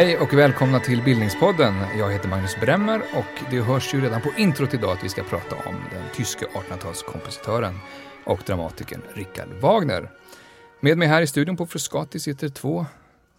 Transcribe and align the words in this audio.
Hej 0.00 0.18
och 0.18 0.34
välkomna 0.34 0.80
till 0.80 1.02
Bildningspodden. 1.02 1.74
Jag 1.98 2.12
heter 2.12 2.28
Magnus 2.28 2.60
Bremmer 2.60 3.02
och 3.14 3.50
det 3.50 3.60
hörs 3.60 3.94
ju 3.94 4.00
redan 4.00 4.20
på 4.20 4.32
introt 4.36 4.74
idag 4.74 4.92
att 4.92 5.04
vi 5.04 5.08
ska 5.08 5.22
prata 5.22 5.56
om 5.56 5.74
den 5.92 6.02
tyske 6.14 6.44
1800-talskompositören 6.44 7.74
och 8.24 8.40
dramatikern 8.46 9.02
Richard 9.14 9.48
Wagner. 9.60 10.10
Med 10.80 10.98
mig 10.98 11.08
här 11.08 11.22
i 11.22 11.26
studion 11.26 11.56
på 11.56 11.66
Frescati 11.66 12.20
sitter 12.20 12.48
två 12.48 12.86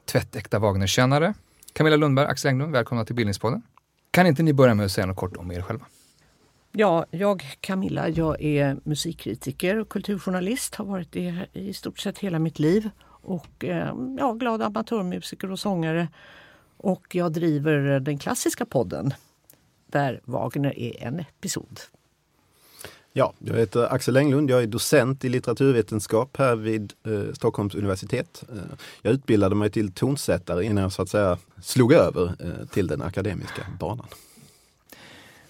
tvättäkta 0.06 0.60
Wagnerkännare. 0.60 1.34
Camilla 1.74 1.96
Lundberg, 1.96 2.26
Axel 2.26 2.50
Englund, 2.50 2.72
välkomna 2.72 3.06
till 3.06 3.16
Bildningspodden. 3.16 3.62
Kan 4.12 4.28
inte 4.28 4.44
ni 4.44 4.54
börja 4.54 4.74
med 4.74 4.86
att 4.86 4.92
säga 4.92 5.08
något 5.08 5.18
kort 5.18 5.38
om 5.38 5.52
er 5.52 5.62
själva? 5.62 5.86
Ja, 6.72 7.06
jag 7.12 7.58
Camilla, 7.62 8.10
jag 8.10 8.42
är 8.42 8.78
musikkritiker 8.84 9.80
och 9.80 9.90
kulturjournalist, 9.90 10.76
har 10.76 10.86
varit 10.86 11.12
det 11.12 11.48
i 11.54 11.74
stort 11.74 12.00
sett 12.00 12.20
hela 12.20 12.40
mitt 12.40 12.60
liv. 12.60 12.90
Och 13.24 13.66
eh, 13.66 13.94
ja, 14.20 14.34
glad 14.34 14.62
amatörmusiker 14.62 15.52
och 15.52 15.60
sångare. 15.60 16.08
Och 16.84 17.16
jag 17.16 17.32
driver 17.32 18.00
den 18.00 18.18
klassiska 18.18 18.66
podden 18.66 19.14
där 19.88 20.22
Wagner 20.26 20.80
är 20.80 21.04
en 21.04 21.20
episod. 21.20 21.80
Ja, 23.14 23.34
jag 23.40 23.56
heter 23.56 23.94
Axel 23.94 24.18
Englund. 24.18 24.50
Jag 24.50 24.64
är 24.64 24.68
docent 24.68 25.26
i 25.26 25.30
litteraturvetenskap 25.30 26.38
här 26.38 26.56
vid 26.56 26.94
eh, 27.04 27.34
Stockholms 27.34 27.76
universitet. 27.76 28.44
Eh, 28.50 28.58
jag 29.02 29.14
utbildade 29.14 29.56
mig 29.56 29.70
till 29.70 29.92
tonsättare 29.92 30.66
innan 30.66 30.82
jag 30.82 30.92
så 30.92 31.02
att 31.02 31.10
säga 31.10 31.38
slog 31.62 31.94
över 31.94 32.36
eh, 32.40 32.68
till 32.68 32.88
den 32.88 33.02
akademiska 33.02 33.66
banan. 33.80 34.08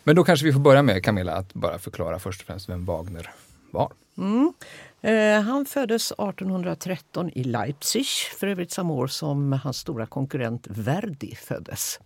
Men 0.04 0.16
då 0.16 0.24
kanske 0.24 0.46
vi 0.46 0.54
får 0.54 0.60
börja 0.60 0.82
med 0.82 1.04
Camilla 1.04 1.34
att 1.34 1.54
bara 1.54 1.80
förklara 1.80 2.20
först 2.20 2.42
och 2.42 2.48
främst 2.48 2.70
vem 2.70 2.86
Wagner 2.86 3.30
var. 3.72 3.92
Mm. 4.18 4.54
Eh, 5.02 5.42
han 5.42 5.66
föddes 5.66 6.12
1813 6.12 7.30
i 7.30 7.44
Leipzig, 7.44 8.06
för 8.40 8.48
övrigt 8.48 8.72
samma 8.72 8.94
år 8.94 9.08
som 9.08 9.54
hans 9.54 9.78
stora 9.78 10.06
konkurrent 10.06 10.68
Verdi 10.70 11.36
föddes. 11.36 12.00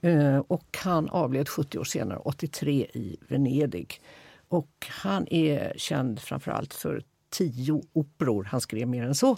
Mm. 0.00 0.42
Och 0.48 0.78
han 0.84 1.08
avled 1.08 1.48
70 1.48 1.78
år 1.78 1.84
senare, 1.84 2.18
83, 2.18 2.72
i 2.94 3.16
Venedig. 3.28 4.00
Och 4.48 4.86
han 4.88 5.26
är 5.30 5.72
känd 5.76 6.20
framförallt 6.20 6.74
för 6.74 7.02
tio 7.30 7.82
operor, 7.92 8.44
han 8.44 8.60
skrev 8.60 8.88
mer 8.88 9.04
än 9.04 9.14
så, 9.14 9.36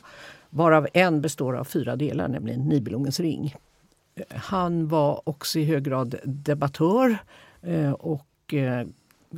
varav 0.51 0.89
en 0.95 1.21
består 1.21 1.57
av 1.57 1.65
fyra 1.65 1.97
delar, 1.97 2.29
nämligen 2.29 2.61
Nibelungens 2.61 3.21
ring. 3.21 3.55
Eh, 4.15 4.25
han 4.29 4.89
var 4.89 5.29
också 5.29 5.59
i 5.59 5.65
hög 5.65 5.85
grad 5.85 6.15
debattör 6.25 7.19
och 7.99 8.55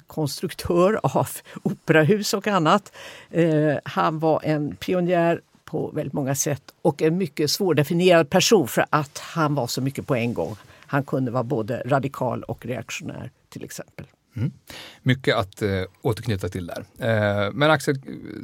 konstruktör 0.06 1.00
av 1.02 1.28
operahus 1.62 2.34
och 2.34 2.46
annat. 2.46 2.92
Eh, 3.30 3.74
han 3.84 4.18
var 4.18 4.40
en 4.44 4.76
pionjär 4.76 5.40
på 5.64 5.90
väldigt 5.94 6.12
många 6.12 6.34
sätt 6.34 6.62
och 6.82 7.02
en 7.02 7.18
mycket 7.18 7.50
svårdefinierad 7.50 8.30
person 8.30 8.68
för 8.68 8.84
att 8.90 9.18
han 9.18 9.54
var 9.54 9.66
så 9.66 9.80
mycket 9.80 10.06
på 10.06 10.14
en 10.14 10.34
gång. 10.34 10.56
Han 10.86 11.04
kunde 11.04 11.30
vara 11.30 11.42
både 11.42 11.82
radikal 11.86 12.42
och 12.42 12.66
reaktionär 12.66 13.30
till 13.48 13.64
exempel. 13.64 14.06
Mm. 14.36 14.52
Mycket 15.02 15.36
att 15.36 15.62
eh, 15.62 15.82
återknyta 16.02 16.48
till 16.48 16.66
där. 16.66 16.84
Eh, 16.98 17.52
men 17.52 17.70
Axel, 17.70 18.00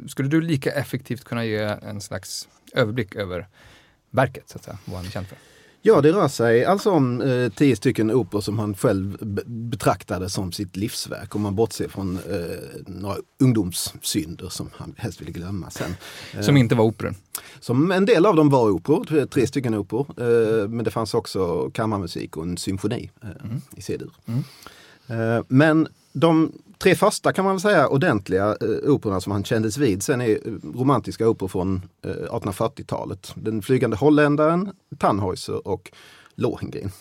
skulle 0.07 0.29
du 0.29 0.41
lika 0.41 0.71
effektivt 0.71 1.23
kunna 1.23 1.45
ge 1.45 1.59
en 1.59 2.01
slags 2.01 2.47
överblick 2.73 3.15
över 3.15 3.47
verket, 4.09 4.49
så 4.49 4.57
att 4.57 4.63
säga, 4.63 4.77
vad 4.85 4.97
han 4.97 5.05
är 5.05 5.09
känd 5.09 5.27
för? 5.27 5.37
Ja, 5.83 6.01
det 6.01 6.11
rör 6.11 6.27
sig 6.27 6.65
alltså 6.65 6.91
om 6.91 7.21
eh, 7.21 7.49
tio 7.49 7.75
stycken 7.75 8.11
operor 8.11 8.41
som 8.41 8.59
han 8.59 8.75
själv 8.75 9.17
betraktade 9.45 10.29
som 10.29 10.51
sitt 10.51 10.75
livsverk. 10.75 11.35
Om 11.35 11.41
man 11.41 11.55
bortser 11.55 11.87
från 11.87 12.15
eh, 12.15 12.81
några 12.87 13.15
ungdomssynder 13.39 14.49
som 14.49 14.69
han 14.73 14.95
helst 14.97 15.21
ville 15.21 15.31
glömma 15.31 15.69
sen. 15.69 15.95
Som 16.41 16.57
inte 16.57 16.75
var 16.75 16.85
operor? 16.85 17.15
Som 17.59 17.91
en 17.91 18.05
del 18.05 18.25
av 18.25 18.35
dem 18.35 18.49
var 18.49 18.69
operor, 18.69 19.25
tre 19.25 19.47
stycken 19.47 19.73
operor. 19.75 20.07
Eh, 20.17 20.67
men 20.67 20.85
det 20.85 20.91
fanns 20.91 21.13
också 21.13 21.69
kammarmusik 21.69 22.37
och 22.37 22.43
en 22.43 22.57
symfoni 22.57 23.11
eh, 23.23 23.45
mm. 23.45 23.61
i 23.75 23.81
C-dur. 23.81 24.11
Mm. 24.25 24.43
Eh, 25.07 25.43
men 25.47 25.87
de 26.13 26.51
tre 26.81 26.95
första 26.95 27.33
kan 27.33 27.45
man 27.45 27.53
väl 27.53 27.61
säga 27.61 27.87
ordentliga 27.87 28.45
eh, 28.61 28.91
operorna 28.91 29.21
som 29.21 29.31
han 29.31 29.43
kändes 29.43 29.77
vid 29.77 30.03
sen 30.03 30.21
är 30.21 30.29
eh, 30.29 30.53
romantiska 30.75 31.29
operor 31.29 31.47
från 31.47 31.81
eh, 32.05 32.09
1840-talet. 32.09 33.31
Den 33.35 33.61
flygande 33.61 33.97
holländaren, 33.97 34.71
Tannhäuser 34.97 35.67
och 35.67 35.91
Lohengrin. 36.35 36.91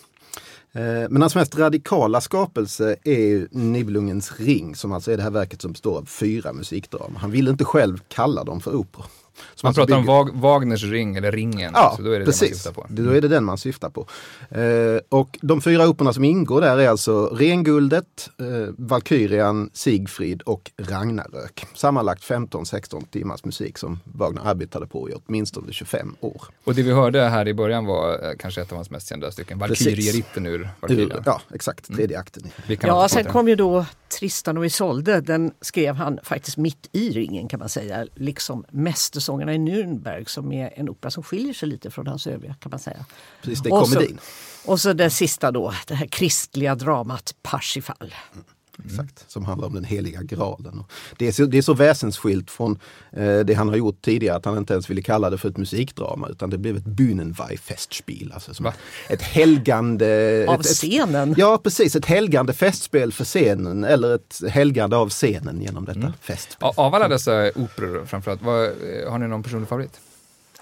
Eh, 0.73 0.83
men 1.11 1.23
hans 1.23 1.35
mest 1.35 1.59
radikala 1.59 2.21
skapelse 2.21 2.97
är 3.05 3.49
Nibelungens 3.51 4.41
ring 4.41 4.75
som 4.75 4.93
alltså 4.93 5.13
är 5.13 5.17
det 5.17 5.23
här 5.23 5.31
verket 5.31 5.63
som 5.63 5.73
består 5.73 5.99
av 5.99 6.05
fyra 6.05 6.53
musikdramer. 6.53 7.19
Han 7.19 7.31
ville 7.31 7.51
inte 7.51 7.65
själv 7.65 7.99
kalla 8.09 8.45
dem 8.45 8.61
för 8.61 8.75
operor. 8.75 9.07
Så 9.55 9.67
man 9.67 9.75
pratar 9.75 10.01
bygger... 10.01 10.13
om 10.13 10.41
Wagners 10.41 10.85
ring 10.85 11.17
eller 11.17 11.33
ringen. 11.33 11.73
Ja, 11.75 11.95
så 11.97 12.03
då 12.03 12.11
är 12.11 12.19
det 12.19 12.25
precis. 12.25 12.41
Det 12.41 12.47
man 12.49 12.57
syftar 12.57 12.73
på. 12.73 12.87
Då 12.89 13.11
är 13.11 13.21
det 13.21 13.29
den 13.29 13.45
man 13.45 13.59
syftar 13.59 13.91
på. 13.91 14.07
Eh, 14.51 15.01
och 15.09 15.39
de 15.43 15.61
fyra 15.61 15.89
operorna 15.89 16.13
som 16.13 16.25
ingår 16.25 16.61
där 16.61 16.79
är 16.79 16.89
alltså 16.89 17.27
Renguldet, 17.27 18.31
eh, 18.41 18.47
Valkyrian, 18.79 19.71
Sigfrid 19.73 20.43
och 20.43 20.71
Ragnarök. 20.77 21.67
Sammanlagt 21.75 22.25
15-16 22.25 23.05
timmars 23.11 23.45
musik 23.45 23.79
som 23.79 24.01
Wagner 24.05 24.43
arbetade 24.45 24.87
på 24.87 25.11
i 25.11 25.13
åtminstone 25.27 25.73
25 25.73 26.17
år. 26.21 26.43
Och 26.65 26.75
det 26.75 26.83
vi 26.83 26.93
hörde 26.93 27.21
här 27.21 27.49
i 27.49 27.55
början 27.55 27.87
var 27.87 28.13
eh, 28.13 28.33
kanske 28.39 28.61
ett 28.61 28.73
av 28.73 28.77
hans 28.77 28.91
mest 28.91 29.09
kända 29.09 29.31
stycken, 29.31 29.59
Valkyrieritten 29.59 30.47
ur 30.47 30.71
Valkyrien. 30.81 31.23
Ja, 31.27 31.41
exakt. 31.55 31.89
Mm. 31.89 31.97
Tredje 31.97 32.19
akten. 32.19 32.43
Ja, 32.81 33.09
sen 33.09 33.25
kom 33.25 33.49
ju 33.49 33.57
då 33.57 33.85
Tristan 34.21 34.59
och 34.59 34.67
Isolde. 34.67 35.21
Den 35.21 35.53
skrev 35.61 35.95
han 35.95 36.19
faktiskt 36.23 36.57
mitt 36.57 36.89
i 36.93 37.11
ringen 37.11 37.49
kan 37.49 37.61
man 37.61 37.69
säga, 37.69 38.07
liksom 38.15 38.65
Mästersången 38.71 39.47
Sångerna 39.47 39.55
i 39.55 39.59
Nürnberg 39.59 40.25
som 40.25 40.53
är 40.53 40.73
en 40.77 40.89
opera 40.89 41.11
som 41.11 41.23
skiljer 41.23 41.53
sig 41.53 41.69
lite 41.69 41.91
från 41.91 42.07
hans 42.07 42.27
övriga 42.27 42.55
kan 42.55 42.71
man 42.71 42.79
säga. 42.79 43.05
Precis, 43.43 43.63
det 43.63 43.69
är 43.69 43.85
komedin. 43.85 44.19
Och 44.19 44.65
så, 44.65 44.73
och 44.73 44.81
så 44.81 44.93
det 44.93 45.11
sista 45.11 45.51
då, 45.51 45.75
det 45.87 45.95
här 45.95 46.07
kristliga 46.07 46.75
dramat 46.75 47.35
Parsifal. 47.43 48.15
Mm. 48.33 48.45
Exakt, 48.85 49.25
som 49.31 49.45
handlar 49.45 49.69
om 49.69 49.75
den 49.75 49.85
heliga 49.85 50.23
graalen. 50.23 50.85
Det 51.17 51.29
är 51.29 51.33
så, 51.33 51.45
det 51.45 51.59
är 51.59 51.63
så 51.63 51.75
väsensskilt 51.75 52.51
från 52.51 52.79
eh, 53.13 53.39
det 53.39 53.55
han 53.55 53.69
har 53.69 53.77
gjort 53.77 54.03
tidigare 54.03 54.37
att 54.37 54.45
han 54.45 54.59
inte 54.59 54.73
ens 54.73 54.91
ville 54.91 55.03
kalla 55.03 55.31
det 55.31 55.39
för 55.39 55.49
ett 55.49 55.57
musikdrama 55.57 56.29
utan 56.29 56.51
det 56.51 56.59
blev 56.59 56.77
ett 56.77 56.87
Bühnenweih-festspiel. 56.87 58.33
Alltså 58.33 58.55
som 58.55 58.73
ett 59.09 59.23
helgande... 59.23 60.45
Av 60.49 60.61
ett, 60.61 60.67
scenen? 60.67 61.33
Ett, 61.33 61.39
ja 61.39 61.61
precis, 61.65 61.97
ett 61.97 62.07
helgande 62.07 62.53
festspel 62.53 63.13
för 63.13 63.25
scenen 63.25 63.85
eller 63.85 64.15
ett 64.15 64.43
helgande 64.49 64.97
av 64.97 65.09
scenen 65.09 65.63
genom 65.63 65.85
detta 65.85 66.01
mm. 66.01 66.13
festspel. 66.21 66.71
Av 66.77 66.95
alla 66.95 67.09
dessa 67.09 67.51
operor 67.55 68.07
framförallt, 68.07 68.43
vad, 68.43 68.71
har 69.09 69.19
ni 69.19 69.29
någon 69.29 69.43
personlig 69.43 69.69
favorit? 69.69 70.01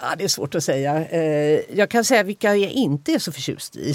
Ja, 0.01 0.15
det 0.17 0.23
är 0.23 0.27
svårt 0.27 0.55
att 0.55 0.63
säga. 0.63 1.05
Eh, 1.05 1.61
jag 1.77 1.89
kan 1.89 2.03
säga 2.03 2.23
vilka 2.23 2.55
jag 2.55 2.71
inte 2.71 3.11
är 3.11 3.19
så 3.19 3.31
förtjust 3.31 3.75
i. 3.75 3.93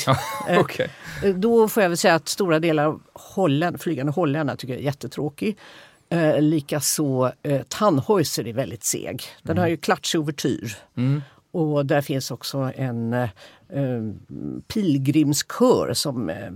okay. 0.61 0.89
Eh, 1.25 1.35
då 1.35 1.69
får 1.69 1.83
jag 1.83 1.91
väl 1.91 1.99
säga 1.99 2.15
att 2.15 2.29
stora 2.29 2.59
delar 2.59 2.85
av 2.85 3.03
Holland, 3.13 3.81
Flygande 3.81 4.13
Holländarna 4.13 4.57
tycker 4.57 4.75
jag 4.75 4.81
är 4.81 4.85
jättetråkig. 4.85 5.59
Eh, 6.09 6.41
Likaså 6.41 7.33
eh, 7.43 7.63
Tannhäuser 7.63 8.49
är 8.49 8.53
väldigt 8.53 8.85
seg. 8.85 9.23
Den 9.43 9.53
mm. 9.53 9.63
har 9.63 9.69
ju 9.69 9.77
klatschig 9.77 10.21
ouvertyr. 10.21 10.77
Mm. 10.97 11.23
Och 11.51 11.87
där 11.87 12.01
finns 12.01 12.31
också 12.31 12.73
en 12.77 13.13
eh, 13.13 13.29
pilgrimskör 14.69 15.95
som 15.95 16.31
eh, 16.31 16.47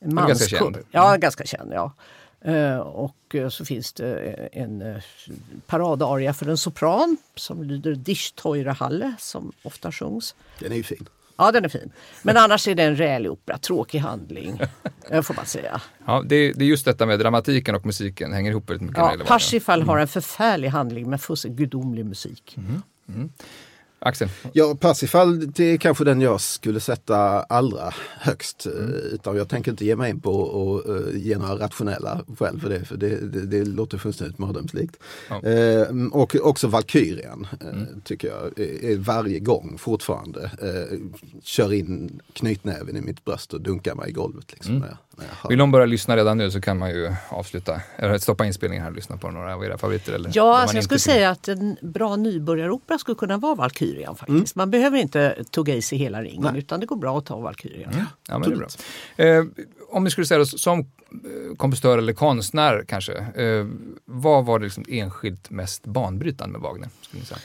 en 0.00 0.14
manskör. 0.14 0.28
Ganska 0.28 0.56
känd. 0.56 0.76
Ja, 0.90 1.08
mm. 1.08 1.20
ganska 1.20 1.44
känd. 1.44 1.72
Ja. 1.72 1.92
Eh, 2.46 2.78
och 2.78 3.34
eh, 3.34 3.48
så 3.48 3.64
finns 3.64 3.92
det 3.92 4.32
en 4.52 4.82
eh, 4.82 5.02
paradaria 5.66 6.34
för 6.34 6.48
en 6.48 6.56
sopran 6.56 7.16
som 7.34 7.62
lyder 7.62 7.94
Dich 7.94 8.32
teure 8.32 8.70
Halle 8.70 9.14
som 9.18 9.52
ofta 9.62 9.92
sjungs. 9.92 10.34
Den 10.58 10.72
är 10.72 10.76
ju 10.76 10.82
fin. 10.82 11.08
Ja, 11.36 11.52
den 11.52 11.64
är 11.64 11.68
fin. 11.68 11.92
Men 12.22 12.36
annars 12.36 12.68
är 12.68 12.74
det 12.74 12.82
en 12.82 12.96
rälig 12.96 13.30
opera, 13.30 13.58
tråkig 13.58 13.98
handling, 13.98 14.60
får 15.22 15.34
man 15.34 15.46
säga. 15.46 15.80
Ja, 16.06 16.22
det, 16.26 16.52
det, 16.52 16.64
är 16.64 16.68
just 16.68 16.84
detta 16.84 17.06
med 17.06 17.18
dramatiken 17.18 17.74
och 17.74 17.86
musiken 17.86 18.32
hänger 18.32 18.50
ihop 18.50 18.70
väldigt 18.70 18.88
mycket. 18.88 18.98
Ja, 18.98 19.16
Parsifal 19.26 19.78
mm. 19.78 19.88
har 19.88 19.98
en 19.98 20.08
förfärlig 20.08 20.68
handling 20.68 21.10
med 21.10 21.20
fullständigt 21.20 21.58
gudomlig 21.58 22.06
musik. 22.06 22.54
Mm. 22.56 22.82
Mm. 23.08 23.32
Axel? 23.98 24.28
Ja, 24.52 24.76
Parsifal 24.80 25.52
det 25.52 25.64
är 25.64 25.76
kanske 25.76 26.04
den 26.04 26.20
jag 26.20 26.40
skulle 26.40 26.80
sätta 26.80 27.42
allra 27.42 27.94
högst. 28.20 28.66
Mm. 28.66 28.92
Utan 29.12 29.36
jag 29.36 29.48
tänker 29.48 29.70
inte 29.70 29.84
ge 29.84 29.96
mig 29.96 30.10
in 30.10 30.20
på 30.20 30.82
att 30.84 30.90
uh, 30.90 31.18
ge 31.18 31.38
några 31.38 31.58
rationella 31.58 32.20
skäl 32.38 32.60
för 32.60 32.68
det, 32.68 32.84
för 32.84 32.96
det, 32.96 33.32
det, 33.32 33.46
det 33.46 33.64
låter 33.64 33.98
fullständigt 33.98 34.38
mardrömslikt. 34.38 34.96
Ja. 35.28 35.42
Uh, 35.90 36.06
och 36.06 36.36
också 36.42 36.68
Valkyrian 36.68 37.46
uh, 37.62 37.68
mm. 37.68 38.00
tycker 38.04 38.28
jag 38.28 38.58
är, 38.58 38.96
varje 38.96 39.38
gång 39.38 39.78
fortfarande 39.78 40.50
kör 41.42 41.72
in 41.72 42.20
knytnäven 42.32 42.96
i 42.96 43.00
mitt 43.00 43.24
bröst 43.24 43.54
och 43.54 43.60
dunkar 43.60 43.94
mig 43.94 44.08
i 44.10 44.12
golvet. 44.12 44.52
Liksom, 44.52 44.76
mm. 44.76 44.80
när 44.80 44.88
jag, 44.88 44.98
när 45.16 45.24
jag 45.42 45.48
Vill 45.48 45.58
någon 45.58 45.70
börja 45.70 45.86
lyssna 45.86 46.16
redan 46.16 46.38
nu 46.38 46.50
så 46.50 46.60
kan 46.60 46.78
man 46.78 46.90
ju 46.90 47.12
avsluta, 47.28 47.80
eller 47.96 48.18
stoppa 48.18 48.46
inspelningen 48.46 48.82
här 48.82 48.90
och 48.90 48.96
lyssna 48.96 49.16
på 49.16 49.30
några 49.30 49.54
av 49.54 49.64
era 49.64 49.78
favoriter. 49.78 50.12
Eller 50.12 50.30
ja, 50.34 50.58
alltså 50.58 50.76
jag 50.76 50.84
skulle 50.84 51.00
säga 51.00 51.30
att 51.30 51.48
en 51.48 51.76
bra 51.82 52.16
nybörjaropera 52.16 52.98
skulle 52.98 53.14
kunna 53.14 53.38
vara 53.38 53.54
Valkyrian 53.54 53.85
Valkyrian 53.86 54.16
faktiskt. 54.16 54.56
Mm. 54.56 54.62
Man 54.62 54.70
behöver 54.70 54.98
inte 54.98 55.44
tugga 55.50 55.74
i 55.74 55.82
sig 55.82 55.98
hela 55.98 56.22
ringen 56.22 56.42
Nej. 56.42 56.58
utan 56.58 56.80
det 56.80 56.86
går 56.86 56.96
bra 56.96 57.18
att 57.18 57.26
ta 57.26 57.36
Valkyrian. 57.36 57.92
Ja, 57.92 58.04
ja 58.28 58.38
men 58.38 58.50
det 58.50 58.54
är 58.54 58.58
bra. 58.58 58.68
Eh, 59.16 59.44
om 59.88 60.04
vi 60.04 60.10
skulle 60.10 60.26
säga 60.26 60.38
det, 60.38 60.46
som 60.46 60.80
eh, 60.80 61.56
kompositör 61.56 61.98
eller 61.98 62.12
konstnär 62.12 62.84
kanske, 62.88 63.12
eh, 63.12 63.66
vad 64.04 64.44
var 64.44 64.58
det 64.58 64.64
liksom 64.64 64.84
enskilt 64.88 65.50
mest 65.50 65.86
banbrytande 65.86 66.52
med 66.52 66.60
Wagner? 66.60 66.88
Skulle 67.00 67.20
ni 67.20 67.26
säga? 67.26 67.40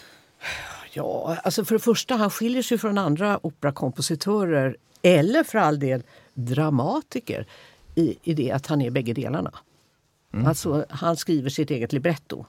Ja, 0.93 1.37
alltså 1.43 1.65
för 1.65 1.75
det 1.75 1.79
första, 1.79 2.15
han 2.15 2.29
skiljer 2.29 2.61
sig 2.61 2.77
från 2.77 2.97
andra 2.97 3.45
operakompositörer 3.45 4.77
eller 5.01 5.43
för 5.43 5.57
all 5.57 5.79
del 5.79 6.03
dramatiker 6.33 7.47
i, 7.95 8.17
i 8.23 8.33
det 8.33 8.51
att 8.51 8.67
han 8.67 8.81
är 8.81 8.89
bägge 8.89 9.13
delarna. 9.13 9.51
Mm. 10.33 10.47
Alltså, 10.47 10.85
han 10.89 11.17
skriver 11.17 11.49
sitt 11.49 11.71
eget 11.71 11.93
libretto. 11.93 12.45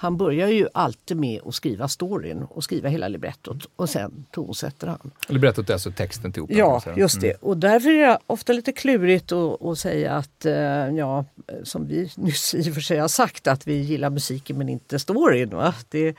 Han 0.00 0.16
börjar 0.16 0.48
ju 0.48 0.68
alltid 0.74 1.16
med 1.16 1.40
att 1.44 1.54
skriva 1.54 1.88
storyn 1.88 2.42
och 2.42 2.64
skriva 2.64 2.88
hela 2.88 3.08
librettot 3.08 3.70
och 3.76 3.90
sen 3.90 4.26
tonsätter 4.30 4.86
han. 4.86 5.10
Librettot 5.28 5.68
är 5.70 5.72
alltså 5.72 5.90
texten 5.90 6.32
till 6.32 6.42
operan? 6.42 6.80
Ja, 6.86 6.92
just 6.96 7.20
det. 7.20 7.26
Mm. 7.26 7.38
Och 7.40 7.56
därför 7.56 7.90
är 7.90 8.06
det 8.08 8.18
ofta 8.26 8.52
lite 8.52 8.72
klurigt 8.72 9.32
att, 9.32 9.78
säga 9.78 10.12
att, 10.12 10.44
eh, 10.44 10.54
ja, 10.54 11.24
som 11.62 11.86
vi 11.86 12.10
nyss 12.14 12.54
i 12.54 12.70
och 12.70 12.74
för 12.74 12.80
sig 12.80 12.98
har 12.98 13.08
sagt, 13.08 13.46
att 13.46 13.66
vi 13.66 13.74
gillar 13.74 14.10
musiken 14.10 14.58
men 14.58 14.68
inte 14.68 14.98
storyn. 14.98 15.50
Va? 15.50 15.74
Det, 15.88 16.08
eh, 16.08 16.14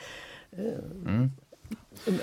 mm. 1.06 1.32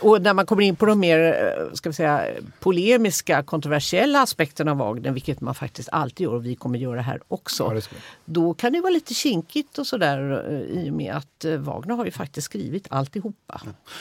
Och 0.01 0.23
när 0.23 0.35
man 0.35 0.47
kommer 0.47 0.63
in 0.63 0.77
på 0.77 0.87
de 0.87 1.01
mer 1.01 1.19
eh, 1.19 1.73
ska 1.75 1.89
vi 1.89 1.95
säga, 1.95 2.27
polemiska, 2.61 3.43
kontroversiella 3.43 4.23
aspekterna 4.23 4.71
av 4.71 4.77
Wagner, 4.77 5.11
vilket 5.11 5.41
man 5.41 5.55
faktiskt 5.55 5.89
alltid 5.93 6.25
gör 6.25 6.35
och 6.35 6.47
vi 6.47 6.55
kommer 6.55 6.79
göra 6.79 7.01
här 7.01 7.21
också. 7.29 7.73
Ja, 7.75 7.99
då 8.25 8.55
kan 8.55 8.73
det 8.73 8.81
vara 8.81 8.91
lite 8.91 9.15
kinkigt 9.15 9.79
och 9.79 9.87
sådär 9.87 10.45
eh, 10.51 10.83
i 10.83 10.91
och 10.91 10.95
med 10.95 11.15
att 11.15 11.45
eh, 11.45 11.57
Wagner 11.57 11.95
har 11.95 12.05
ju 12.05 12.11
faktiskt 12.11 12.45
skrivit 12.45 12.87
alltihopa. 12.91 13.61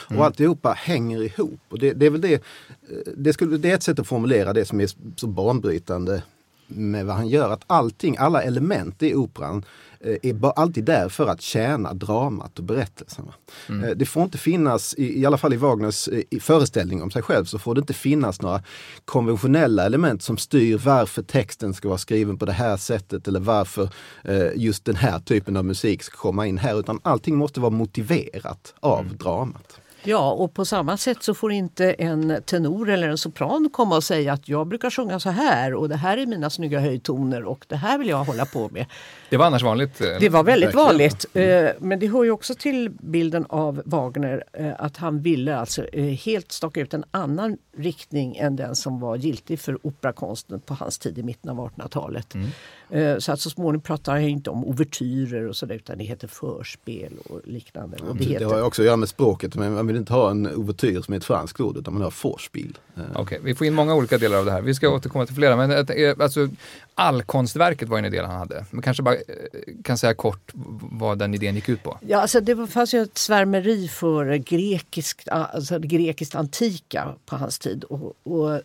Mm. 0.10 0.20
Och 0.20 0.26
alltihopa 0.26 0.74
hänger 0.74 1.22
ihop. 1.22 1.62
Och 1.70 1.80
det, 1.80 1.94
det 1.94 2.06
är 2.06 2.10
väl 2.10 2.22
det, 2.22 2.44
det, 3.16 3.34
skulle, 3.34 3.58
det 3.58 3.72
är 3.72 3.76
ett 3.76 3.84
sätt 3.84 4.00
att 4.00 4.08
formulera 4.08 4.54
det 4.54 4.66
som 4.66 4.82
är 4.82 4.90
så 5.16 5.28
banbrytande 5.28 6.24
med 6.68 7.06
vad 7.06 7.16
han 7.16 7.28
gör. 7.28 7.50
Att 7.50 7.64
allting, 7.68 8.18
alla 8.18 8.42
element 8.42 9.04
i 9.04 9.16
operan 9.16 9.64
Eh, 9.64 9.87
är 10.02 10.60
alltid 10.60 10.84
där 10.84 11.10
för 11.10 11.28
att 11.28 11.42
tjäna 11.42 11.94
dramat 11.94 12.60
och 12.60 12.66
berättelsen. 12.66 13.26
Mm. 13.70 13.84
Eh, 13.84 13.90
det 13.96 14.06
får 14.06 14.24
inte 14.24 14.38
finnas, 14.38 14.96
i, 14.98 15.26
alla 15.26 15.38
fall 15.38 15.54
i 15.54 15.58
Wagners 15.58 16.08
eh, 16.08 16.40
föreställning 16.40 17.02
om 17.02 17.12
sig 17.12 17.22
själv, 17.22 17.46
så 17.46 17.60
får 17.60 17.76
det 17.76 17.80
inte 17.80 17.94
finnas 17.94 18.42
några 18.42 18.64
konventionella 19.06 19.86
element 19.86 20.24
som 20.24 20.38
styr 20.38 20.78
varför 20.78 21.24
texten 21.24 21.74
ska 21.74 21.88
vara 21.88 21.98
skriven 21.98 22.38
på 22.38 22.46
det 22.46 22.52
här 22.52 22.78
sättet 22.78 23.28
eller 23.28 23.40
varför 23.40 23.90
just 24.56 24.86
den 24.86 24.96
här 24.96 25.20
typen 25.20 25.58
av 25.58 25.66
musik 25.66 26.04
ska 26.04 26.18
komma 26.18 26.48
in 26.48 26.58
här. 26.58 26.80
Utan 26.80 27.00
allting 27.04 27.36
måste 27.36 27.60
vara 27.60 27.70
motiverat 27.70 28.74
av 28.80 29.06
mm. 29.06 29.18
dramat. 29.18 29.80
Ja, 30.04 30.32
och 30.32 30.54
på 30.54 30.66
samma 30.66 30.98
sätt 30.98 31.24
så 31.24 31.34
får 31.34 31.52
inte 31.52 31.92
en 31.92 32.42
tenor 32.46 32.90
eller 32.90 33.10
en 33.10 33.18
sopran 33.18 33.70
komma 33.74 33.96
och 33.96 34.04
säga 34.04 34.34
att 34.34 34.50
jag 34.50 34.68
brukar 34.68 34.90
sjunga 34.90 35.20
så 35.20 35.30
här 35.30 35.74
och 35.74 35.90
det 35.90 35.96
här 35.96 36.18
är 36.18 36.26
mina 36.26 36.50
snygga 36.50 36.80
höjtoner 36.80 37.44
och 37.44 37.66
det 37.68 37.76
här 37.76 37.98
vill 37.98 38.10
jag 38.10 38.24
hålla 38.24 38.46
på 38.46 38.70
med. 38.70 38.86
Det 39.30 39.38
var 39.38 39.46
annars 39.46 39.64
vanligt? 39.64 40.02
Eh, 40.02 40.08
det 40.20 40.30
var 40.30 40.44
väldigt 40.44 40.76
vanligt. 40.76 41.26
Mm. 41.34 41.74
Men 41.80 42.00
det 42.00 42.08
hör 42.08 42.24
ju 42.24 42.32
också 42.32 42.56
till 42.56 42.90
bilden 42.90 43.46
av 43.50 43.82
Wagner 43.86 44.44
eh, 44.54 44.72
att 44.80 44.98
han 44.98 45.22
ville 45.22 45.58
alltså 45.58 45.86
helt 46.24 46.52
staka 46.52 46.82
ut 46.82 46.94
en 46.94 47.04
annan 47.12 47.58
riktning 47.78 48.38
än 48.38 48.56
den 48.56 48.76
som 48.76 49.00
var 49.00 49.16
giltig 49.16 49.60
för 49.60 49.88
operakonsten 49.88 50.60
på 50.60 50.74
hans 50.74 51.00
tid 51.00 51.18
i 51.18 51.24
mitten 51.24 51.52
av 51.52 51.70
1800-talet. 51.70 52.36
Mm. 52.36 52.50
Så 53.20 53.32
att 53.32 53.40
så 53.40 53.50
småningom 53.50 53.82
pratar 53.82 54.12
han 54.12 54.22
inte 54.22 54.50
om 54.50 54.66
ouvertyrer 54.66 55.48
och 55.48 55.56
sådär 55.56 55.76
utan 55.76 55.98
det 55.98 56.04
heter 56.04 56.28
förspel 56.28 57.14
och 57.30 57.42
liknande. 57.44 57.98
Och 57.98 58.16
det, 58.16 58.24
heter... 58.24 58.40
det 58.40 58.46
har 58.46 58.62
också 58.62 58.82
att 58.82 58.86
göra 58.86 58.96
med 58.96 59.10
språket. 59.10 59.56
Men 59.56 59.74
man 59.74 59.88
vill 59.88 59.96
inte 59.96 60.14
ha 60.14 60.32
en 60.32 60.56
ouvertyr 60.56 61.02
som 61.02 61.14
är 61.14 61.18
ett 61.18 61.26
franskt 61.26 61.60
ord 61.60 61.78
utan 61.78 61.94
man 61.94 62.04
har 62.04 62.14
vorspiel. 62.24 62.78
Okej, 62.96 63.22
okay, 63.22 63.40
vi 63.44 63.56
får 63.56 63.68
in 63.68 63.74
många 63.74 63.96
olika 63.96 64.18
delar 64.18 64.38
av 64.38 64.46
det 64.46 64.52
här. 64.52 64.62
Vi 64.62 64.74
ska 64.74 64.90
återkomma 64.90 65.26
till 65.26 65.36
flera. 65.36 65.68
Men 65.68 65.86
alltså, 66.22 66.50
allkonstverket 66.96 67.90
var 67.90 67.98
en 67.98 68.06
idé 68.06 68.22
han 68.22 68.36
hade. 68.36 68.66
Man 68.72 68.82
kanske 68.82 69.04
bara 69.04 69.16
kan 69.84 69.98
säga 69.98 70.14
kort 70.14 70.52
vad 70.92 71.18
den 71.18 71.34
idén 71.34 71.56
gick 71.56 71.70
ut 71.70 71.84
på? 71.84 71.98
Ja, 72.08 72.22
alltså 72.22 72.42
det 72.42 72.68
fanns 72.68 72.94
ju 72.94 73.02
ett 73.02 73.18
svärmeri 73.18 73.88
för 73.88 74.36
grekiskt, 74.36 75.30
alltså 75.30 75.80
grekiskt 75.80 76.36
antika 76.36 77.16
på 77.26 77.36
hans 77.36 77.60
tid. 77.60 77.84
Och, 77.84 78.14
och 78.24 78.62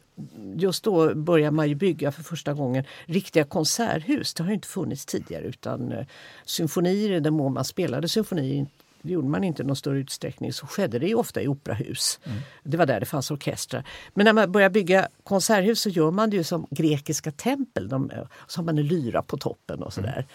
just 0.57 0.85
då 0.85 1.15
började 1.15 1.51
man 1.51 1.69
ju 1.69 1.75
bygga 1.75 2.13
för 2.13 2.23
första 2.23 2.55
gången 2.55 2.85
riktiga 3.05 3.45
konserthus. 3.45 4.35
Det 4.35 4.43
har 4.43 4.53
inte 4.53 4.69
funnits 4.69 5.07
tidigare 5.07 5.45
utan 5.45 5.93
uh, 5.93 6.05
symfonier 6.45 7.13
i 7.13 7.21
den 7.21 7.35
mån 7.35 7.53
man 7.53 7.65
spelade 7.65 8.09
symfonier 8.09 8.67
det 9.03 9.13
gjorde 9.13 9.29
man 9.29 9.45
inte 9.45 9.63
i 9.63 9.67
någon 9.67 9.77
större 9.77 9.99
utsträckning, 9.99 10.53
så 10.53 10.67
skedde 10.67 10.99
det 10.99 11.15
ofta 11.15 11.43
i 11.43 11.49
operahus. 11.49 12.21
Mm. 12.25 12.39
Det 12.63 12.77
var 12.77 12.87
där 12.87 13.01
det 13.01 13.07
fanns 13.07 13.31
orkestrar. 13.31 13.85
Men 14.15 14.25
när 14.25 14.33
man 14.33 14.53
börjar 14.53 14.71
bygga 14.71 15.09
konserthus 15.25 15.81
så 15.81 15.89
gör 15.89 16.11
man 16.11 16.31
det 16.31 16.37
ju 16.37 16.45
som 16.45 16.67
grekiska 16.71 17.33
tempel. 17.33 17.89
De, 17.89 18.11
så 18.47 18.61
har 18.61 18.65
man 18.65 18.79
en 18.79 18.87
lyra 18.87 19.23
på 19.23 19.37
toppen 19.37 19.83
och 19.83 19.93
sådär. 19.93 20.27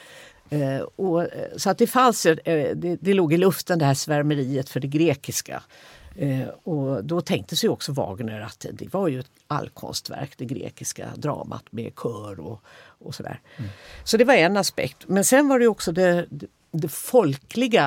Mm. 0.50 0.78
Eh, 0.78 0.82
och, 0.82 1.24
eh, 1.24 1.58
så 1.58 1.70
att 1.70 1.78
det 1.78 1.88
fanns, 1.88 2.26
eh, 2.26 2.76
det, 2.76 2.98
det 3.02 3.14
låg 3.14 3.34
i 3.34 3.38
luften 3.38 3.80
det 3.80 3.86
här 3.86 3.94
svärmeriet 3.94 4.70
för 4.70 4.80
det 4.80 4.88
grekiska. 4.88 5.64
Eh, 6.18 6.48
och 6.48 7.04
då 7.04 7.22
tänkte 7.22 7.56
sig 7.56 7.70
också 7.70 7.92
Wagner 7.92 8.42
att 8.42 8.66
det 8.72 8.94
var 8.94 9.08
ju 9.08 9.20
ett 9.20 9.32
allkonstverk, 9.48 10.32
det 10.38 10.46
grekiska 10.46 11.10
dramat 11.16 11.64
med 11.70 11.92
kör 12.04 12.40
och, 12.40 12.62
och 13.00 13.16
sådär. 13.16 13.40
Mm. 13.58 13.70
Så 14.04 14.18
det 14.18 14.24
var 14.24 14.34
en 14.34 14.58
aspekt. 14.58 15.08
Men 15.08 15.26
sen 15.26 15.48
var 15.48 15.60
det 15.60 15.68
också 15.68 15.92
det, 15.92 16.26
det 16.72 16.88
folkliga, 16.88 17.84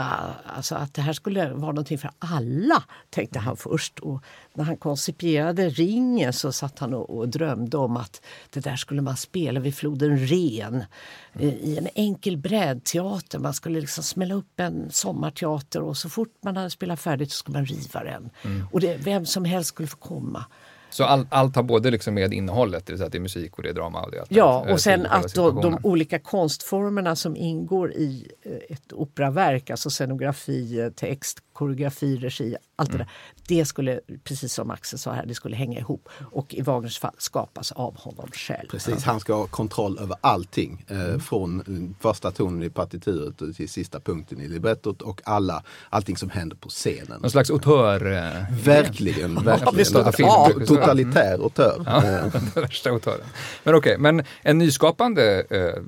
alltså 0.47 0.75
att 0.75 0.95
det 0.95 1.03
här 1.03 1.13
skulle 1.13 1.49
vara 1.49 1.73
någonting 1.73 1.99
för 1.99 2.11
alla, 2.19 2.85
tänkte 3.11 3.39
han 3.39 3.57
först. 3.57 3.99
Och 3.99 4.23
när 4.55 4.65
han 4.65 4.77
koncipierade 4.77 5.69
ringen 5.69 6.33
så 6.33 6.53
satt 6.53 6.79
han 6.79 6.95
och, 6.95 7.19
och 7.19 7.29
drömde 7.29 7.77
om 7.77 7.97
att 7.97 8.23
det 8.51 8.61
där 8.61 8.77
skulle 8.77 9.03
man 9.03 9.17
spela 9.17 9.61
vid 9.61 9.75
floden 9.75 10.19
Ren 10.19 10.85
mm. 11.33 11.55
i 11.63 11.77
en 11.79 11.89
enkel 11.95 12.37
brädteater. 12.37 13.39
Man 13.39 13.55
skulle 13.55 13.81
liksom 13.81 14.05
smälla 14.05 14.35
upp 14.35 14.61
en 14.61 14.91
sommarteater 14.91 15.81
och 15.81 15.97
så 15.97 16.09
fort 16.09 16.35
man 16.43 16.57
hade 16.57 16.71
spelat 16.71 17.01
färdigt 17.01 17.33
så 17.33 17.37
skulle 17.37 17.59
man 17.59 17.67
riva 17.67 18.05
den. 18.05 18.31
Mm. 18.43 18.67
Och 18.73 18.81
det, 18.81 18.97
vem 18.97 19.27
som 19.27 19.45
helst 19.45 19.69
skulle 19.69 19.89
få 19.89 19.97
komma. 19.97 20.45
Så 20.91 21.05
all, 21.05 21.27
allt 21.31 21.57
har 21.57 21.63
både 21.63 21.91
liksom 21.91 22.15
med 22.15 22.35
innehållet, 22.35 22.87
det 22.87 22.93
vill 22.93 22.99
säga 22.99 23.07
att 23.07 23.13
det 23.13 23.19
är 23.19 23.23
musik 23.23 23.57
och 23.57 23.63
det 23.63 23.69
är 23.69 23.75
drama. 23.75 24.03
Och 24.03 24.11
det 24.11 24.25
ja, 24.29 24.67
och 24.73 24.81
sen 24.81 25.07
att 25.07 25.35
då, 25.35 25.51
de 25.51 25.79
olika 25.83 26.19
konstformerna 26.19 27.17
som 27.17 27.37
ingår 27.37 27.93
i 27.93 28.29
eh, 28.43 28.53
ett 28.77 28.93
operaverk, 28.93 29.71
alltså 29.71 29.91
scenografi, 29.91 30.81
eh, 30.81 30.91
text, 30.91 31.39
koreografi, 31.61 32.17
regi, 32.17 32.57
allt 32.77 32.89
mm. 32.89 32.99
det 32.99 33.05
där. 33.05 33.13
Det 33.57 33.65
skulle, 33.65 34.01
precis 34.25 34.53
som 34.53 34.71
Axel 34.71 34.99
sa 34.99 35.13
här, 35.13 35.27
det 35.27 35.35
skulle 35.35 35.57
hänga 35.57 35.79
ihop 35.79 36.09
och 36.33 36.55
i 36.55 36.63
Wagners 36.63 36.99
fall 36.99 37.15
skapas 37.19 37.73
av 37.73 37.97
honom 37.97 38.29
själv. 38.33 38.69
Precis, 38.71 39.05
han 39.05 39.21
ska 39.21 39.35
ha 39.35 39.47
kontroll 39.47 39.99
över 39.99 40.17
allting. 40.21 40.85
Eh, 40.89 41.01
mm. 41.01 41.21
Från 41.21 41.95
första 42.01 42.31
tonen 42.31 42.63
i 42.63 42.71
partituret 42.71 43.57
till 43.57 43.69
sista 43.69 44.01
punkten 44.01 44.41
i 44.41 44.49
librettot 44.49 45.03
och 45.03 45.21
alla, 45.25 45.63
allting 45.91 46.17
som 46.17 46.31
händer 46.31 46.57
på 46.57 46.69
scenen. 46.69 47.21
Någon 47.21 47.31
slags 47.31 47.51
auteur? 47.51 48.13
Eh, 48.13 48.65
verkligen, 48.65 49.35
verkligen. 49.45 50.05
Ja, 50.19 50.51
totalitär 50.67 51.39
auteur. 51.43 51.83
Ja, 51.87 52.05
eh. 52.27 52.35
värsta 52.55 52.91
autören. 52.91 53.27
Men 53.65 53.75
okej, 53.75 53.93
okay, 53.93 54.03
men 54.03 54.25
en 54.43 54.59
nyskapande 54.59 55.45
eh, 55.51 55.83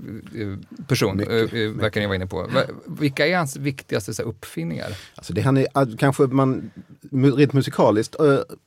person 0.89 1.17
Mycket, 1.17 1.53
eh, 1.55 1.61
verkar 1.69 2.01
ni 2.01 2.07
vara 2.07 2.17
inne 2.17 2.27
på. 2.27 2.49
Vilka 2.87 3.27
är 3.27 3.37
hans 3.37 3.57
viktigaste 3.57 4.15
så, 4.15 4.23
uppfinningar? 4.23 4.97
Alltså 5.15 5.33
det 5.33 5.41
han 5.41 5.57
är, 5.57 5.62
kanske 5.99 6.23
man 6.23 6.71
rent 7.11 7.53
musikaliskt 7.53 8.17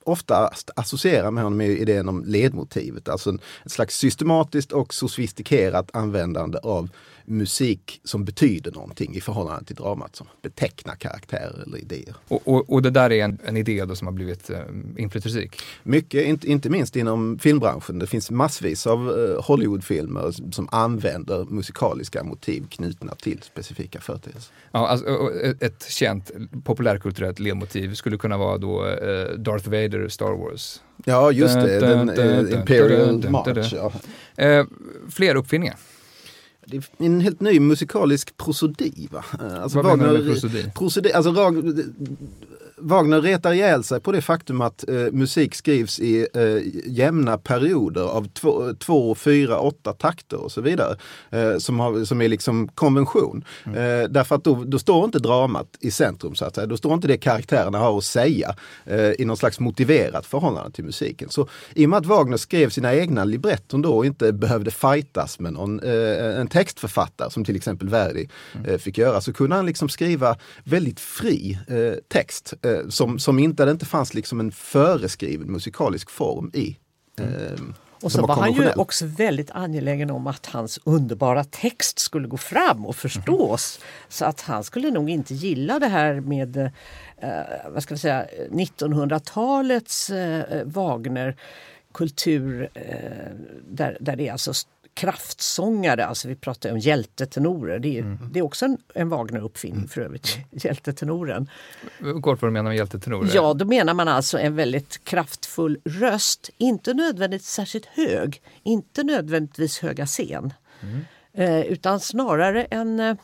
oftast 0.03 0.69
associerar 0.75 1.31
med 1.31 1.43
honom 1.43 1.61
är 1.61 1.69
idén 1.69 2.09
om 2.09 2.23
ledmotivet. 2.25 3.09
Alltså 3.09 3.29
en, 3.29 3.39
ett 3.65 3.71
slags 3.71 3.97
systematiskt 3.97 4.71
och 4.71 4.93
sofistikerat 4.93 5.95
användande 5.95 6.57
av 6.63 6.89
musik 7.25 8.01
som 8.03 8.25
betyder 8.25 8.72
någonting 8.72 9.15
i 9.15 9.22
förhållande 9.22 9.65
till 9.65 9.75
dramat, 9.75 10.15
som 10.15 10.27
betecknar 10.41 10.96
karaktärer 10.96 11.63
eller 11.65 11.77
idéer. 11.77 12.15
Och, 12.27 12.48
och, 12.48 12.74
och 12.74 12.82
det 12.82 12.89
där 12.89 13.12
är 13.12 13.24
en, 13.24 13.39
en 13.46 13.58
idé 13.58 13.96
som 13.96 14.08
har 14.08 14.13
blivit 14.13 14.50
eh, 14.50 14.60
inflytelserik? 14.98 15.62
Mycket, 15.84 16.25
inte, 16.25 16.48
inte 16.48 16.70
minst 16.70 16.96
inom 16.96 17.39
filmbranschen. 17.39 18.00
Det 18.00 18.08
finns 18.08 18.32
massvis 18.32 18.88
av 18.88 19.00
eh, 19.00 19.44
Hollywoodfilmer 19.44 20.51
som 20.51 20.67
använder 20.72 21.46
musikaliska 21.46 22.24
motiv 22.24 22.67
knutna 22.70 23.15
till 23.15 23.41
specifika 23.44 24.00
företeelser. 24.01 24.53
Ja, 24.72 24.88
alltså, 24.88 25.05
ett 25.60 25.86
känt 25.89 26.32
populärkulturellt 26.63 27.39
ledmotiv 27.39 27.94
skulle 27.94 28.17
kunna 28.17 28.38
vara 28.38 28.58
då 28.58 28.86
eh, 28.86 29.29
Darth 29.38 29.70
Vader, 29.70 30.08
Star 30.08 30.32
Wars. 30.32 30.82
Ja, 31.05 31.32
just 31.32 31.55
det. 31.55 31.79
Den, 31.79 32.10
eh, 32.10 32.60
Imperial 32.60 33.29
March. 33.29 33.74
Ja. 33.74 33.91
Eh, 34.44 34.65
fler 35.10 35.36
uppfinningar? 35.36 35.75
Det 36.65 36.77
är 36.77 36.84
en 36.98 37.22
helt 37.22 37.41
ny 37.41 37.60
musikalisk 37.60 38.38
prosodi. 38.38 39.07
Va? 39.12 39.24
Alltså 39.39 39.77
Vad 39.77 39.86
Wagner, 39.86 40.05
menar 40.07 40.19
du 40.19 40.24
med 40.24 40.31
prosodi? 40.41 40.72
prosodi 40.75 41.13
alltså, 41.13 41.31
Wagner 42.77 43.22
retar 43.22 43.53
ihjäl 43.53 43.84
sig 43.84 44.00
på 44.00 44.12
det 44.12 44.22
faktum 44.22 44.62
att 44.62 44.89
eh, 44.89 44.96
musik 44.96 45.55
skrivs 45.55 46.00
i 46.00 46.27
eh, 46.34 46.91
jämna 46.94 47.38
perioder 47.38 48.01
av 48.01 48.27
två, 48.27 48.74
två, 48.79 49.15
fyra, 49.15 49.60
åtta 49.60 49.94
takter 49.94 50.38
och 50.38 50.51
så 50.51 50.62
vidare. 50.62 50.98
Eh, 51.29 51.58
som, 51.58 51.79
har, 51.79 52.05
som 52.05 52.22
är 52.22 52.27
liksom 52.27 52.67
konvention. 52.67 53.46
Mm. 53.65 53.77
Eh, 53.77 54.10
därför 54.10 54.36
att 54.36 54.44
då, 54.44 54.63
då, 54.63 54.79
står 54.79 55.05
inte 55.05 55.20
dramat 55.20 55.67
i 55.79 55.91
centrum 55.91 56.36
så 56.36 56.46
att 56.46 56.55
säga. 56.55 56.67
Då 56.67 56.77
står 56.77 56.94
inte 56.94 57.08
det 57.08 57.17
karaktärerna 57.17 57.77
har 57.77 57.98
att 57.98 58.03
säga 58.03 58.55
eh, 58.86 59.12
i 59.12 59.25
någon 59.25 59.38
slags 59.38 59.60
motiverat 59.60 60.25
förhållande 60.25 60.72
till 60.72 60.86
musiken. 60.86 61.29
Så 61.29 61.48
i 61.74 61.86
och 61.86 61.89
med 61.89 62.00
att 62.00 62.05
Wagner 62.05 62.38
skrev 62.38 62.70
sina 62.70 62.96
egna 62.96 63.24
libretton 63.24 63.82
då 63.82 63.98
och 63.98 64.05
inte 64.05 64.34
behövde 64.34 64.72
fightas 64.72 65.39
med 65.39 65.53
någon, 65.53 65.79
eh, 65.79 66.39
en 66.39 66.48
textförfattare 66.48 67.32
som 67.32 67.46
till 67.46 67.55
exempel 67.55 67.89
Verdi 67.89 68.29
mm. 68.55 68.79
fick 68.79 68.98
göra 68.98 69.22
så 69.22 69.34
kunde 69.34 69.55
han 69.55 69.65
liksom 69.65 69.89
skriva 69.89 70.38
väldigt 70.63 71.00
fri 71.00 71.60
text 72.08 72.53
eh, 72.75 72.89
som, 72.89 73.20
som 73.20 73.39
inte, 73.39 73.65
det 73.65 73.72
inte 73.72 73.86
fanns 73.86 74.13
liksom 74.13 74.39
en 74.39 74.51
föreskriven 74.51 75.51
musikalisk 75.51 76.10
form 76.10 76.51
i. 76.53 76.77
Eh, 77.20 77.60
och 78.01 78.12
så 78.12 78.25
var 78.25 78.36
han 78.36 78.53
ju 78.53 78.72
också 78.74 79.05
väldigt 79.05 79.51
angelägen 79.51 80.12
om 80.12 80.27
att 80.27 80.46
hans 80.46 80.79
underbara 80.84 81.44
text 81.44 82.00
skulle 82.00 82.27
gå 82.27 82.38
fram 82.38 82.86
och 82.86 82.96
förstås. 82.96 83.79
Mm. 83.79 83.88
Så 84.10 84.25
att 84.25 84.41
han 84.41 84.63
skulle 84.63 84.91
nog 84.91 85.10
inte 85.10 85.34
gilla 85.34 85.79
det 85.79 85.88
här 85.88 86.20
med 86.20 86.58
eh, 86.58 86.72
vad 87.70 87.84
ska 87.84 87.94
vi 87.94 88.00
säga, 88.00 88.25
1900-talets 88.51 90.10
eh, 90.10 90.63
Wagner 90.65 91.36
kultur 91.96 92.70
eh, 92.74 93.36
där, 93.70 93.98
där 94.00 94.15
det 94.15 94.27
är 94.27 94.32
alltså 94.32 94.53
kraftsångare, 94.95 96.05
alltså 96.05 96.27
vi 96.27 96.35
pratar 96.35 96.71
om 96.71 96.79
hjältetenorer. 96.79 97.79
Det 97.79 97.97
är, 97.97 98.01
mm. 98.01 98.29
det 98.31 98.39
är 98.39 98.43
också 98.43 98.65
en, 98.65 98.77
en 98.93 99.09
Wagner-uppfinning 99.09 99.77
mm. 99.77 99.87
för 99.87 100.01
övrigt, 100.01 100.37
hjältetenoren. 100.51 101.49
Kort 102.21 102.41
vad 102.41 102.49
du 102.49 102.53
menar 102.53 102.69
med 102.69 102.77
hjältetenorer? 102.77 103.31
Ja, 103.33 103.53
då 103.53 103.65
menar 103.65 103.93
man 103.93 104.07
alltså 104.07 104.39
en 104.39 104.55
väldigt 104.55 105.03
kraftfull 105.03 105.79
röst. 105.85 106.49
Inte 106.57 106.93
nödvändigtvis 106.93 107.49
särskilt 107.49 107.85
hög, 107.85 108.41
inte 108.63 109.03
nödvändigtvis 109.03 109.79
höga 109.79 110.05
scen. 110.05 110.53
Mm. 110.81 111.05
Eh, 111.33 111.65
utan 111.65 111.99
snarare 111.99 112.63
en 112.63 112.99
eh, 112.99 113.15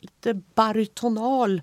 lite 0.00 0.40
barytonal 0.54 1.62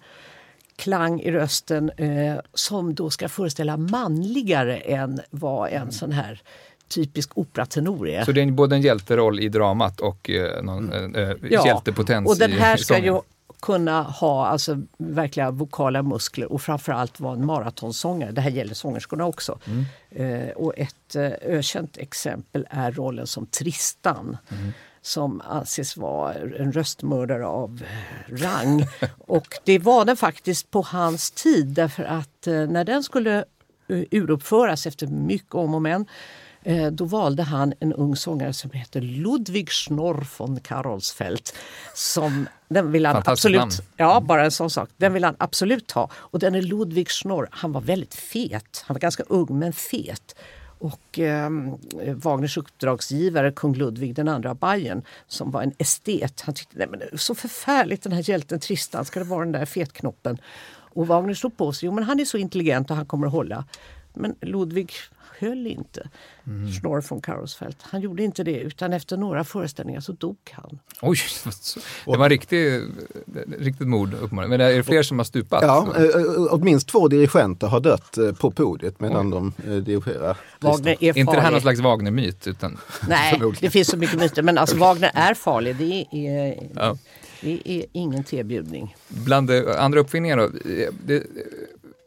klang 0.76 1.22
i 1.22 1.32
rösten 1.32 1.90
eh, 1.90 2.40
som 2.54 2.96
då 2.96 3.10
ska 3.10 3.30
föreställa 3.30 3.78
manligare 3.78 4.78
än 4.78 5.22
vad 5.30 5.70
en 5.70 5.76
mm. 5.76 5.92
sån 5.92 6.12
här 6.12 6.42
typisk 6.88 7.38
operatenor 7.38 8.10
är. 8.10 8.26
Så 8.26 8.32
det 8.32 8.42
är 8.42 8.52
både 8.52 8.76
en 8.76 8.82
hjälteroll 8.82 9.40
i 9.40 9.50
dramat 9.50 10.00
och 10.00 10.30
eh, 10.30 10.64
någon 10.64 10.94
mm. 10.94 11.16
eh, 11.16 11.36
ja, 11.52 11.66
hjältepotens 11.66 12.30
och 12.30 12.38
den 12.38 12.52
här 12.52 12.78
ska 12.78 12.98
ju 12.98 13.22
kunna 13.62 14.04
ha 14.04 14.46
alltså, 14.46 14.82
verkliga 14.98 15.52
vokala 15.52 16.04
muskler 16.04 16.52
och 16.52 16.62
framförallt 16.62 17.20
vara 17.20 17.34
en 17.34 17.46
maratonsångare. 17.46 18.32
Det 18.32 18.42
här 18.42 18.52
gäller 18.52 18.74
sångerskorna 18.74 19.26
också. 19.26 19.60
Mm. 19.66 19.86
Eh, 20.10 20.50
och 20.50 20.74
ett 20.78 21.16
eh, 21.16 21.32
ökänt 21.42 21.98
exempel 21.98 22.68
är 22.70 22.92
rollen 22.92 23.28
som 23.28 23.46
Tristan. 23.46 24.38
Mm 24.52 24.72
som 25.06 25.42
anses 25.42 25.98
vara 25.98 26.34
en 26.34 26.72
röstmördare 26.72 27.46
av 27.46 27.84
eh, 27.84 28.34
rang. 28.34 28.86
Och 29.18 29.48
det 29.64 29.80
var 29.80 30.06
den 30.06 30.18
faktiskt 30.18 30.72
på 30.72 30.82
hans 30.82 31.32
tid 31.32 31.68
därför 31.68 32.04
att 32.04 32.48
eh, 32.48 32.54
när 32.54 32.84
den 32.84 33.04
skulle 33.04 33.38
eh, 33.88 34.04
uruppföras 34.12 34.86
efter 34.86 35.08
mycket 35.08 35.56
om 35.56 35.76
och 35.76 35.82
men 35.82 36.06
då 36.92 37.06
valde 37.06 37.44
han 37.44 37.74
en 37.80 37.94
ung 37.94 38.16
sångare 38.16 38.54
som 38.54 38.72
heter 38.72 39.02
Ludwig 39.02 39.70
Schnorr 39.70 40.28
von 40.38 40.60
Karolsfeld. 40.60 41.50
Som, 41.94 42.48
den 42.68 42.92
vill 42.92 43.06
han 43.06 43.24
absolut, 43.26 43.60
namn. 43.60 43.72
Ja, 43.98 44.22
bara 44.22 44.46
en 44.46 44.52
sån 44.52 44.70
sak. 44.70 44.90
Den 44.98 45.14
vill 45.14 45.24
han 45.24 45.36
absolut 45.38 45.92
ha. 45.92 46.10
Och 46.14 46.40
den 46.40 46.56
är 46.56 46.62
Ludwig 46.62 47.10
Schnorr. 47.10 47.48
Han 47.52 47.72
var 47.72 47.82
väldigt 47.82 48.16
fet. 48.16 48.84
Han 48.86 48.94
var 48.94 49.00
ganska 49.00 49.24
ung 49.24 49.60
men 49.60 49.74
fet. 49.74 50.36
Och 50.80 51.20
eh, 51.20 51.50
Wagners 52.16 52.58
uppdragsgivare, 52.58 53.52
kung 53.52 53.74
Ludvig 53.74 54.16
den 54.16 54.28
andra 54.28 54.50
av 54.50 54.58
Bayern, 54.58 55.02
som 55.28 55.52
var 55.52 55.62
en 55.62 55.74
estet, 55.78 56.42
han 56.42 56.56
tyckte 56.56 56.78
Nej, 56.78 56.88
men 56.88 57.00
det 57.00 57.06
är 57.12 57.18
så 57.18 57.36
förfärligt 57.36 58.04
den 58.04 58.12
här 58.12 58.30
hjälten 58.30 58.60
Tristan, 58.60 59.06
ska 59.06 59.20
det 59.20 59.26
vara 59.26 59.44
den 59.44 59.52
där 59.52 59.66
fetknoppen? 59.66 60.38
Och 60.96 61.08
Wagner 61.08 61.34
stod 61.34 61.58
på 61.58 61.74
sig, 61.74 61.86
jo 61.86 61.92
men 61.92 62.04
han 62.04 62.20
är 62.20 62.26
så 62.26 62.38
intelligent 62.38 62.90
och 62.90 62.98
han 62.98 63.06
kommer 63.06 63.28
att 63.28 63.34
hålla. 63.34 63.66
Men 64.14 64.36
Ludvig 64.42 64.94
höll 65.40 65.68
inte. 65.68 66.10
Mm. 66.48 66.72
Schnorr 66.72 67.04
von 67.10 67.22
Karlsfeld. 67.22 67.76
Han 67.82 68.02
gjorde 68.02 68.24
inte 68.24 68.44
det 68.44 68.60
utan 68.60 68.94
efter 68.94 69.18
några 69.18 69.44
föreställningar 69.44 70.00
så 70.00 70.12
dog 70.12 70.38
han. 70.52 70.80
Oj, 71.02 71.18
det 72.06 72.18
var 72.18 72.30
riktigt, 72.30 72.84
riktigt 73.60 73.88
mord 73.88 74.14
uppenbarligen. 74.14 74.50
Men 74.50 74.62
är 74.62 74.78
det 74.78 74.84
fler 74.84 75.04
som 75.04 75.20
har 75.20 75.26
stupat? 75.26 75.64
Ja, 75.64 75.94
eh, 75.98 76.04
eh, 76.04 76.48
åtminst 76.50 76.88
två 76.88 77.08
dirigenter 77.08 77.68
har 77.68 77.80
dött 77.80 78.18
eh, 78.18 78.32
på 78.32 78.52
podiet 78.52 79.00
medan 79.00 79.34
Oj. 79.34 79.52
de 79.68 79.82
dirigerar. 79.82 80.38
Wagner 80.60 80.92
är 80.92 80.96
farlig. 80.96 81.18
inte 81.18 81.34
det 81.34 81.42
här 81.42 81.52
någon 81.52 81.62
slags 81.62 81.80
Wagner-myt? 81.80 82.48
Utan... 82.48 82.78
Nej, 83.08 83.42
det 83.60 83.70
finns 83.70 83.88
så 83.88 83.98
mycket 83.98 84.20
myter. 84.20 84.42
Men 84.42 84.58
alltså 84.58 84.78
Wagner 84.78 85.12
är 85.14 85.34
farlig. 85.34 85.76
Det 85.76 86.06
är, 86.12 86.70
ja. 86.76 86.98
det 87.42 87.62
är 87.66 87.86
ingen 87.92 88.24
tebjudning. 88.24 88.96
Bland 89.08 89.52
andra 89.52 90.00
uppfinningar 90.00 90.38
då? 90.38 90.50
Det, 91.06 91.24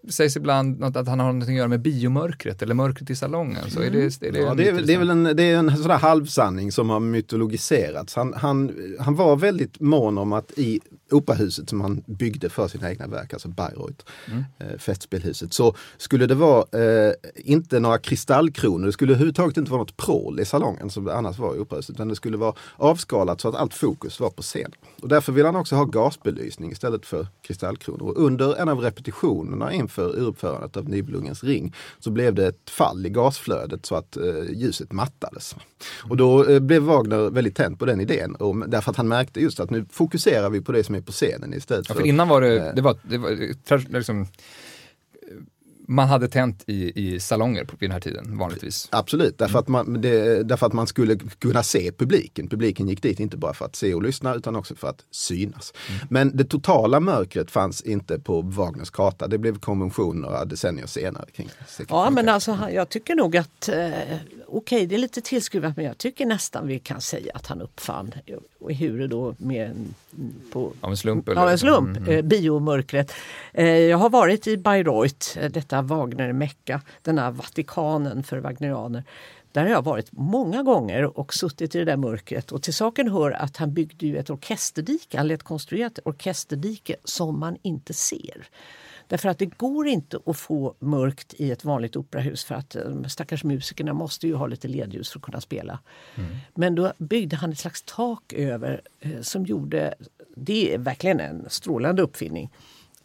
sägs 0.08 0.36
ibland 0.36 0.80
något 0.80 0.96
att 0.96 1.08
han 1.08 1.20
har 1.20 1.32
något 1.32 1.48
att 1.48 1.54
göra 1.54 1.68
med 1.68 1.80
biomörkret 1.80 2.62
eller 2.62 2.74
mörkret 2.74 3.10
i 3.10 3.16
salongen. 3.16 3.70
Så 3.70 3.80
är 3.80 3.90
det, 3.90 4.22
är 4.22 4.32
det, 4.32 4.38
ja, 4.38 4.54
det, 4.54 4.68
är, 4.68 4.82
det 4.82 4.94
är 4.94 4.98
väl 4.98 5.10
en, 5.10 5.24
det 5.24 5.42
är 5.42 5.56
en 5.56 5.76
sån 5.76 5.90
halvsanning 5.90 6.72
som 6.72 6.90
har 6.90 7.00
mytologiserats. 7.00 8.14
Han, 8.14 8.34
han, 8.36 8.72
han 9.00 9.14
var 9.14 9.36
väldigt 9.36 9.80
mån 9.80 10.18
om 10.18 10.32
att 10.32 10.52
i 10.58 10.80
operahuset 11.10 11.68
som 11.68 11.80
han 11.80 12.02
byggde 12.06 12.48
för 12.48 12.68
sina 12.68 12.90
egna 12.90 13.06
verk, 13.06 13.32
alltså 13.32 13.48
Bayreuth, 13.48 14.04
mm. 14.26 14.44
eh, 14.58 14.78
festspelhuset, 14.78 15.52
så 15.52 15.74
skulle 15.96 16.26
det 16.26 16.34
vara 16.34 16.64
eh, 16.82 17.12
inte 17.34 17.80
några 17.80 17.98
kristallkronor, 17.98 18.86
det 18.86 18.92
skulle 18.92 19.12
överhuvudtaget 19.12 19.56
inte 19.56 19.70
vara 19.70 19.80
något 19.80 19.96
prål 19.96 20.40
i 20.40 20.44
salongen 20.44 20.90
som 20.90 21.04
det 21.04 21.14
annars 21.14 21.38
var 21.38 21.56
i 21.56 21.58
operahuset, 21.58 21.96
utan 21.96 22.08
det 22.08 22.16
skulle 22.16 22.36
vara 22.36 22.54
avskalat 22.76 23.40
så 23.40 23.48
att 23.48 23.54
allt 23.54 23.74
fokus 23.74 24.20
var 24.20 24.30
på 24.30 24.42
scen. 24.42 24.72
Och 25.02 25.08
därför 25.08 25.32
vill 25.32 25.46
han 25.46 25.56
också 25.56 25.76
ha 25.76 25.84
gasbelysning 25.84 26.72
istället 26.72 27.06
för 27.06 27.26
kristallkronor. 27.42 28.02
Och 28.02 28.16
under 28.16 28.56
en 28.56 28.68
av 28.68 28.80
repetitionerna 28.80 29.72
inför 29.72 29.97
uruppförandet 30.02 30.76
av 30.76 30.88
Nibelungens 30.88 31.44
ring 31.44 31.74
så 31.98 32.10
blev 32.10 32.34
det 32.34 32.46
ett 32.46 32.70
fall 32.70 33.06
i 33.06 33.10
gasflödet 33.10 33.86
så 33.86 33.94
att 33.94 34.16
eh, 34.16 34.24
ljuset 34.52 34.92
mattades. 34.92 35.56
Och 36.08 36.16
då 36.16 36.44
eh, 36.44 36.60
blev 36.60 36.82
Wagner 36.82 37.30
väldigt 37.30 37.56
tänd 37.56 37.78
på 37.78 37.86
den 37.86 38.00
idén, 38.00 38.34
och, 38.34 38.68
därför 38.68 38.90
att 38.90 38.96
han 38.96 39.08
märkte 39.08 39.40
just 39.40 39.60
att 39.60 39.70
nu 39.70 39.86
fokuserar 39.90 40.50
vi 40.50 40.60
på 40.60 40.72
det 40.72 40.84
som 40.84 40.94
är 40.94 41.00
på 41.00 41.12
scenen 41.12 41.54
istället 41.54 41.86
för... 41.86 41.94
Ja, 41.94 42.00
för 42.00 42.06
innan 42.06 42.28
var 42.28 42.40
det, 42.40 42.58
eh, 42.58 42.74
det 42.74 42.82
var, 42.82 42.96
det 43.02 43.18
var 43.18 43.30
liksom, 43.96 44.26
man 45.90 46.08
hade 46.08 46.28
tänt 46.28 46.64
i, 46.66 46.92
i 47.14 47.20
salonger 47.20 47.64
på 47.64 47.76
den 47.80 47.90
här 47.90 48.00
tiden 48.00 48.38
vanligtvis. 48.38 48.88
Absolut, 48.92 49.38
därför, 49.38 49.58
mm. 49.58 49.60
att 49.60 49.68
man, 49.68 50.00
det, 50.00 50.42
därför 50.42 50.66
att 50.66 50.72
man 50.72 50.86
skulle 50.86 51.18
kunna 51.38 51.62
se 51.62 51.92
publiken. 51.92 52.48
Publiken 52.48 52.88
gick 52.88 53.02
dit 53.02 53.20
inte 53.20 53.36
bara 53.36 53.54
för 53.54 53.64
att 53.64 53.76
se 53.76 53.94
och 53.94 54.02
lyssna 54.02 54.34
utan 54.34 54.56
också 54.56 54.74
för 54.74 54.88
att 54.88 55.04
synas. 55.10 55.72
Mm. 55.88 56.06
Men 56.10 56.36
det 56.36 56.44
totala 56.44 57.00
mörkret 57.00 57.50
fanns 57.50 57.82
inte 57.82 58.18
på 58.18 58.42
Wagners 58.42 58.90
karta. 58.90 59.28
Det 59.28 59.38
blev 59.38 59.58
konvention 59.58 60.20
några 60.20 60.44
decennier 60.44 60.86
senare. 60.86 61.24
Kring 61.34 61.50
ja, 61.88 62.10
men 62.10 62.28
alltså 62.28 62.58
jag 62.72 62.88
tycker 62.88 63.14
nog 63.14 63.36
att, 63.36 63.68
eh, 63.68 63.76
okej 63.76 64.18
okay, 64.46 64.86
det 64.86 64.94
är 64.94 64.98
lite 64.98 65.20
tillskruvat 65.20 65.76
men 65.76 65.84
jag 65.84 65.98
tycker 65.98 66.26
nästan 66.26 66.66
vi 66.66 66.78
kan 66.78 67.00
säga 67.00 67.32
att 67.34 67.46
han 67.46 67.62
uppfann, 67.62 68.14
och 68.60 68.72
hur 68.72 69.08
då 69.08 69.34
med 69.38 69.94
på, 70.52 70.72
av 70.80 70.90
en 70.90 70.96
slump? 70.96 71.28
Eller? 71.28 71.42
Av 71.42 71.48
en 71.48 71.58
slump, 71.58 71.96
mm. 71.96 72.10
eh, 72.10 72.22
biomörkret. 72.22 73.12
Eh, 73.52 73.66
jag 73.66 73.98
har 73.98 74.10
varit 74.10 74.46
i 74.46 74.56
Bayreuth, 74.56 75.38
eh, 75.38 75.50
detta 75.82 75.94
Wagner-mecka, 75.94 76.80
denna 77.02 77.30
Vatikanen 77.30 78.22
för 78.22 78.38
wagnerianer. 78.38 79.04
Där 79.52 79.62
har 79.62 79.70
jag 79.70 79.84
varit 79.84 80.12
många 80.12 80.62
gånger 80.62 81.18
och 81.18 81.34
suttit 81.34 81.74
i 81.74 81.78
det 81.78 81.84
där 81.84 81.96
mörkret. 81.96 82.52
Och 82.52 82.62
till 82.62 82.74
saken 82.74 83.10
hör 83.10 83.30
att 83.30 83.56
han 83.56 83.74
byggde 83.74 84.06
ju 84.06 84.16
ett 84.16 84.30
orkesterdike, 84.30 85.16
han 85.16 85.28
lät 85.28 85.42
konstruera 85.42 85.86
ett 85.86 85.98
orkesterdike 86.04 86.96
som 87.04 87.40
man 87.40 87.56
inte 87.62 87.94
ser. 87.94 88.48
Därför 89.08 89.28
att 89.28 89.38
det 89.38 89.58
går 89.58 89.86
inte 89.86 90.18
att 90.26 90.36
få 90.36 90.74
mörkt 90.78 91.34
i 91.34 91.50
ett 91.50 91.64
vanligt 91.64 91.96
operahus 91.96 92.44
för 92.44 92.54
att 92.54 92.76
eh, 92.76 93.02
stackars 93.08 93.44
musikerna 93.44 93.92
måste 93.92 94.26
ju 94.26 94.34
ha 94.34 94.46
lite 94.46 94.68
ledljus 94.68 95.10
för 95.10 95.18
att 95.18 95.24
kunna 95.24 95.40
spela. 95.40 95.78
Mm. 96.14 96.36
Men 96.54 96.74
då 96.74 96.92
byggde 96.98 97.36
han 97.36 97.52
ett 97.52 97.58
slags 97.58 97.82
tak 97.82 98.32
över 98.32 98.80
eh, 99.00 99.20
som 99.20 99.44
gjorde, 99.44 99.94
det 100.36 100.74
är 100.74 100.78
verkligen 100.78 101.20
en 101.20 101.46
strålande 101.48 102.02
uppfinning, 102.02 102.50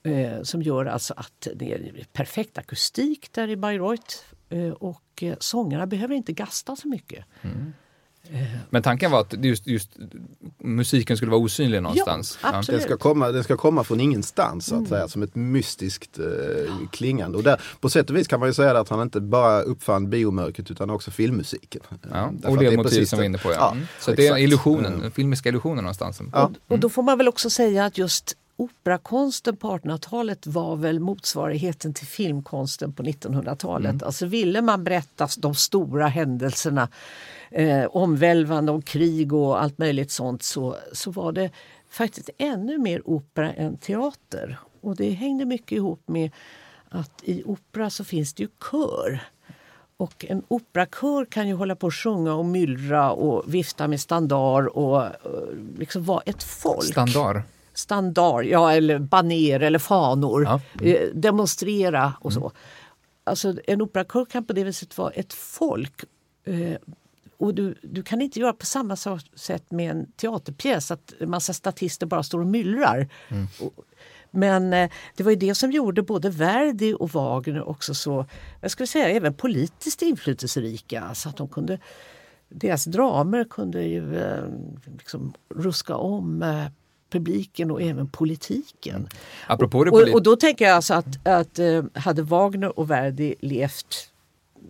eh, 0.04 0.42
som 0.44 0.62
gör 0.62 0.86
alltså 0.86 1.14
att 1.18 1.48
det 1.56 1.74
är 1.74 2.06
perfekt 2.14 2.58
akustik 2.58 3.30
där 3.32 3.48
i 3.48 3.56
Bayreuth 3.56 4.16
eh, 4.50 4.70
och 4.70 5.04
eh, 5.22 5.36
sångarna 5.40 5.88
behöver 5.88 6.16
inte 6.16 6.34
gasta 6.34 6.76
så 6.76 6.88
mycket. 6.88 7.26
Mm. 7.42 7.74
Men 8.70 8.84
tanken 8.84 9.12
var 9.12 9.22
att 9.22 9.34
just, 9.44 9.68
just 9.68 9.90
musiken 10.58 11.18
skulle 11.18 11.32
vara 11.32 11.42
osynlig 11.42 11.82
någonstans? 11.82 12.40
Ja, 12.44 12.50
absolut. 12.54 12.82
Den, 12.82 12.90
ska 12.90 12.98
komma, 12.98 13.32
den 13.32 13.44
ska 13.44 13.58
komma 13.58 13.84
från 13.84 14.00
ingenstans 14.00 14.66
så 14.66 14.76
att 14.76 14.80
mm. 14.80 14.90
säga, 14.90 15.08
som 15.08 15.24
ett 15.24 15.36
mystiskt 15.36 16.20
eh, 16.20 16.26
klingande. 16.92 17.38
Och 17.38 17.44
där, 17.44 17.62
på 17.80 17.90
sätt 17.90 18.10
och 18.10 18.16
vis 18.16 18.28
kan 18.28 18.40
man 18.40 18.50
ju 18.50 18.54
säga 18.54 18.80
att 18.80 18.90
han 18.90 19.02
inte 19.02 19.22
bara 19.22 19.62
uppfann 19.62 20.10
biomörkret 20.10 20.72
utan 20.72 20.90
också 20.90 21.12
filmmusiken. 21.12 21.82
Ja, 22.12 22.32
och 22.44 22.58
det, 22.58 22.70
det 22.70 22.78
motiv 22.78 23.06
som 23.06 23.20
vi 23.20 23.26
är 23.26 23.30
inne 23.30 23.38
på. 23.38 23.52
Ja. 23.52 23.72
Mm. 23.72 23.86
Så 24.00 24.12
det 24.12 24.28
är 24.28 24.38
illusionen, 24.38 25.00
den 25.00 25.12
filmiska 25.12 25.50
illusionen 25.50 25.84
någonstans. 25.84 26.22
Ja. 26.34 26.44
Och, 26.44 26.52
och 26.68 26.80
då 26.80 26.90
får 26.90 27.04
man 27.04 27.18
väl 27.18 27.28
också 27.28 27.50
säga 27.50 27.86
att 27.86 27.98
just 27.98 28.38
operakonsten 28.56 29.58
på 29.58 29.78
1800-talet 29.78 30.48
var 30.48 30.76
väl 30.76 31.00
motsvarigheten 31.00 31.94
till 31.94 32.08
filmkonsten 32.08 32.94
på 32.94 33.04
1900-talet. 33.04 33.92
Mm. 33.92 34.06
Alltså 34.06 34.26
ville 34.26 34.62
man 34.62 34.84
berätta 34.84 35.28
de 35.38 35.56
stora 35.56 36.08
händelserna, 36.08 36.90
eh, 37.52 37.86
omvälvande 37.86 38.72
om 38.72 38.82
krig 38.82 39.34
och 39.34 39.62
allt 39.62 39.78
möjligt 39.78 40.12
sånt 40.12 40.44
så, 40.44 40.76
så 40.92 41.12
var 41.12 41.32
det 41.32 41.50
faktiskt 41.90 42.30
ännu 42.38 42.78
mer 42.78 43.10
opera 43.10 43.54
än 43.54 43.78
teater. 43.78 44.58
Och 44.82 44.96
det 44.96 45.10
hängde 45.10 45.46
mycket 45.46 45.72
ihop 45.72 46.02
med 46.06 46.32
att 46.90 47.24
i 47.24 47.44
opera 47.44 47.90
så 47.90 48.04
finns 48.04 48.34
det 48.34 48.44
ju 48.44 48.50
kör. 48.72 49.20
Och 49.98 50.26
en 50.30 50.44
operakör 50.48 51.26
kan 51.26 51.48
ju 51.48 51.54
hålla 51.54 51.76
på 51.76 51.88
och 51.88 51.96
sjunga 51.96 52.34
och 52.34 52.46
myllra 52.46 53.12
och 53.12 53.54
vifta 53.54 53.88
med 53.88 54.02
standard 54.02 54.68
och, 54.68 55.06
och 55.06 55.48
liksom 55.78 56.04
vara 56.04 56.22
ett 56.26 56.44
folk. 56.44 56.84
Standard? 56.84 57.42
Standard, 57.74 58.46
ja 58.46 58.72
eller 58.74 59.00
baner 59.00 59.60
eller 59.60 59.80
fanor, 59.80 60.44
Ja. 60.44 60.62
eh, 60.88 61.10
demonstrera 61.14 62.14
och 62.22 62.34
så. 62.34 62.52
Alltså 63.24 63.56
en 63.68 63.82
operakör 63.82 64.26
kan 64.26 64.46
på 64.46 64.54
det 64.54 64.64
viset 64.64 64.98
vara 64.98 65.12
ett 65.12 65.34
folk. 65.34 66.04
Eh, 66.46 66.76
och 67.38 67.56
du, 67.56 67.76
du 67.82 68.04
kan 68.04 68.22
inte 68.22 68.40
göra 68.40 68.54
på 68.54 68.66
samma 68.66 68.96
sätt 69.36 69.72
med 69.72 69.92
en 69.92 70.12
teaterpjäs 70.12 70.92
att 70.92 71.14
en 71.20 71.30
massa 71.30 71.54
statister 71.54 72.06
bara 72.06 72.24
står 72.24 72.40
och 72.40 72.48
myllrar. 72.48 73.08
Och, 73.60 73.74
men 74.32 74.74
eh, 74.74 74.90
det 75.16 75.24
var 75.24 75.32
ju 75.32 75.38
det 75.38 75.56
som 75.56 75.72
gjorde 75.72 76.02
både 76.02 76.30
Verdi 76.30 76.94
och 77.00 77.10
Wagner 77.10 77.70
också 77.70 77.94
så, 77.94 78.26
jag 78.62 78.72
skulle 78.72 78.88
säga 78.88 79.10
även 79.10 79.34
politiskt 79.34 80.02
inflytelserika. 80.02 81.14
Så 81.14 81.30
att 81.30 81.38
de 81.38 81.48
kunde, 81.48 81.80
deras 82.50 82.86
dramer 82.86 83.44
kunde 83.44 83.84
ju 83.84 84.18
eh, 84.18 84.44
liksom 84.98 85.34
ruska 85.56 85.96
om 85.96 86.42
publiken 87.14 87.72
och 87.72 87.82
även 87.82 88.08
politiken. 88.08 89.08
Apropå 89.48 89.84
det 89.84 89.92
Och, 89.92 90.00
polit- 90.00 90.14
och 90.16 90.24
då 90.24 90.36
tänker 90.36 90.66
jag 90.66 90.76
alltså 90.76 90.94
att, 90.94 91.28
att 91.28 91.60
eh, 91.60 91.84
hade 91.94 92.22
Wagner 92.22 92.80
och 92.80 92.90
Verdi 92.92 93.36
levt 93.40 94.10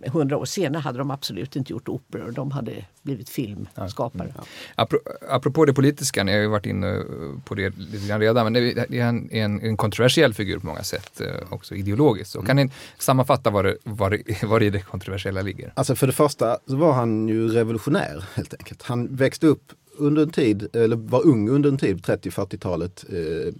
hundra 0.06 0.36
år 0.36 0.44
senare 0.44 0.80
hade 0.80 0.98
de 0.98 1.10
absolut 1.10 1.56
inte 1.56 1.72
gjort 1.72 1.88
operor. 1.88 2.30
De 2.30 2.50
hade 2.50 2.72
blivit 3.02 3.28
filmskapare. 3.28 4.34
Apro- 4.76 4.98
Apropå 5.30 5.64
det 5.64 5.72
politiska, 5.74 6.24
ni 6.24 6.32
har 6.32 6.38
ju 6.38 6.46
varit 6.46 6.66
inne 6.66 7.02
på 7.44 7.54
det 7.54 7.76
lite 7.78 8.06
grann 8.08 8.20
redan, 8.20 8.44
men 8.44 8.52
det 8.52 8.98
är 8.98 9.08
en, 9.08 9.30
en, 9.30 9.60
en 9.60 9.76
kontroversiell 9.76 10.34
figur 10.34 10.58
på 10.58 10.66
många 10.66 10.82
sätt, 10.82 11.20
eh, 11.20 11.52
också 11.52 11.74
ideologiskt. 11.74 12.32
Så 12.32 12.42
kan 12.42 12.56
ni 12.56 12.70
sammanfatta 12.98 13.50
vad 13.50 13.64
det, 13.64 13.76
vad 13.84 14.10
det, 14.12 14.22
vad 14.42 14.60
det 14.60 14.66
i 14.66 14.70
det 14.70 14.80
kontroversiella 14.80 15.42
ligger? 15.42 15.72
Alltså 15.76 15.94
för 15.96 16.06
det 16.06 16.12
första 16.12 16.58
så 16.66 16.76
var 16.76 16.92
han 16.92 17.28
ju 17.28 17.48
revolutionär 17.48 18.24
helt 18.34 18.54
enkelt. 18.54 18.82
Han 18.82 19.16
växte 19.16 19.46
upp 19.46 19.72
under 19.96 20.22
en 20.22 20.30
tid, 20.30 20.76
eller 20.76 20.96
var 20.96 21.26
ung 21.26 21.48
under 21.48 21.68
en 21.68 21.78
tid, 21.78 22.00
30-40-talet 22.00 23.04
eh, 23.08 23.52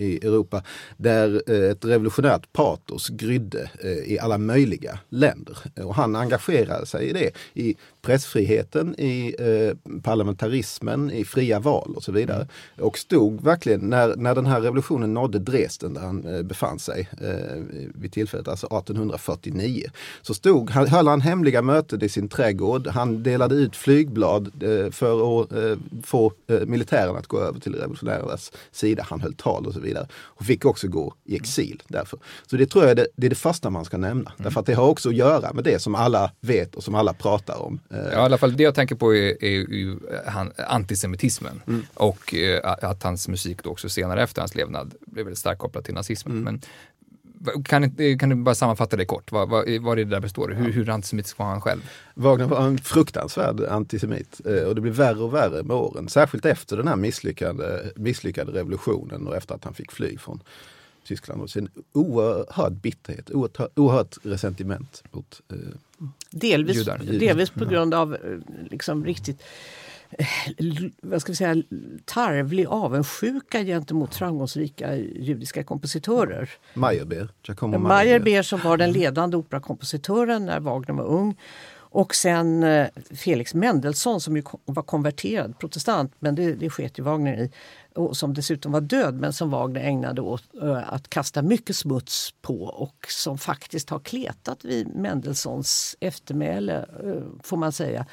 i 0.00 0.20
Europa, 0.22 0.62
där 0.96 1.42
eh, 1.46 1.70
ett 1.70 1.84
revolutionärt 1.84 2.52
patos 2.52 3.08
grydde 3.08 3.70
eh, 3.82 4.12
i 4.12 4.18
alla 4.18 4.38
möjliga 4.38 4.98
länder. 5.08 5.58
Och 5.84 5.94
han 5.94 6.16
engagerade 6.16 6.86
sig 6.86 7.08
i 7.08 7.12
det, 7.12 7.30
i 7.54 7.76
pressfriheten, 8.02 9.00
i 9.00 9.34
eh, 9.38 10.00
parlamentarismen, 10.02 11.10
i 11.10 11.24
fria 11.24 11.60
val 11.60 11.92
och 11.96 12.02
så 12.02 12.12
vidare. 12.12 12.48
Och 12.80 12.98
stod 12.98 13.40
verkligen, 13.40 13.80
när, 13.80 14.16
när 14.16 14.34
den 14.34 14.46
här 14.46 14.60
revolutionen 14.60 15.14
nådde 15.14 15.38
Dresden 15.38 15.94
där 15.94 16.00
han 16.00 16.24
eh, 16.24 16.42
befann 16.42 16.78
sig 16.78 17.08
eh, 17.20 17.62
vid 17.94 18.12
tillfället, 18.12 18.48
alltså 18.48 18.66
1849, 18.66 19.90
så 20.22 20.34
stod, 20.34 20.70
han, 20.70 20.86
höll 20.86 21.06
han 21.06 21.20
hemliga 21.20 21.62
möten 21.62 22.04
i 22.04 22.08
sin 22.08 22.28
trädgård. 22.28 22.86
Han 22.86 23.22
delade 23.22 23.54
ut 23.54 23.76
flygblad 23.76 24.62
eh, 24.62 24.90
för 24.90 25.42
att 25.42 25.52
eh, 25.52 25.78
få 26.02 26.32
eh, 26.46 26.60
militären 26.66 27.16
att 27.16 27.26
gå 27.26 27.40
över 27.40 27.60
till 27.60 27.74
revolutionärernas 27.74 28.52
sida. 28.70 29.06
Han 29.08 29.20
höll 29.20 29.34
tal 29.34 29.66
och 29.66 29.72
så 29.72 29.80
vidare. 29.80 30.08
Och 30.12 30.44
fick 30.44 30.64
också 30.64 30.88
gå 30.88 31.14
i 31.24 31.36
exil 31.36 31.82
därför. 31.88 32.18
Så 32.46 32.56
det 32.56 32.66
tror 32.66 32.84
jag 32.84 32.90
är 32.90 32.94
det, 32.94 33.06
det 33.16 33.26
är 33.26 33.30
det 33.30 33.36
första 33.36 33.70
man 33.70 33.84
ska 33.84 33.96
nämna. 33.96 34.32
Därför 34.36 34.60
att 34.60 34.66
det 34.66 34.74
har 34.74 34.86
också 34.86 35.08
att 35.08 35.14
göra 35.14 35.52
med 35.52 35.64
det 35.64 35.78
som 35.78 35.94
alla 35.94 36.32
vet 36.40 36.74
och 36.74 36.84
som 36.84 36.94
alla 36.94 37.12
pratar 37.12 37.62
om. 37.62 37.80
Eh, 37.98 38.12
Ja, 38.12 38.18
i 38.22 38.24
alla 38.24 38.38
fall 38.38 38.56
det 38.56 38.62
jag 38.62 38.74
tänker 38.74 38.94
på 38.94 39.14
är, 39.14 39.44
är 39.44 39.48
ju 39.50 39.96
han, 40.26 40.52
antisemitismen 40.68 41.62
och 41.94 42.34
eh, 42.34 42.60
att 42.82 43.02
hans 43.02 43.28
musik 43.28 43.62
då 43.62 43.70
också 43.70 43.88
senare 43.88 44.22
efter 44.22 44.42
hans 44.42 44.54
levnad 44.54 44.94
blev 45.06 45.24
väldigt 45.24 45.38
starkt 45.38 45.60
kopplad 45.60 45.84
till 45.84 45.94
nazismen. 45.94 46.40
Men 46.42 46.60
vad- 47.40 47.66
kan, 47.66 47.82
ni- 47.82 48.18
kan 48.18 48.28
du 48.28 48.36
bara 48.36 48.54
sammanfatta 48.54 48.96
det 48.96 49.04
kort? 49.04 49.32
Vad, 49.32 49.48
vad, 49.48 49.68
vad 49.80 49.98
är 49.98 50.04
det 50.04 50.10
där 50.10 50.20
består? 50.20 50.48
Hur, 50.50 50.72
hur 50.72 50.90
antisemitisk 50.90 51.38
var 51.38 51.46
han 51.46 51.60
själv? 51.60 51.80
Wagner 52.14 52.46
var 52.46 52.66
en 52.66 52.78
fruktansvärd 52.78 53.60
antisemit 53.60 54.40
eh, 54.46 54.62
och 54.68 54.74
det 54.74 54.80
blev 54.80 54.94
värre 54.94 55.18
och 55.22 55.34
värre 55.34 55.62
med 55.62 55.76
åren. 55.76 56.08
Särskilt 56.08 56.44
efter 56.46 56.76
den 56.76 56.88
här 56.88 56.96
misslyckade, 56.96 57.92
misslyckade 57.96 58.52
revolutionen 58.52 59.26
och 59.26 59.36
efter 59.36 59.54
att 59.54 59.64
han 59.64 59.74
fick 59.74 59.92
fly 59.92 60.18
från 60.18 60.42
Tyskland. 61.08 61.42
Och 61.42 61.50
sin 61.50 61.68
oerhörd 61.92 62.72
bitterhet, 62.72 63.30
oerhört, 63.30 63.78
oerhört 63.78 64.16
resentiment 64.22 65.02
mot 65.10 65.40
eh, 65.52 65.56
Delvis, 66.30 66.76
Judar. 66.76 66.98
delvis 66.98 67.50
på 67.50 67.64
grund 67.64 67.94
av 67.94 68.14
eh, 68.14 68.20
liksom 68.70 69.04
riktigt 69.04 69.42
eh, 70.10 70.26
vad 71.02 71.20
ska 71.20 71.32
vi 71.32 71.36
säga, 71.36 71.62
tarvlig 72.04 72.66
avundsjuka 72.66 73.64
gentemot 73.64 74.14
framgångsrika 74.14 74.96
judiska 74.96 75.64
kompositörer. 75.64 76.50
Meyerbeer. 76.74 77.28
Giacomo 77.42 77.78
Meyerbeer 77.78 78.42
som 78.42 78.60
var 78.60 78.76
den 78.76 78.92
ledande 78.92 79.36
operakompositören 79.36 80.46
när 80.46 80.60
Wagner 80.60 80.94
var 80.94 81.04
ung. 81.04 81.36
Och 81.90 82.14
sen 82.14 82.62
eh, 82.62 82.86
Felix 83.14 83.54
Mendelssohn 83.54 84.20
som 84.20 84.42
var 84.64 84.82
konverterad 84.82 85.58
protestant, 85.58 86.12
men 86.18 86.34
det, 86.34 86.54
det 86.54 86.70
sket 86.70 86.98
ju 86.98 87.02
Wagner 87.02 87.36
i. 87.36 87.50
Och 87.98 88.16
som 88.16 88.34
dessutom 88.34 88.72
var 88.72 88.80
död 88.80 89.14
men 89.14 89.32
som 89.32 89.50
Wagner 89.50 89.80
ägnade 89.80 90.20
åt 90.20 90.44
eh, 90.62 90.92
att 90.92 91.10
kasta 91.10 91.42
mycket 91.42 91.76
smuts 91.76 92.34
på 92.42 92.62
och 92.62 93.06
som 93.08 93.38
faktiskt 93.38 93.90
har 93.90 93.98
kletat 93.98 94.64
vid 94.64 94.96
Mendelssohns 94.96 95.96
eftermäle, 96.00 96.86
eh, 97.04 97.22
får 97.42 97.56
man 97.56 97.72
säga. 97.72 98.06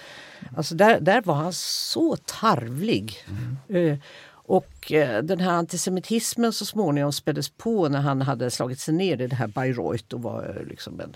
Alltså 0.58 0.76
där, 0.76 1.00
där 1.00 1.22
var 1.22 1.36
han 1.36 1.54
så 1.54 2.16
tarvlig. 2.16 3.18
Eh, 3.68 3.98
och 4.48 4.92
den 5.24 5.40
här 5.40 5.52
antisemitismen 5.52 6.54
så 6.54 6.66
småningom 6.66 7.14
späddes 7.14 7.50
på 7.50 7.90
när 7.90 8.02
han 8.02 8.22
hade 8.22 8.52
slagit 8.52 8.80
sig 8.80 8.94
ner 8.94 9.22
i 9.22 9.28
det 9.28 9.36
här 9.36 9.48
Bayreuth 9.48 10.16
och 10.16 10.22
var 10.22 10.66
liksom 10.70 11.00
en 11.00 11.16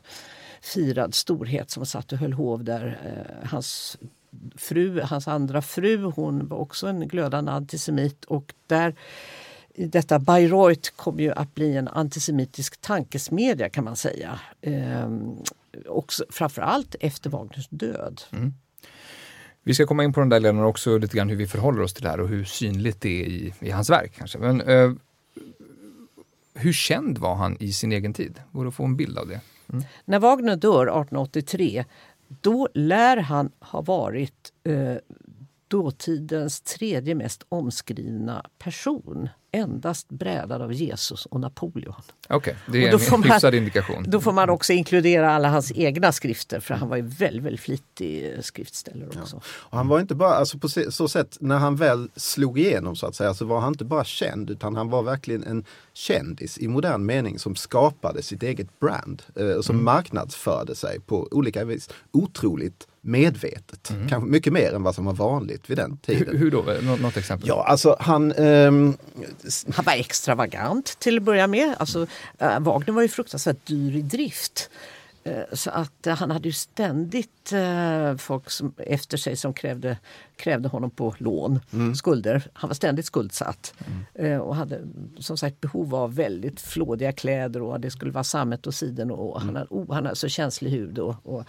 firad 0.61 1.13
storhet 1.13 1.69
som 1.69 1.85
satt 1.85 2.11
och 2.11 2.17
höll 2.17 2.33
hov 2.33 2.63
där. 2.63 2.99
Hans 3.43 3.97
fru, 4.55 5.01
hans 5.01 5.27
andra 5.27 5.61
fru, 5.61 6.03
hon 6.03 6.47
var 6.47 6.57
också 6.57 6.87
en 6.87 7.07
glödande 7.07 7.51
antisemit 7.51 8.25
och 8.25 8.53
där 8.67 8.95
detta 9.75 10.19
Bayreuth 10.19 10.91
kom 10.95 11.19
ju 11.19 11.31
att 11.31 11.55
bli 11.55 11.77
en 11.77 11.87
antisemitisk 11.87 12.81
tankesmedja 12.81 13.69
kan 13.69 13.83
man 13.83 13.95
säga. 13.95 14.39
Ehm, 14.61 15.37
också, 15.87 16.25
framförallt 16.29 16.95
efter 16.99 17.29
Wagners 17.29 17.67
död. 17.69 18.21
Vi 19.63 19.73
ska 19.73 19.85
komma 19.85 20.03
in 20.03 20.13
på 20.13 20.19
de 20.19 20.29
där 20.29 20.39
lederna 20.39 20.65
också, 20.65 20.97
lite 20.97 21.17
grann 21.17 21.29
hur 21.29 21.35
vi 21.35 21.47
förhåller 21.47 21.81
oss 21.81 21.93
till 21.93 22.03
det 22.03 22.09
här 22.09 22.19
och 22.19 22.27
hur 22.27 22.43
synligt 22.43 23.01
det 23.01 23.21
är 23.23 23.27
i, 23.27 23.53
i 23.59 23.71
hans 23.71 23.89
verk. 23.89 24.13
kanske. 24.17 24.37
Men 24.37 24.61
eh, 24.61 24.91
hur 26.53 26.73
känd 26.73 27.17
var 27.17 27.35
han 27.35 27.57
i 27.59 27.73
sin 27.73 27.91
egen 27.91 28.13
tid? 28.13 28.41
Går 28.51 28.63
det 28.63 28.67
att 28.67 28.75
få 28.75 28.83
en 28.83 28.95
bild 28.95 29.17
av 29.17 29.27
det? 29.27 29.41
När 30.05 30.19
Wagner 30.19 30.55
dör 30.55 30.83
1883 30.83 31.85
då 32.41 32.67
lär 32.73 33.17
han 33.17 33.51
ha 33.59 33.81
varit 33.81 34.53
eh, 34.63 34.95
dåtidens 35.69 36.61
tredje 36.61 37.15
mest 37.15 37.43
omskrivna 37.49 38.45
person. 38.59 39.29
Endast 39.51 40.09
brädad 40.09 40.61
av 40.61 40.73
Jesus 40.73 41.25
och 41.25 41.39
Napoleon. 41.39 41.93
Okej, 42.29 42.55
det 42.67 42.77
är 42.83 42.85
Och 42.85 42.91
då 42.91 42.99
får 42.99 43.15
en 43.15 43.19
man- 43.21 43.31
hyfsad 43.31 43.55
indikation. 43.55 44.05
Då 44.07 44.21
får 44.21 44.31
man 44.33 44.49
också 44.49 44.73
inkludera 44.73 45.31
alla 45.31 45.49
hans 45.49 45.71
egna 45.75 46.11
skrifter 46.11 46.59
för 46.59 46.73
han 46.73 46.89
var 46.89 46.95
ju 46.97 47.01
väldigt, 47.03 47.43
väldigt 47.43 47.61
flitig 47.61 48.37
skriftställare 48.45 49.09
också. 49.21 49.41
Och 49.45 49.77
han 49.77 49.87
var 49.87 49.99
inte 49.99 50.15
bara, 50.15 50.33
alltså 50.33 50.57
på 50.57 50.69
så 50.69 51.07
sätt, 51.07 51.37
när 51.39 51.57
han 51.57 51.75
väl 51.75 52.09
slog 52.15 52.59
igenom 52.59 52.95
så 52.95 53.07
att 53.07 53.15
säga, 53.15 53.33
så 53.33 53.45
var 53.45 53.59
han 53.59 53.73
inte 53.73 53.85
bara 53.85 54.03
känd 54.03 54.49
utan 54.49 54.75
han 54.75 54.89
var 54.89 55.03
verkligen 55.03 55.43
en 55.43 55.63
kändis 55.93 56.57
i 56.57 56.67
modern 56.67 57.05
mening 57.05 57.39
som 57.39 57.55
skapade 57.55 58.21
sitt 58.23 58.43
eget 58.43 58.79
brand 58.79 59.23
eh, 59.35 59.45
och 59.47 59.65
som 59.65 59.83
marknadsförde 59.83 60.75
sig 60.75 60.99
på 60.99 61.27
olika 61.31 61.65
vis 61.65 61.89
otroligt 62.11 62.87
medvetet. 63.01 63.91
Kanske 64.09 64.29
mycket 64.29 64.53
mer 64.53 64.73
än 64.73 64.83
vad 64.83 64.95
som 64.95 65.05
var 65.05 65.13
vanligt 65.13 65.69
vid 65.69 65.77
den 65.77 65.97
tiden. 65.97 66.27
Hur, 66.31 66.37
hur 66.37 66.51
då? 66.51 66.65
Nå, 66.81 66.95
något 66.95 67.17
exempel? 67.17 67.47
Ja, 67.47 67.65
alltså 67.67 67.95
han... 67.99 68.31
ehm, 68.31 68.93
Han 69.73 69.85
var 69.85 69.93
extravagant 69.93 70.99
till 70.99 71.17
att 71.17 71.23
börja 71.23 71.47
med. 71.47 71.75
Alltså, 71.79 72.07
eh, 72.37 72.59
Wagner 72.59 72.93
var 72.93 73.01
ju 73.01 73.07
fruktansvärt 73.07 73.65
dyr 73.65 73.95
i 73.95 74.01
drift. 74.01 74.69
Eh, 75.29 75.43
Så 75.53 75.69
att 75.69 76.07
eh, 76.07 76.15
han 76.15 76.31
hade 76.31 76.47
ju 76.47 76.53
ständigt 76.53 77.53
eh, 77.53 78.17
folk 78.17 78.49
som, 78.49 78.73
efter 78.77 79.17
sig 79.17 79.35
som 79.35 79.53
krävde, 79.53 79.97
krävde 80.35 80.69
honom 80.69 80.89
på 80.89 81.15
lån, 81.17 81.59
skulder. 81.95 82.47
Han 82.53 82.67
var 82.67 82.75
ständigt 82.75 83.05
skuldsatt. 83.05 83.73
Eh, 84.13 84.37
och 84.37 84.55
hade 84.55 84.81
som 85.19 85.37
sagt 85.37 85.61
behov 85.61 85.95
av 85.95 86.15
väldigt 86.15 86.61
flådiga 86.61 87.11
kläder 87.11 87.61
och 87.61 87.79
det 87.79 87.91
skulle 87.91 88.11
vara 88.11 88.23
sammet 88.23 88.67
och 88.67 88.73
siden. 88.73 89.11
Och 89.11 89.41
han, 89.41 89.55
hade, 89.55 89.67
oh, 89.69 89.93
han 89.93 90.05
hade 90.05 90.15
så 90.15 90.27
känslig 90.27 90.71
hud. 90.71 90.99
Och, 90.99 91.15
och, 91.23 91.43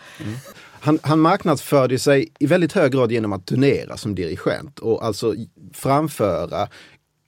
Han, 0.81 0.99
han 1.03 1.21
marknadsförde 1.21 1.99
sig 1.99 2.29
i 2.39 2.47
väldigt 2.47 2.73
hög 2.73 2.93
grad 2.93 3.13
genom 3.13 3.33
att 3.33 3.47
turnera 3.47 3.97
som 3.97 4.15
dirigent 4.15 4.79
och 4.79 5.05
alltså 5.05 5.35
framföra 5.73 6.69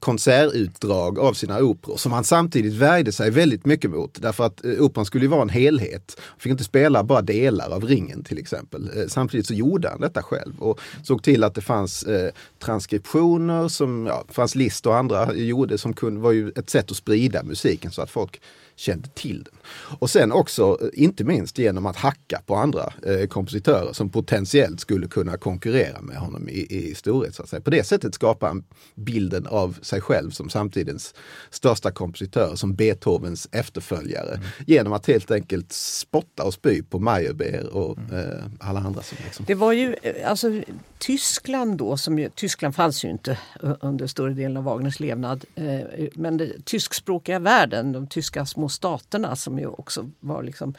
konsertutdrag 0.02 1.18
av 1.18 1.32
sina 1.32 1.58
operor 1.58 1.96
som 1.96 2.12
han 2.12 2.24
samtidigt 2.24 2.72
värjde 2.72 3.12
sig 3.12 3.30
väldigt 3.30 3.66
mycket 3.66 3.90
mot. 3.90 4.22
Därför 4.22 4.44
att 4.44 4.64
eh, 4.64 4.70
operan 4.70 5.06
skulle 5.06 5.24
ju 5.24 5.28
vara 5.28 5.42
en 5.42 5.48
helhet. 5.48 6.16
Han 6.18 6.38
fick 6.38 6.50
inte 6.50 6.64
spela 6.64 7.04
bara 7.04 7.22
delar 7.22 7.70
av 7.70 7.84
ringen 7.84 8.24
till 8.24 8.38
exempel. 8.38 8.90
Eh, 8.96 9.06
samtidigt 9.08 9.46
så 9.46 9.54
gjorde 9.54 9.88
han 9.88 10.00
detta 10.00 10.22
själv 10.22 10.58
och 10.58 10.80
såg 11.02 11.22
till 11.22 11.44
att 11.44 11.54
det 11.54 11.60
fanns 11.60 12.02
eh, 12.02 12.32
transkriptioner 12.58 13.68
som 13.68 14.06
ja, 14.06 14.24
Frans 14.28 14.54
Liszt 14.54 14.86
och 14.86 14.96
andra 14.96 15.34
gjorde 15.34 15.78
som 15.78 15.92
kunde, 15.92 16.20
var 16.20 16.32
ju 16.32 16.52
ett 16.56 16.70
sätt 16.70 16.90
att 16.90 16.96
sprida 16.96 17.42
musiken 17.42 17.90
så 17.90 18.02
att 18.02 18.10
folk 18.10 18.40
kände 18.76 19.08
till 19.08 19.42
den. 19.42 19.54
Och 19.98 20.10
sen 20.10 20.32
också, 20.32 20.78
eh, 20.80 20.88
inte 20.92 21.24
minst 21.24 21.58
genom 21.58 21.86
att 21.86 21.96
hacka 21.96 22.42
på 22.46 22.54
andra 22.54 22.92
eh, 23.06 23.26
kompositörer 23.26 23.92
som 23.92 24.10
potentiellt 24.10 24.80
skulle 24.80 25.08
kunna 25.08 25.36
konkurrera 25.36 26.00
med 26.00 26.16
honom 26.16 26.48
i, 26.48 26.66
i 26.70 26.94
storhet. 26.94 27.34
Så 27.34 27.42
att 27.42 27.48
säga. 27.48 27.60
På 27.60 27.70
det 27.70 27.84
sättet 27.84 28.14
skapar 28.14 28.48
han 28.48 28.64
bilden 28.94 29.46
av 29.46 29.78
sig 29.92 30.00
själv 30.00 30.30
som 30.30 30.50
samtidens 30.50 31.14
största 31.50 31.90
kompositör, 31.90 32.54
som 32.54 32.74
Beethovens 32.74 33.48
efterföljare. 33.52 34.34
Mm. 34.34 34.46
Genom 34.66 34.92
att 34.92 35.06
helt 35.06 35.30
enkelt 35.30 35.72
spotta 35.72 36.44
och 36.44 36.54
spy 36.54 36.82
på 36.82 36.98
Meyerbeer 36.98 37.76
och 37.76 37.98
mm. 37.98 38.30
eh, 38.30 38.44
alla 38.60 38.80
andra. 38.80 39.02
Som 39.02 39.18
liksom. 39.24 39.44
Det 39.48 39.54
var 39.54 39.72
ju, 39.72 39.96
eh, 40.02 40.30
alltså 40.30 40.62
Tyskland 40.98 41.78
då, 41.78 41.96
som 41.96 42.18
ju, 42.18 42.30
Tyskland 42.34 42.74
fanns 42.74 43.04
ju 43.04 43.10
inte 43.10 43.38
under 43.80 44.06
större 44.06 44.34
delen 44.34 44.56
av 44.56 44.64
Wagners 44.64 45.00
levnad. 45.00 45.44
Eh, 45.54 45.80
men 46.14 46.36
den 46.36 46.62
tyskspråkiga 46.64 47.38
världen, 47.38 47.92
de 47.92 48.06
tyska 48.06 48.46
små 48.46 48.68
staterna 48.68 49.36
som 49.36 49.58
ju 49.58 49.66
också 49.66 50.10
var 50.20 50.42
liksom 50.42 50.74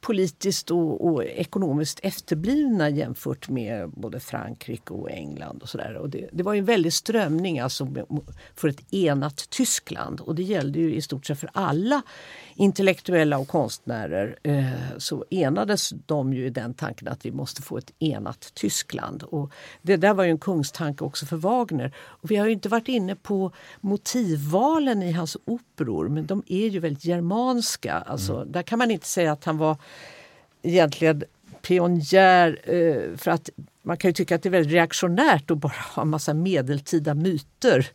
politiskt 0.00 0.70
och, 0.70 1.06
och, 1.06 1.24
ekonomiskt 1.24 2.00
efterblivna 2.02 2.90
jämfört 2.90 3.48
med 3.48 3.90
både 3.90 4.20
Frankrike 4.20 4.94
och 4.94 5.10
England. 5.10 5.62
och, 5.62 5.68
så 5.68 5.78
där. 5.78 5.94
och 5.94 6.10
det, 6.10 6.28
det, 6.32 6.42
var 6.42 6.54
en 6.54 6.64
väldig 6.64 6.92
strömning 6.92 7.58
alltså 7.58 7.88
för 8.54 8.68
ett 8.68 8.94
enat 8.94 9.50
Tyskland 9.50 10.20
och 10.20 10.34
det 10.34 10.42
gällde 10.42 10.78
ju 10.78 10.94
i 10.94 11.02
stort 11.02 11.26
sett 11.26 11.40
för 11.40 11.50
alla 11.52 12.02
intellektuella 12.62 13.38
och 13.38 13.48
konstnärer 13.48 14.36
eh, 14.42 14.98
så 14.98 15.24
enades 15.30 15.92
de 16.06 16.32
ju 16.32 16.46
i 16.46 16.50
den 16.50 16.74
tanken 16.74 17.08
att 17.08 17.26
vi 17.26 17.32
måste 17.32 17.62
få 17.62 17.78
ett 17.78 17.92
enat 17.98 18.50
Tyskland. 18.54 19.22
Och 19.22 19.52
det 19.82 19.96
där 19.96 20.14
var 20.14 20.24
ju 20.24 20.30
en 20.30 20.38
kungstanke 20.38 21.04
också 21.04 21.26
för 21.26 21.36
Wagner. 21.36 21.92
Och 21.96 22.30
vi 22.30 22.36
har 22.36 22.48
inte 22.48 22.68
varit 22.68 22.88
inne 22.88 23.14
på 23.14 23.52
motivvalen 23.80 25.02
i 25.02 25.12
hans 25.12 25.36
operor 25.44 26.08
men 26.08 26.26
de 26.26 26.42
är 26.46 26.68
ju 26.68 26.78
väldigt 26.78 27.04
germanska. 27.04 27.94
Alltså, 27.94 28.36
mm. 28.36 28.52
Där 28.52 28.62
kan 28.62 28.78
man 28.78 28.90
inte 28.90 29.06
säga 29.06 29.32
att 29.32 29.44
han 29.44 29.58
var 29.58 29.76
egentligen 30.62 31.24
pionjär 31.62 32.60
eh, 32.64 33.16
för 33.16 33.30
att 33.30 33.50
man 33.82 33.96
kan 33.96 34.08
ju 34.08 34.12
tycka 34.12 34.34
att 34.34 34.42
det 34.42 34.48
är 34.48 34.50
väldigt 34.50 34.72
reaktionärt 34.72 35.50
att 35.50 35.58
bara 35.58 35.72
ha 35.94 36.02
en 36.02 36.08
massa 36.08 36.34
medeltida 36.34 37.14
myter 37.14 37.86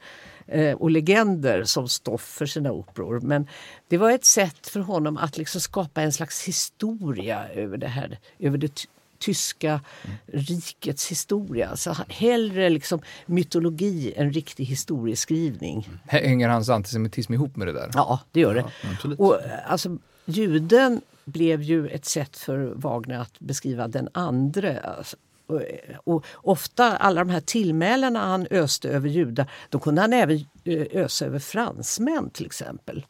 och 0.77 0.91
legender 0.91 1.63
som 1.63 1.89
stoff 1.89 2.21
för 2.21 2.45
sina 2.45 2.71
operor. 2.71 3.19
Men 3.19 3.47
det 3.87 3.97
var 3.97 4.11
ett 4.11 4.25
sätt 4.25 4.67
för 4.67 4.79
honom 4.79 5.17
att 5.17 5.37
liksom 5.37 5.61
skapa 5.61 6.01
en 6.01 6.11
slags 6.11 6.43
historia 6.47 7.47
över 7.49 7.77
det 7.77 7.87
här, 7.87 8.19
över 8.39 8.57
det 8.57 8.87
tyska 9.19 9.81
rikets 10.25 11.11
historia. 11.11 11.75
Så 11.75 11.95
hellre 12.07 12.69
liksom 12.69 12.99
mytologi 13.25 14.13
än 14.15 14.33
riktig 14.33 14.65
historieskrivning. 14.65 15.89
Hänger 16.05 16.49
hans 16.49 16.69
antisemitism 16.69 17.33
ihop 17.33 17.55
med 17.55 17.67
det 17.67 17.73
där? 17.73 17.91
Ja, 17.93 18.19
det 18.31 18.39
gör 18.39 18.53
det. 18.53 18.65
Ja, 19.03 19.15
och, 19.17 19.41
eh, 19.41 19.71
alltså, 19.71 19.97
juden 20.25 21.01
blev 21.25 21.61
ju 21.61 21.87
ett 21.87 22.05
sätt 22.05 22.37
för 22.37 22.73
Wagner 22.75 23.19
att 23.19 23.39
beskriva 23.39 23.87
den 23.87 24.09
andre. 24.11 24.79
Alltså, 24.79 25.17
Eh, 25.49 25.97
och 25.97 26.25
ofta 26.35 26.97
alla 26.97 27.23
de 27.23 27.29
här 27.29 27.41
tillmälena 27.41 28.19
han 28.19 28.47
öste 28.51 28.89
över 28.89 29.09
judar, 29.09 29.51
då 29.69 29.79
kunde 29.79 30.01
han 30.01 30.13
även 30.13 30.37
eh, 30.63 30.87
ösa 30.91 31.25
över 31.25 31.39
fransmän 31.39 32.29
till 32.29 32.45
exempel. 32.45 33.05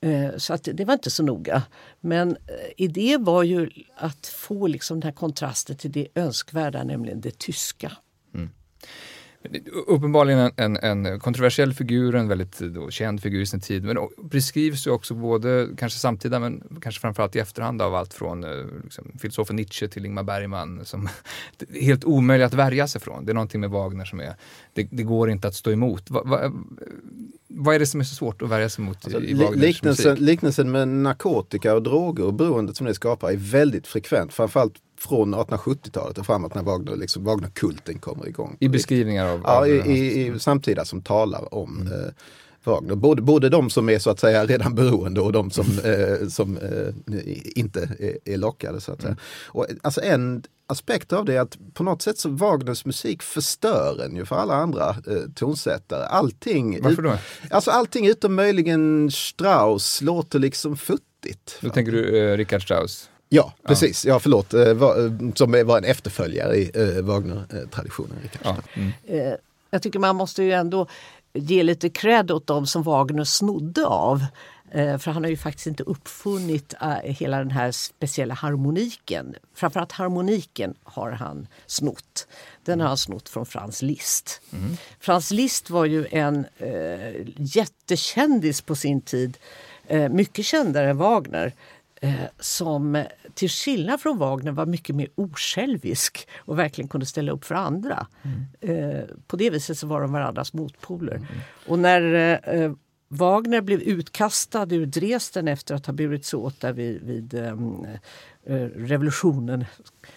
Eh, 0.00 0.36
så 0.36 0.54
att 0.54 0.68
det 0.72 0.84
var 0.84 0.94
inte 0.94 1.10
så 1.10 1.22
noga. 1.22 1.62
Men 2.00 2.36
idén 2.76 3.24
var 3.24 3.42
ju 3.42 3.70
att 3.96 4.26
få 4.26 4.66
liksom 4.66 5.00
den 5.00 5.08
här 5.08 5.16
kontrasten 5.16 5.76
till 5.76 5.92
det 5.92 6.08
önskvärda, 6.14 6.84
nämligen 6.84 7.20
det 7.20 7.38
tyska. 7.38 7.92
Uppenbarligen 9.86 10.50
en, 10.56 10.76
en, 10.76 11.20
kontroversiell 11.20 11.74
figur, 11.74 12.14
en 12.14 12.28
väldigt 12.28 12.58
då, 12.58 12.90
känd 12.90 13.22
figur 13.22 13.40
i 13.40 13.46
sin 13.46 13.60
tid, 13.60 13.84
men 13.84 13.96
beskrivs 14.22 14.86
ju 14.86 14.90
också 14.90 15.14
både, 15.14 15.68
kanske 15.76 15.98
samtida, 15.98 16.38
men 16.38 16.80
kanske 16.82 17.00
framförallt 17.00 17.36
i 17.36 17.38
efterhand 17.38 17.82
av 17.82 17.94
allt 17.94 18.14
från 18.14 18.44
eh, 18.44 18.66
liksom, 18.84 19.12
filosofen 19.18 19.56
Nietzsche 19.56 19.88
till 19.88 20.06
Ingmar 20.06 20.22
Bergman, 20.22 20.84
som 20.84 21.08
är 21.58 21.80
helt 21.80 22.04
omöjlig 22.04 22.44
att 22.44 22.54
värja 22.54 22.88
sig 22.88 23.00
från. 23.00 23.24
Det 23.24 23.32
är 23.32 23.34
någonting 23.34 23.60
med 23.60 23.70
Wagner 23.70 24.04
som 24.04 24.20
är, 24.20 24.34
det, 24.72 24.88
det 24.90 25.02
går 25.02 25.30
inte 25.30 25.48
att 25.48 25.54
stå 25.54 25.70
emot. 25.70 26.10
Va, 26.10 26.22
va, 26.24 26.52
vad 27.58 27.74
är 27.74 27.78
det 27.78 27.86
som 27.86 28.00
är 28.00 28.04
så 28.04 28.14
svårt 28.14 28.42
att 28.42 28.48
värja 28.48 28.68
sig 28.68 28.84
mot 28.84 29.04
alltså, 29.04 29.20
i, 29.20 29.34
Wagners 29.34 29.56
liknelsen, 29.56 30.10
musik? 30.10 30.26
Liknelsen 30.26 30.70
med 30.70 30.88
narkotika 30.88 31.74
och 31.74 31.82
droger 31.82 32.24
och 32.24 32.34
beroendet 32.34 32.76
som 32.76 32.86
det 32.86 32.94
skapar 32.94 33.30
är 33.30 33.36
väldigt 33.36 33.86
frekvent, 33.86 34.32
framförallt 34.32 34.74
från 34.98 35.34
1870-talet 35.34 36.18
och 36.18 36.26
framåt 36.26 36.54
när 36.54 36.62
Wagner, 36.62 36.96
liksom, 36.96 37.24
Wagner-kulten 37.24 37.98
kommer 37.98 38.28
igång. 38.28 38.56
I 38.60 38.68
beskrivningar 38.68 39.26
av? 39.28 39.40
Ja, 39.44 39.66
i, 39.66 39.72
i, 39.72 40.26
i 40.26 40.38
samtida 40.38 40.84
som 40.84 41.02
talar 41.02 41.54
om 41.54 41.80
mm. 41.80 41.92
eh, 41.92 42.08
Wagner. 42.64 42.94
Både, 42.94 43.22
både 43.22 43.48
de 43.48 43.70
som 43.70 43.88
är 43.88 43.98
så 43.98 44.10
att 44.10 44.20
säga 44.20 44.46
redan 44.46 44.74
beroende 44.74 45.20
och 45.20 45.32
de 45.32 45.50
som, 45.50 45.66
eh, 45.84 46.28
som 46.28 46.56
eh, 46.56 47.58
inte 47.58 47.80
är, 47.98 48.32
är, 48.32 48.36
lockade. 48.36 48.80
Så 48.80 48.92
att 48.92 49.00
säga. 49.00 49.08
Mm. 49.08 49.20
Och, 49.46 49.66
alltså 49.82 50.00
en 50.00 50.42
aspekt 50.66 51.12
av 51.12 51.24
det 51.24 51.34
är 51.34 51.40
att 51.40 51.58
på 51.74 51.82
något 51.82 52.02
sätt 52.02 52.18
så 52.18 52.28
Wagners 52.28 52.84
musik 52.84 53.22
förstör 53.22 54.02
en 54.04 54.16
ju 54.16 54.24
för 54.24 54.36
alla 54.36 54.54
andra 54.54 54.88
eh, 54.88 55.22
tonsättare. 55.34 56.04
Allting, 56.06 56.82
Varför 56.82 57.02
då? 57.02 57.18
Alltså 57.50 57.70
allting 57.70 58.06
utom 58.06 58.34
möjligen 58.34 59.10
Strauss 59.10 60.02
låter 60.02 60.38
liksom 60.38 60.76
futtigt. 60.76 61.58
Då 61.60 61.70
tänker 61.70 61.92
du 61.92 62.18
eh, 62.18 62.36
Richard 62.36 62.62
Strauss? 62.62 63.10
Ja, 63.28 63.52
precis. 63.66 64.04
Ja, 64.04 64.20
förlåt. 64.20 64.54
Eh, 64.54 64.68
eh, 64.68 64.76
som 65.34 65.66
var 65.66 65.78
en 65.78 65.84
efterföljare 65.84 66.56
i 66.56 66.70
eh, 66.74 67.04
Wagner-traditionen. 67.04 68.16
Ja. 68.42 68.56
Mm. 68.74 69.36
Jag 69.70 69.82
tycker 69.82 69.98
man 69.98 70.16
måste 70.16 70.42
ju 70.42 70.52
ändå 70.52 70.86
ge 71.38 71.62
lite 71.62 71.88
cred 71.88 72.30
åt 72.30 72.46
dem 72.46 72.66
som 72.66 72.82
Wagner 72.82 73.24
snodde 73.24 73.86
av. 73.86 74.24
För 74.72 75.10
han 75.10 75.24
har 75.24 75.30
ju 75.30 75.36
faktiskt 75.36 75.66
inte 75.66 75.82
uppfunnit 75.82 76.74
hela 77.02 77.38
den 77.38 77.50
här 77.50 77.72
speciella 77.72 78.34
harmoniken. 78.34 79.34
Framförallt 79.54 79.92
harmoniken 79.92 80.74
har 80.82 81.10
han 81.10 81.46
snott. 81.66 82.26
Den 82.64 82.80
har 82.80 82.88
han 82.88 82.96
snott 82.96 83.28
från 83.28 83.46
Franz 83.46 83.82
Liszt. 83.82 84.40
Mm. 84.52 84.76
Frans 85.00 85.30
Liszt 85.30 85.70
var 85.70 85.84
ju 85.84 86.06
en 86.10 86.46
äh, 86.58 87.26
jättekändis 87.36 88.60
på 88.60 88.74
sin 88.74 89.00
tid. 89.00 89.38
Äh, 89.86 90.08
mycket 90.08 90.44
kändare 90.44 90.90
än 90.90 90.96
Wagner 90.96 91.46
eh, 91.46 91.52
som 92.40 93.04
till 93.34 93.48
skillnad 93.48 94.00
från 94.00 94.18
Wagner 94.18 94.52
var 94.52 94.66
mycket 94.66 94.96
mer 94.96 95.08
osjälvisk 95.14 96.28
och 96.38 96.58
verkligen 96.58 96.88
kunde 96.88 97.06
ställa 97.06 97.32
upp 97.32 97.44
för 97.44 97.54
andra. 97.54 98.06
Mm. 98.22 98.44
Eh, 98.60 99.04
på 99.26 99.36
det 99.36 99.50
viset 99.50 99.78
så 99.78 99.86
var 99.86 100.00
de 100.00 100.12
varandras 100.12 100.52
motpoler. 100.52 101.14
Mm. 101.14 101.26
Och 101.66 101.78
när 101.78 102.32
eh, 102.54 102.72
Wagner 103.08 103.60
blev 103.60 103.80
utkastad 103.80 104.66
ur 104.70 104.86
Dresden 104.86 105.48
efter 105.48 105.74
att 105.74 105.86
ha 105.86 105.92
burits 105.92 106.34
åt 106.34 106.60
där 106.60 106.72
vid, 106.72 107.02
vid 107.02 107.34
um, 107.34 107.86
revolutionen 108.76 109.64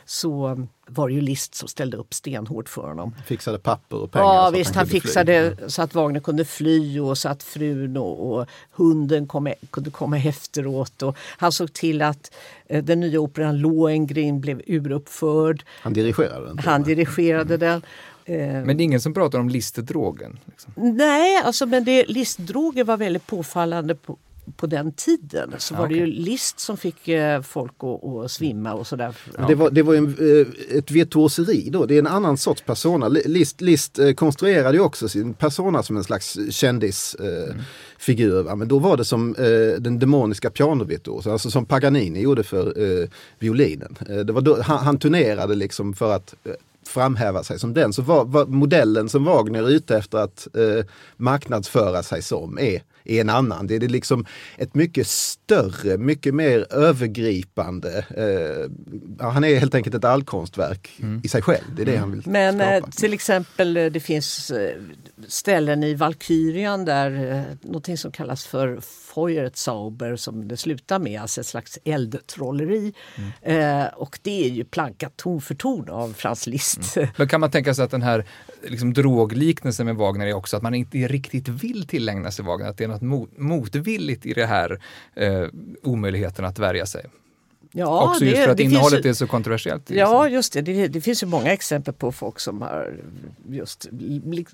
så 0.05 0.67
var 0.87 1.07
det 1.07 1.13
ju 1.13 1.21
List 1.21 1.55
som 1.55 1.67
ställde 1.67 1.97
upp 1.97 2.13
stenhårt 2.13 2.69
för 2.69 2.87
honom. 2.87 3.15
Fixade 3.25 3.59
papper 3.59 3.97
och 3.97 4.11
pengar. 4.11 4.25
Ja 4.25 4.49
visst, 4.49 4.75
han, 4.75 4.77
han 4.77 4.87
fixade 4.87 5.55
fly. 5.57 5.69
så 5.69 5.81
att 5.81 5.95
Wagner 5.95 6.19
kunde 6.19 6.45
fly 6.45 6.99
och 6.99 7.17
så 7.17 7.29
att 7.29 7.43
frun 7.43 7.97
och, 7.97 8.39
och 8.39 8.47
hunden 8.71 9.27
kom, 9.27 9.53
kunde 9.69 9.89
komma 9.89 10.17
efteråt. 10.17 11.01
Och 11.01 11.17
han 11.37 11.51
såg 11.51 11.73
till 11.73 12.01
att 12.01 12.31
eh, 12.67 12.83
den 12.83 12.99
nya 12.99 13.19
operan 13.19 13.57
Lohengrin 13.59 14.41
blev 14.41 14.61
uruppförd. 14.67 15.63
Han 15.67 15.93
dirigerade 15.93 16.47
den? 16.47 16.59
Han 16.59 16.83
dirigerade 16.83 17.57
den. 17.57 17.81
Eh, 18.25 18.37
men 18.37 18.77
det 18.77 18.83
är 18.83 18.85
ingen 18.85 19.01
som 19.01 19.13
pratar 19.13 19.39
om 19.39 19.49
listdrogen? 19.49 20.39
Liksom. 20.45 20.73
Nej, 20.75 21.41
alltså, 21.43 21.65
men 21.65 21.83
det, 21.83 22.05
listdroger 22.05 22.83
var 22.83 22.97
väldigt 22.97 23.27
påfallande 23.27 23.95
på, 23.95 24.17
på 24.57 24.67
den 24.67 24.91
tiden 24.91 25.53
så 25.57 25.75
var 25.75 25.85
okay. 25.85 25.99
det 25.99 26.05
ju 26.05 26.05
list 26.05 26.59
som 26.59 26.77
fick 26.77 27.07
eh, 27.07 27.41
folk 27.41 27.73
att, 27.79 28.03
att 28.03 28.31
svimma 28.31 28.73
och 28.73 28.87
sådär. 28.87 29.15
Ja. 29.37 29.47
Det 29.47 29.55
var, 29.55 29.69
det 29.69 29.83
var 29.83 29.95
en, 29.95 30.05
eh, 30.05 30.77
ett 30.77 30.91
virtuoseri 30.91 31.69
då, 31.69 31.85
det 31.85 31.95
är 31.95 31.99
en 31.99 32.07
annan 32.07 32.37
sorts 32.37 32.61
persona. 32.61 33.07
List, 33.07 33.61
list 33.61 33.99
eh, 33.99 34.11
konstruerade 34.11 34.77
ju 34.77 34.83
också 34.83 35.09
sin 35.09 35.33
persona 35.33 35.83
som 35.83 35.97
en 35.97 36.03
slags 36.03 36.37
kändisfigur. 36.49 38.41
Mm. 38.41 38.59
Men 38.59 38.67
då 38.67 38.79
var 38.79 38.97
det 38.97 39.05
som 39.05 39.35
den 39.79 39.99
demoniska 39.99 40.49
pianovirtuosen, 40.49 41.31
alltså 41.31 41.51
som 41.51 41.65
Paganini 41.65 42.21
gjorde 42.21 42.43
för 42.43 42.73
violinen. 43.39 43.97
det 44.25 44.33
var 44.33 44.41
då, 44.41 44.61
han, 44.61 44.77
han 44.77 44.97
turnerade 44.97 45.55
liksom 45.55 45.93
för 45.93 46.13
att 46.13 46.35
framhäva 46.85 47.43
sig 47.43 47.59
som 47.59 47.73
den. 47.73 47.93
Så 47.93 48.01
var, 48.01 48.25
var 48.25 48.45
modellen 48.45 49.09
som 49.09 49.23
Wagner 49.23 49.63
är 49.63 49.69
ute 49.69 49.97
efter 49.97 50.17
att 50.17 50.47
eh, 50.55 50.85
marknadsföra 51.17 52.03
sig 52.03 52.21
som 52.21 52.59
är 52.59 52.81
är 53.05 53.21
en 53.21 53.29
annan. 53.29 53.67
Det 53.67 53.75
är 53.75 53.79
liksom 53.79 54.25
ett 54.57 54.75
mycket 54.75 55.07
större, 55.07 55.97
mycket 55.97 56.35
mer 56.35 56.67
övergripande. 56.73 58.05
Eh, 58.17 59.25
han 59.27 59.43
är 59.43 59.59
helt 59.59 59.75
enkelt 59.75 59.95
ett 59.95 60.05
allkonstverk 60.05 60.89
mm. 61.01 61.21
i 61.23 61.27
sig 61.27 61.41
själv. 61.41 61.75
Det 61.75 61.81
är 61.81 61.85
det 61.85 61.97
han 61.97 62.11
vill 62.11 62.21
Men 62.25 62.55
skapa. 62.55 62.75
Eh, 62.75 62.83
till 62.83 63.13
exempel 63.13 63.77
eh, 63.77 63.85
det 63.85 63.99
finns 63.99 64.51
eh, 64.51 64.75
ställen 65.27 65.83
i 65.83 65.93
Valkyrian 65.93 66.85
där 66.85 67.31
eh, 67.31 67.41
någonting 67.61 67.97
som 67.97 68.11
kallas 68.11 68.45
för 68.45 68.79
Feuerzauber 69.15 70.15
som 70.15 70.47
det 70.47 70.57
slutar 70.57 70.99
med, 70.99 71.21
alltså 71.21 71.41
ett 71.41 71.47
slags 71.47 71.79
eldtrolleri. 71.85 72.93
Mm. 73.41 73.81
Eh, 73.81 73.87
och 73.93 74.19
det 74.21 74.45
är 74.45 74.49
ju 74.49 74.63
plankat 74.63 75.17
ton 75.17 75.41
för 75.41 75.55
ton 75.55 75.89
av 75.89 76.13
Franz 76.13 76.47
Liszt. 76.47 76.97
Mm. 76.97 77.09
Men 77.17 77.27
kan 77.27 77.41
man 77.41 77.51
tänka 77.51 77.73
sig 77.73 77.85
att 77.85 77.91
den 77.91 78.01
här 78.01 78.25
liksom, 78.63 78.93
drogliknelsen 78.93 79.85
med 79.85 79.95
Wagner 79.95 80.27
är 80.27 80.33
också 80.33 80.57
att 80.57 80.63
man 80.63 80.73
inte 80.73 80.97
riktigt 80.97 81.47
vill 81.47 81.87
tillägna 81.87 82.31
sig 82.31 82.45
Wagner, 82.45 82.69
att 82.69 82.77
det 82.77 82.83
är 82.83 82.87
något 82.91 83.01
mot, 83.01 83.37
motvilligt 83.37 84.25
i 84.25 84.33
det 84.33 84.45
här 84.45 84.81
eh, 85.15 85.47
omöjligheten 85.83 86.45
att 86.45 86.59
värja 86.59 86.85
sig? 86.85 87.05
Ja, 87.73 88.09
Också 88.09 88.25
just 88.25 88.43
för 88.43 88.51
att 88.51 88.57
det 88.57 88.63
innehållet 88.63 89.05
ju, 89.05 89.09
är 89.09 89.13
så 89.13 89.27
kontroversiellt. 89.27 89.89
Ja, 89.89 90.29
just 90.29 90.53
det. 90.53 90.61
det. 90.61 90.87
det. 90.87 91.01
finns 91.01 91.23
ju 91.23 91.27
många 91.27 91.53
exempel 91.53 91.93
på 91.93 92.11
folk 92.11 92.39
som 92.39 92.61
har 92.61 92.93
just 93.49 93.87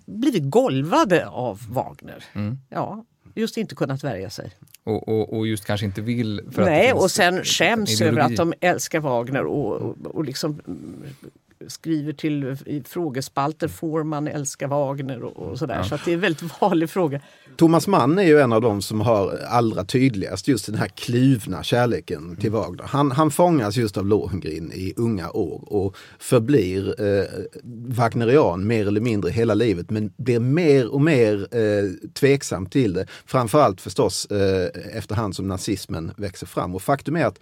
blivit 0.05 0.43
golvade 0.49 1.27
av 1.27 1.61
Wagner. 1.69 2.23
Mm. 2.33 2.57
Ja, 2.69 3.05
just 3.35 3.57
inte 3.57 3.75
kunnat 3.75 4.03
värja 4.03 4.29
sig. 4.29 4.51
Och, 4.83 5.07
och, 5.07 5.37
och 5.37 5.47
just 5.47 5.65
kanske 5.65 5.85
inte 5.85 6.01
vill. 6.01 6.41
För 6.51 6.65
Nej, 6.65 6.93
och 6.93 7.11
sen 7.11 7.43
skäms 7.43 8.01
över 8.01 8.21
att 8.21 8.35
de 8.35 8.53
älskar 8.61 8.99
Wagner 8.99 9.43
och, 9.43 9.73
och, 9.73 9.95
och 10.05 10.25
liksom 10.25 10.61
skriver 11.67 12.13
till 12.13 12.57
i 12.65 12.83
frågespalter, 12.83 13.67
får 13.67 14.03
man 14.03 14.27
älska 14.27 14.67
Wagner 14.67 15.23
och, 15.23 15.37
och 15.37 15.59
sådär. 15.59 15.75
Ja. 15.75 15.83
Så 15.83 15.97
det 16.05 16.11
är 16.11 16.13
en 16.13 16.19
väldigt 16.19 16.61
vanlig 16.61 16.89
fråga. 16.89 17.21
Thomas 17.57 17.87
Mann 17.87 18.19
är 18.19 18.23
ju 18.23 18.39
en 18.39 18.53
av 18.53 18.61
de 18.61 18.81
som 18.81 19.01
har 19.01 19.39
allra 19.47 19.83
tydligast 19.85 20.47
just 20.47 20.65
den 20.65 20.75
här 20.75 20.87
kluvna 20.87 21.63
kärleken 21.63 22.35
till 22.35 22.49
mm. 22.49 22.61
Wagner. 22.61 22.83
Han, 22.83 23.11
han 23.11 23.31
fångas 23.31 23.77
just 23.77 23.97
av 23.97 24.05
Lohengrin 24.05 24.71
i 24.71 24.93
unga 24.97 25.31
år 25.31 25.73
och 25.73 25.95
förblir 26.19 27.01
eh, 27.01 27.25
Wagnerian 27.87 28.67
mer 28.67 28.87
eller 28.87 29.01
mindre 29.01 29.31
hela 29.31 29.53
livet 29.53 29.89
men 29.89 30.13
blir 30.17 30.39
mer 30.39 30.87
och 30.87 31.01
mer 31.01 31.47
eh, 31.51 32.09
tveksam 32.13 32.65
till 32.65 32.93
det. 32.93 33.05
Framförallt 33.25 33.81
förstås 33.81 34.25
eh, 34.25 34.97
efterhand 34.97 35.35
som 35.35 35.47
nazismen 35.47 36.11
växer 36.17 36.47
fram. 36.47 36.75
Och 36.75 36.81
faktum 36.81 37.15
är 37.15 37.25
att 37.25 37.39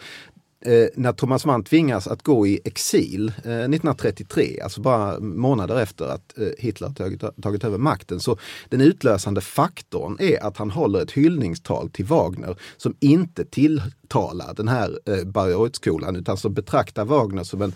eh, 0.62 0.88
när 0.96 1.14
Thomas 1.14 1.46
Mann 1.46 1.64
tvingas 1.64 2.08
att 2.08 2.24
gå 2.24 2.48
i 2.48 2.60
exil 2.64 3.28
eh, 3.28 3.52
1933, 3.52 4.60
alltså 4.64 4.82
bara 4.82 5.20
månader 5.20 5.82
efter 5.82 6.06
att 6.06 6.38
eh, 6.38 6.48
Hitler 6.58 6.90
tagit, 6.90 7.24
tagit 7.42 7.64
över 7.64 7.78
makten. 7.78 8.20
Så 8.20 8.38
den 8.70 8.82
utlösande 8.82 9.42
faktorn 9.42 10.18
är 10.20 10.44
att 10.44 10.58
han 10.58 10.72
håller 10.72 11.02
ett 11.02 11.12
hyllningstal 11.12 11.90
till 11.90 12.06
Wagner 12.06 12.56
som 12.78 12.96
inte 13.00 13.46
till, 13.46 13.82
tala 14.16 14.54
den 14.54 14.68
här 14.68 15.00
eh, 15.06 15.24
Bayreuthskolan 15.24 16.16
utan 16.16 16.38
som 16.38 16.54
betraktar 16.54 17.06
Wagner 17.06 17.44
som 17.44 17.62
en 17.62 17.74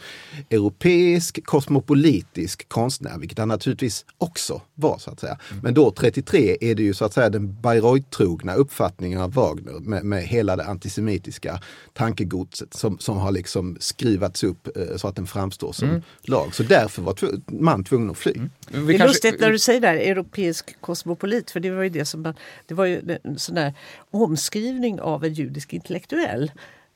europeisk 0.50 1.46
kosmopolitisk 1.46 2.70
konstnär, 2.70 3.18
vilket 3.18 3.38
han 3.38 3.48
naturligtvis 3.48 4.06
också 4.18 4.62
var 4.76 4.98
så 4.98 5.12
att 5.12 5.20
säga. 5.20 5.38
Mm. 5.52 5.64
Men 5.64 5.74
då 5.74 5.92
33 5.92 6.58
är 6.62 6.76
det 6.76 6.84
ju 6.84 6.94
så 6.94 7.06
att 7.06 7.14
säga 7.14 7.30
den 7.30 7.58
Bayreuth-trogna 7.62 8.56
uppfattningen 8.56 9.22
av 9.22 9.34
Wagner 9.34 9.80
med, 9.80 10.04
med 10.04 10.24
hela 10.24 10.56
det 10.56 10.66
antisemitiska 10.66 11.62
tankegodset 11.94 12.74
som, 12.74 13.00
som 13.00 13.18
har 13.18 13.32
liksom 13.32 13.78
skruvats 13.80 14.44
upp 14.44 14.78
eh, 14.78 14.98
så 14.98 15.08
att 15.08 15.16
den 15.16 15.28
framstår 15.28 15.72
som 15.72 15.90
mm. 15.90 16.02
lag. 16.22 16.56
Så 16.56 16.64
därför 16.64 17.02
var 17.02 17.16
man 17.48 17.84
tvungen 17.84 18.10
att 18.10 18.18
fly. 18.18 18.34
Mm. 18.36 18.50
Det 18.70 18.78
är 18.78 18.98
kanske... 18.98 19.08
lustigt 19.08 19.40
när 19.40 19.52
du 19.52 19.60
säger 19.60 19.82
där, 19.82 19.96
europeisk 19.96 20.82
kosmopolit, 20.82 21.52
för 21.52 21.60
det 21.60 21.72
var 21.72 21.84
ju 21.84 21.90
det 21.90 22.06
som 22.06 22.22
man, 22.22 22.34
det 22.68 22.74
var 22.74 22.86
ju 22.86 23.18
en 23.24 23.40
sån 23.40 23.56
där 23.56 23.74
omskrivning 24.12 25.02
av 25.02 25.24
en 25.24 25.34
judisk 25.34 25.74
intellektuell 25.74 26.29
aktuell. 26.30 26.50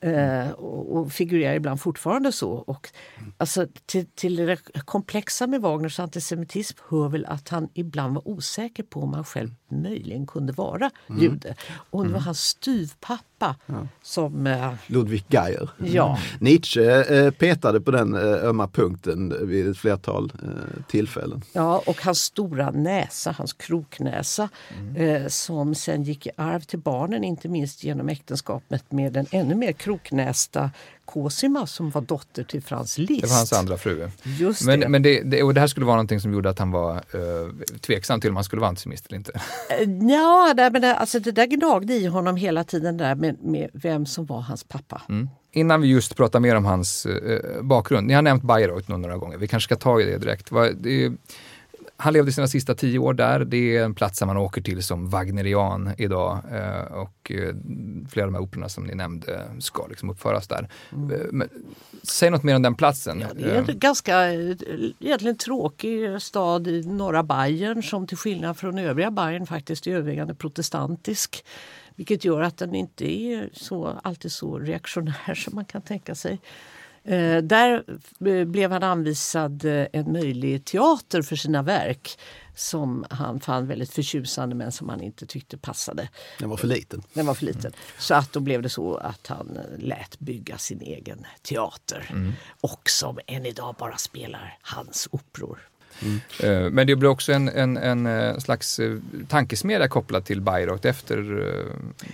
Eh, 0.04 0.50
och, 0.50 0.96
och, 0.96 1.12
figurerar 1.12 1.54
ibland 1.54 1.80
fortfarande 1.80 2.32
så. 2.32 2.50
Och, 2.50 2.88
alltså, 3.36 3.66
till, 3.86 4.06
till 4.14 4.36
det 4.36 4.56
komplexa 4.84 5.46
med 5.46 5.60
Wagners 5.60 6.00
antisemitism 6.00 6.78
hör 6.88 7.08
väl 7.08 7.26
att 7.26 7.48
han 7.48 7.68
ibland 7.74 8.14
var 8.14 8.28
osäker 8.28 8.82
på 8.82 9.02
om 9.02 9.14
han 9.14 9.24
själv 9.24 9.50
möjligen 9.68 10.26
kunde 10.26 10.52
vara 10.52 10.90
mm. 11.08 11.22
jude. 11.22 11.54
Och 11.90 12.02
det 12.02 12.08
var 12.08 12.16
mm. 12.16 12.22
hans 12.22 12.40
styvpappa 12.40 13.56
ja. 13.66 13.88
som... 14.02 14.46
Eh, 14.46 14.72
Ludwig 14.86 15.24
Geier. 15.28 15.70
Ja. 15.78 16.18
Nietzsche 16.40 16.82
eh, 16.82 17.30
petade 17.30 17.80
på 17.80 17.90
den 17.90 18.14
eh, 18.14 18.44
ömma 18.44 18.68
punkten 18.68 19.48
vid 19.48 19.68
ett 19.68 19.78
flertal 19.78 20.32
eh, 20.42 20.82
tillfällen. 20.88 21.42
Ja, 21.52 21.82
och 21.86 22.02
hans 22.02 22.18
stora 22.18 22.70
näsa, 22.70 23.34
hans 23.38 23.52
kroknäsa, 23.52 24.48
mm. 24.78 24.96
Eh, 24.96 25.28
som 25.28 25.74
sen 25.74 26.02
gick 26.02 26.26
i 26.26 26.30
arv 26.36 26.60
till 26.60 26.78
barnen, 26.78 27.24
inte 27.24 27.48
minst 27.48 27.84
genom 27.84 28.08
äktenskapet 28.08 28.92
med 28.92 29.12
den 29.12 29.26
ännu 29.30 29.54
mer 29.54 29.72
kroknästa 29.98 30.70
Cosima 31.04 31.66
som 31.66 31.90
var 31.90 32.00
dotter 32.00 32.44
till 32.44 32.62
Frans 32.62 32.98
Liszt. 32.98 33.22
Det 33.22 33.28
var 33.28 33.36
hans 33.36 33.52
andra 33.52 33.76
fru. 33.76 34.10
Just 34.22 34.66
men 34.66 34.80
det. 34.80 34.88
men 34.88 35.02
det, 35.02 35.22
det, 35.22 35.42
och 35.42 35.54
det 35.54 35.60
här 35.60 35.66
skulle 35.66 35.86
vara 35.86 35.96
någonting 35.96 36.20
som 36.20 36.32
gjorde 36.32 36.50
att 36.50 36.58
han 36.58 36.70
var 36.70 36.94
uh, 36.96 37.52
tveksam 37.80 38.20
till 38.20 38.30
om 38.30 38.36
han 38.36 38.44
skulle 38.44 38.60
vara 38.60 38.68
antisemist 38.68 39.06
eller 39.06 39.16
inte? 39.16 39.32
Uh, 39.32 40.10
ja, 40.10 40.54
det, 40.56 40.70
men 40.70 40.82
det, 40.82 40.96
alltså 40.96 41.20
det 41.20 41.32
där 41.32 41.46
gnagde 41.46 41.94
i 41.94 42.06
honom 42.06 42.36
hela 42.36 42.64
tiden 42.64 42.96
där 42.96 43.14
med, 43.14 43.36
med 43.42 43.70
vem 43.72 44.06
som 44.06 44.26
var 44.26 44.40
hans 44.40 44.64
pappa. 44.64 45.02
Mm. 45.08 45.28
Innan 45.52 45.80
vi 45.80 45.88
just 45.88 46.16
pratar 46.16 46.40
mer 46.40 46.56
om 46.56 46.64
hans 46.64 47.06
uh, 47.06 47.62
bakgrund, 47.62 48.06
ni 48.06 48.14
har 48.14 48.22
nämnt 48.22 48.42
Bayreuth 48.42 48.90
några 48.90 49.16
gånger, 49.16 49.38
vi 49.38 49.48
kanske 49.48 49.66
ska 49.66 49.76
ta 49.76 50.00
i 50.00 50.04
det 50.04 50.18
direkt. 50.18 50.50
Det, 50.76 51.12
han 51.96 52.12
levde 52.12 52.32
sina 52.32 52.46
sista 52.46 52.74
tio 52.74 52.98
år 52.98 53.14
där. 53.14 53.44
Det 53.44 53.76
är 53.76 53.84
en 53.84 53.94
plats 53.94 54.18
som 54.18 54.26
man 54.26 54.36
åker 54.36 54.62
till 54.62 54.82
som 54.82 55.10
Wagnerian 55.10 55.92
idag. 55.98 56.38
Eh, 56.52 56.92
och 56.92 57.32
eh, 57.32 57.54
flera 58.10 58.26
av 58.26 58.32
de 58.32 58.34
här 58.34 58.42
operorna 58.42 58.68
som 58.68 58.84
ni 58.84 58.94
nämnde 58.94 59.42
ska 59.58 59.86
liksom 59.86 60.10
uppföras 60.10 60.48
där. 60.48 60.68
Mm. 60.92 61.10
Eh, 61.10 61.26
men, 61.32 61.48
säg 62.02 62.30
något 62.30 62.42
mer 62.42 62.56
om 62.56 62.62
den 62.62 62.74
platsen. 62.74 63.20
Ja, 63.20 63.28
det 63.34 63.50
är 63.50 63.70
en 63.70 63.78
ganska 63.78 64.32
egentligen 65.00 65.36
tråkig 65.36 66.22
stad 66.22 66.66
i 66.66 66.82
norra 66.86 67.22
Bayern 67.22 67.82
som 67.82 68.06
till 68.06 68.16
skillnad 68.16 68.56
från 68.56 68.78
övriga 68.78 69.10
Bayern 69.10 69.46
faktiskt 69.46 69.86
är 69.86 69.90
övervägande 69.90 70.34
protestantisk. 70.34 71.44
Vilket 71.96 72.24
gör 72.24 72.42
att 72.42 72.56
den 72.56 72.74
inte 72.74 73.12
är 73.12 73.48
så, 73.52 74.00
alltid 74.02 74.32
så 74.32 74.58
reaktionär 74.58 75.34
som 75.34 75.54
man 75.54 75.64
kan 75.64 75.82
tänka 75.82 76.14
sig. 76.14 76.40
Eh, 77.04 77.42
där 77.42 77.84
eh, 78.26 78.44
blev 78.44 78.72
han 78.72 78.82
anvisad 78.82 79.64
eh, 79.64 79.86
en 79.92 80.12
möjlig 80.12 80.64
teater 80.64 81.22
för 81.22 81.36
sina 81.36 81.62
verk 81.62 82.18
som 82.56 83.06
han 83.10 83.40
fann 83.40 83.66
väldigt 83.66 83.92
förtjusande 83.92 84.54
men 84.54 84.72
som 84.72 84.88
han 84.88 85.00
inte 85.00 85.26
tyckte 85.26 85.56
passade. 85.56 86.08
Den 86.38 86.50
var 86.50 86.56
för 86.56 86.66
liten. 86.66 87.02
Den 87.12 87.26
var 87.26 87.34
för 87.34 87.44
liten. 87.44 87.60
Mm. 87.60 87.78
Så 87.98 88.14
att 88.14 88.32
då 88.32 88.40
blev 88.40 88.62
det 88.62 88.68
så 88.68 88.94
att 88.94 89.26
han 89.26 89.58
lät 89.78 90.18
bygga 90.18 90.58
sin 90.58 90.80
egen 90.80 91.26
teater. 91.42 92.08
Mm. 92.10 92.32
Och 92.60 92.90
som 92.90 93.18
än 93.26 93.46
idag 93.46 93.74
bara 93.78 93.96
spelar 93.96 94.58
hans 94.62 95.08
operor. 95.10 95.58
Mm. 96.02 96.74
Men 96.74 96.86
det 96.86 96.96
blir 96.96 97.08
också 97.08 97.32
en, 97.32 97.48
en, 97.48 97.76
en 97.76 98.40
slags 98.40 98.80
tankesmedja 99.28 99.88
kopplad 99.88 100.24
till 100.24 100.40
Bayreuth 100.40 100.86
efter 100.86 101.44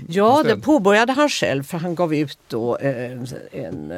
Ja, 0.09 0.43
det 0.43 0.57
påbörjade 0.57 1.13
han 1.13 1.29
själv 1.29 1.63
för 1.63 1.79
han 1.79 1.95
gav 1.95 2.15
ut 2.15 2.39
då 2.49 2.79
en, 2.79 3.27
en 3.53 3.93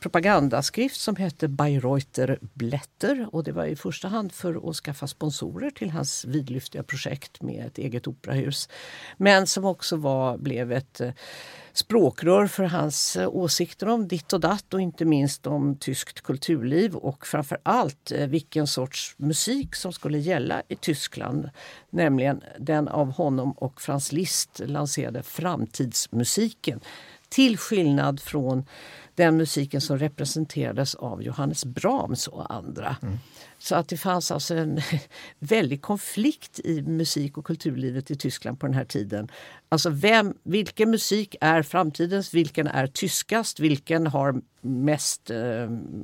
propagandaskrift 0.00 1.00
som 1.00 1.16
hette 1.16 1.48
Bayreuther 1.48 2.38
Blätter 2.54 3.28
och 3.32 3.44
det 3.44 3.52
var 3.52 3.64
i 3.64 3.76
första 3.76 4.08
hand 4.08 4.32
för 4.32 4.70
att 4.70 4.76
skaffa 4.76 5.06
sponsorer 5.06 5.70
till 5.70 5.90
hans 5.90 6.24
vidlyftiga 6.24 6.82
projekt 6.82 7.42
med 7.42 7.66
ett 7.66 7.78
eget 7.78 8.06
operahus. 8.06 8.68
Men 9.16 9.46
som 9.46 9.64
också 9.64 9.96
var, 9.96 10.38
blev 10.38 10.72
ett 10.72 11.00
eh, 11.00 11.12
språkrör 11.72 12.46
för 12.46 12.64
hans 12.64 13.16
eh, 13.16 13.28
åsikter 13.28 13.88
om 13.88 14.08
ditt 14.08 14.32
och 14.32 14.40
datt 14.40 14.74
och 14.74 14.80
inte 14.80 15.04
minst 15.04 15.46
om 15.46 15.76
tyskt 15.76 16.20
kulturliv 16.20 16.96
och 16.96 17.26
framför 17.26 17.58
allt 17.62 18.12
eh, 18.12 18.26
vilken 18.26 18.66
sorts 18.66 19.14
musik 19.16 19.74
som 19.74 19.92
skulle 19.92 20.18
gälla 20.18 20.62
i 20.68 20.76
Tyskland. 20.76 21.50
Nämligen 21.90 22.42
den 22.58 22.88
av 22.88 23.12
honom 23.12 23.52
och 23.52 23.80
Franz 23.80 24.12
Liszt 24.12 24.60
lanserade 24.64 25.22
framtidsmusiken. 25.22 26.80
Till 27.28 27.58
skillnad 27.58 28.20
från 28.20 28.64
den 29.18 29.36
musiken 29.36 29.80
som 29.80 29.98
representerades 29.98 30.94
av 30.94 31.22
Johannes 31.22 31.64
Brahms 31.64 32.26
och 32.26 32.54
andra. 32.54 32.96
Mm. 33.02 33.18
Så 33.58 33.74
att 33.74 33.88
det 33.88 33.96
fanns 33.96 34.30
alltså 34.30 34.54
en 34.54 34.80
väldig 35.38 35.82
konflikt 35.82 36.60
i 36.64 36.82
musik 36.82 37.38
och 37.38 37.44
kulturlivet 37.46 38.10
i 38.10 38.16
Tyskland 38.16 38.60
på 38.60 38.66
den 38.66 38.74
här 38.74 38.84
tiden. 38.84 39.28
Alltså 39.68 39.90
vem, 39.90 40.34
vilken 40.42 40.90
musik 40.90 41.36
är 41.40 41.62
framtidens, 41.62 42.34
vilken 42.34 42.66
är 42.66 42.86
tyskast, 42.86 43.60
vilken 43.60 44.06
har 44.06 44.40
mest, 44.60 45.30
eh, 45.30 45.38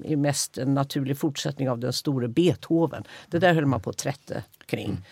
är 0.05 0.17
mest 0.17 0.59
en 0.59 0.75
naturlig 0.75 1.19
fortsättning 1.19 1.71
av 1.71 1.79
den 1.79 1.93
store 1.93 2.29
Beethoven. 2.29 3.05
Det 3.31 3.39
där 3.39 3.55
höll 3.55 3.67
man 3.67 3.81
på 3.81 3.91
att 3.91 3.99
trätte 3.99 4.43
kring. 4.67 4.91
Mm. 4.91 5.03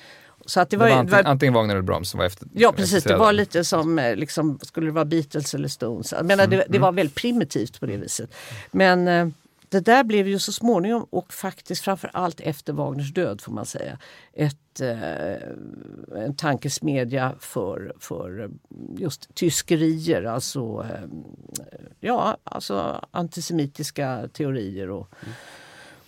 Så 0.46 0.60
att 0.60 0.70
det, 0.70 0.76
var, 0.76 0.86
det 0.86 0.92
var 0.92 0.98
antingen, 0.98 1.26
antingen 1.26 1.54
Wagner 1.54 1.74
eller 1.74 1.82
Brahms 1.82 2.10
som 2.10 2.18
var 2.18 2.26
efter. 2.26 2.48
Ja 2.54 2.72
precis, 2.72 3.04
det 3.04 3.16
var 3.16 3.32
lite 3.32 3.64
som, 3.64 3.98
eh, 3.98 4.16
liksom, 4.16 4.58
skulle 4.62 4.86
det 4.86 4.92
vara 4.92 5.04
Beatles 5.04 5.54
eller 5.54 5.68
Stones? 5.68 6.12
Jag 6.12 6.26
menar, 6.26 6.44
mm. 6.44 6.58
det, 6.58 6.64
det, 6.68 6.78
var 6.78 6.92
väldigt 6.92 7.14
primitivt 7.14 7.80
på 7.80 7.86
det 7.86 7.96
viset. 7.96 8.34
Men 8.70 9.08
eh, 9.08 9.28
det 9.68 9.80
där 9.80 10.04
blev 10.04 10.28
ju 10.28 10.38
så 10.38 10.52
småningom 10.52 11.06
och 11.10 11.32
faktiskt 11.32 11.84
framför 11.84 12.10
allt 12.12 12.40
efter 12.40 12.72
Wagners 12.72 13.14
död 13.14 13.40
får 13.40 13.52
man 13.52 13.66
säga 13.66 13.98
ett, 14.32 14.80
eh, 14.80 16.22
en 16.24 16.36
tankesmedja 16.36 17.34
för, 17.40 17.92
för 18.00 18.50
just 18.96 19.34
tyskerier, 19.34 20.22
alltså, 20.22 20.86
eh, 20.90 21.08
ja, 22.00 22.36
alltså 22.44 23.04
antisemitiska 23.10 24.28
teorier. 24.32 24.90
och 24.90 25.08
mm 25.22 25.34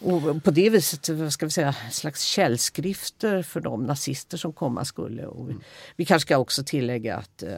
och 0.01 0.45
på 0.45 0.51
det 0.51 0.71
viset 0.71 1.09
vad 1.09 1.33
ska 1.33 1.47
vi 1.47 1.51
säga, 1.51 1.75
slags 1.91 2.23
källskrifter 2.23 3.43
för 3.43 3.61
de 3.61 3.83
nazister 3.83 4.37
som 4.37 4.53
komma 4.53 4.85
skulle. 4.85 5.27
Och 5.27 5.51
vi, 5.51 5.55
vi 5.97 6.05
kanske 6.05 6.27
ska 6.27 6.39
också 6.39 6.65
tillägga 6.65 7.17
att 7.17 7.43
eh, 7.43 7.51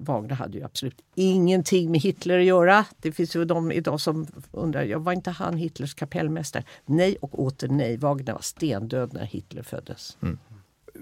Wagner 0.00 0.34
hade 0.34 0.58
ju 0.58 0.64
absolut 0.64 1.00
ingenting 1.14 1.90
med 1.90 2.00
Hitler 2.00 2.38
att 2.38 2.44
göra. 2.44 2.84
Det 3.00 3.12
finns 3.12 3.36
ju 3.36 3.44
de 3.44 3.72
idag 3.72 4.00
som 4.00 4.26
undrar, 4.52 4.82
ja, 4.82 4.98
var 4.98 5.12
inte 5.12 5.30
han 5.30 5.56
Hitlers 5.56 5.94
kapellmästare? 5.94 6.64
Nej 6.86 7.16
och 7.20 7.42
åter 7.42 7.68
nej. 7.68 7.96
Wagner 7.96 8.32
var 8.32 8.42
stendöd 8.42 9.12
när 9.12 9.24
Hitler 9.24 9.62
föddes. 9.62 10.16
Mm. 10.22 10.38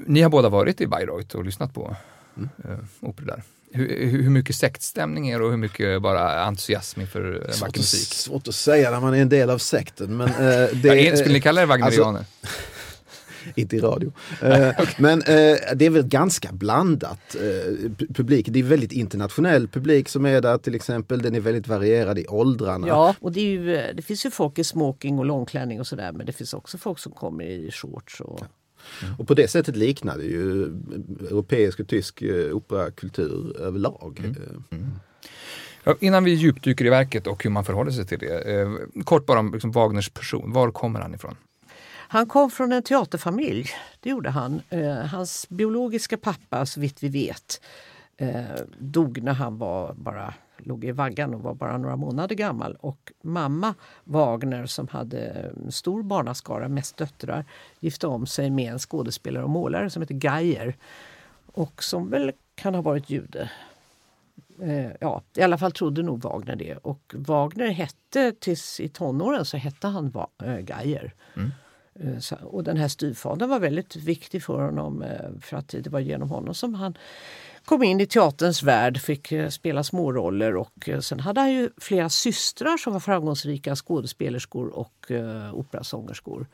Ni 0.06 0.22
har 0.22 0.30
båda 0.30 0.48
varit 0.48 0.80
i 0.80 0.86
Bayreuth 0.86 1.36
och 1.36 1.44
lyssnat 1.44 1.74
på 1.74 1.96
mm. 2.36 2.48
eh, 2.64 2.78
operor 3.00 3.26
där. 3.26 3.42
Hur, 3.74 4.22
hur 4.22 4.30
mycket 4.30 4.56
sektstämning 4.56 5.28
är 5.28 5.38
det 5.38 5.44
och 5.44 5.50
hur 5.50 5.56
mycket 5.58 6.02
bara 6.02 6.44
entusiasm 6.44 7.00
inför 7.00 7.22
vacker 7.60 7.66
att, 7.66 7.76
musik? 7.76 8.14
svårt 8.14 8.48
att 8.48 8.54
säga 8.54 8.90
när 8.90 9.00
man 9.00 9.14
är 9.14 9.22
en 9.22 9.28
del 9.28 9.50
av 9.50 9.58
sekten. 9.58 10.16
Men, 10.16 10.28
eh, 10.28 10.34
det, 10.36 10.80
Ja, 10.82 10.94
är- 10.94 11.16
skulle 11.16 11.34
ni 11.34 11.40
kalla 11.40 11.62
er 11.62 11.66
wagnerianer? 11.66 12.18
Alltså, 12.18 12.58
inte 13.54 13.76
i 13.76 13.80
radio. 13.80 14.12
Eh, 14.42 14.68
Men 14.98 15.18
eh, 15.22 15.56
det 15.74 15.86
är 15.86 15.90
väl 15.90 16.02
ganska 16.06 16.52
blandat. 16.52 17.34
Eh, 17.34 17.40
pu- 17.88 18.14
publik. 18.14 18.46
Det 18.50 18.58
är 18.58 18.62
väldigt 18.62 18.92
internationell 18.92 19.68
publik 19.68 20.08
som 20.08 20.26
är 20.26 20.40
där 20.40 20.58
till 20.58 20.74
exempel. 20.74 21.22
Den 21.22 21.34
är 21.34 21.40
väldigt 21.40 21.68
varierad 21.68 22.18
i 22.18 22.26
åldrarna. 22.26 22.88
Ja, 22.88 23.14
och 23.20 23.32
det, 23.32 23.40
är 23.40 23.44
ju, 23.50 23.92
det 23.94 24.02
finns 24.02 24.26
ju 24.26 24.30
folk 24.30 24.58
i 24.58 24.64
smoking 24.64 25.18
och 25.18 25.24
långklänning 25.24 25.80
och 25.80 25.86
sådär 25.86 26.12
men 26.12 26.26
det 26.26 26.32
finns 26.32 26.54
också 26.54 26.78
folk 26.78 26.98
som 26.98 27.12
kommer 27.12 27.44
i 27.44 27.70
shorts. 27.72 28.20
Och, 28.20 28.40
Och 29.18 29.28
på 29.28 29.34
det 29.34 29.48
sättet 29.48 29.76
liknar 29.76 30.18
det 30.18 30.24
ju 30.24 30.64
europeisk 31.30 31.80
och 31.80 31.88
tysk 31.88 32.22
eh, 32.22 32.52
operakultur 32.52 33.56
överlag. 33.60 34.20
Eh, 34.70 34.78
Ja, 35.86 35.94
innan 36.00 36.24
vi 36.24 36.30
djupdyker 36.30 36.84
i 36.84 36.88
verket 36.90 37.26
och 37.26 37.44
hur 37.44 37.50
man 37.50 37.64
förhåller 37.64 37.90
sig 37.90 38.06
till 38.06 38.18
det. 38.18 38.60
Eh, 38.60 38.68
kort 39.04 39.26
bara 39.26 39.38
om 39.38 39.52
liksom, 39.52 39.72
Wagners 39.72 40.08
person. 40.10 40.52
Var 40.52 40.70
kommer 40.70 41.00
han 41.00 41.14
ifrån? 41.14 41.36
Han 42.08 42.26
kom 42.26 42.50
från 42.50 42.72
en 42.72 42.82
teaterfamilj, 42.82 43.70
det 44.00 44.10
gjorde 44.10 44.30
han. 44.30 44.60
Eh, 44.70 44.94
hans 44.94 45.48
biologiska 45.48 46.16
pappa, 46.16 46.66
så 46.66 46.80
vitt 46.80 47.02
vi 47.02 47.08
vet, 47.08 47.60
eh, 48.16 48.44
dog 48.78 49.22
när 49.22 49.32
han 49.32 49.58
var 49.58 49.94
bara 49.94 50.34
låg 50.58 50.84
i 50.84 50.92
vaggan 50.92 51.34
och 51.34 51.42
var 51.42 51.54
bara 51.54 51.78
några 51.78 51.96
månader 51.96 52.34
gammal. 52.34 52.76
Och 52.80 53.12
mamma 53.22 53.74
Wagner 54.04 54.66
som 54.66 54.88
hade 54.88 55.18
en 55.26 55.72
stor 55.72 56.02
barnaskara, 56.02 56.68
mest 56.68 56.96
döttrar, 56.96 57.44
gifte 57.80 58.06
om 58.06 58.26
sig 58.26 58.50
med 58.50 58.72
en 58.72 58.78
skådespelare 58.78 59.44
och 59.44 59.50
målare 59.50 59.90
som 59.90 60.02
heter 60.02 60.14
Geijer. 60.24 60.76
Och 61.46 61.82
som 61.82 62.10
väl 62.10 62.32
kan 62.54 62.74
ha 62.74 62.82
varit 62.82 63.10
jude. 63.10 63.50
Eh, 64.62 64.90
ja, 65.00 65.22
i 65.36 65.42
alla 65.42 65.58
fall 65.58 65.72
trodde 65.72 66.02
nog 66.02 66.22
Wagner 66.22 66.56
det. 66.56 66.76
Och 66.76 67.14
Wagner 67.18 67.68
hette, 67.68 68.32
tills 68.32 68.80
i 68.80 68.88
tonåren 68.88 69.44
så 69.44 69.56
hette 69.56 69.86
han 69.86 70.10
Va- 70.10 70.28
eh, 70.44 70.60
Geijer. 70.68 71.14
Mm. 71.36 71.50
Och 72.42 72.64
den 72.64 72.76
här 72.76 72.88
styvfadern 72.88 73.50
var 73.50 73.60
väldigt 73.60 73.96
viktig 73.96 74.42
för 74.42 74.62
honom 74.62 75.02
eh, 75.02 75.40
för 75.40 75.56
att 75.56 75.68
det 75.68 75.86
var 75.86 76.00
genom 76.00 76.30
honom 76.30 76.54
som 76.54 76.74
han 76.74 76.98
kom 77.64 77.82
in 77.82 78.00
i 78.00 78.06
teaterns 78.06 78.62
värld, 78.62 78.98
fick 79.00 79.32
eh, 79.32 79.48
spela 79.48 79.84
småroller 79.84 80.56
och 80.56 80.88
eh, 80.88 81.00
sen 81.00 81.20
hade 81.20 81.40
han 81.40 81.52
ju 81.52 81.70
flera 81.76 82.08
systrar 82.08 82.76
som 82.76 82.92
var 82.92 83.00
framgångsrika 83.00 83.76
skådespelerskor 83.76 84.68
och 84.68 85.10
eh, 85.10 85.54
operasångerskor. 85.54 86.46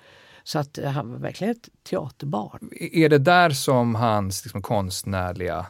Så 0.45 0.59
att 0.59 0.79
eh, 0.79 0.91
han 0.91 1.13
var 1.13 1.19
verkligen 1.19 1.51
ett 1.51 1.69
teaterbarn. 1.83 2.71
Är 2.93 3.09
det 3.09 3.19
där 3.19 3.51
som 3.51 3.95
hans 3.95 4.45
liksom, 4.45 4.63
konstnärliga 4.63 5.67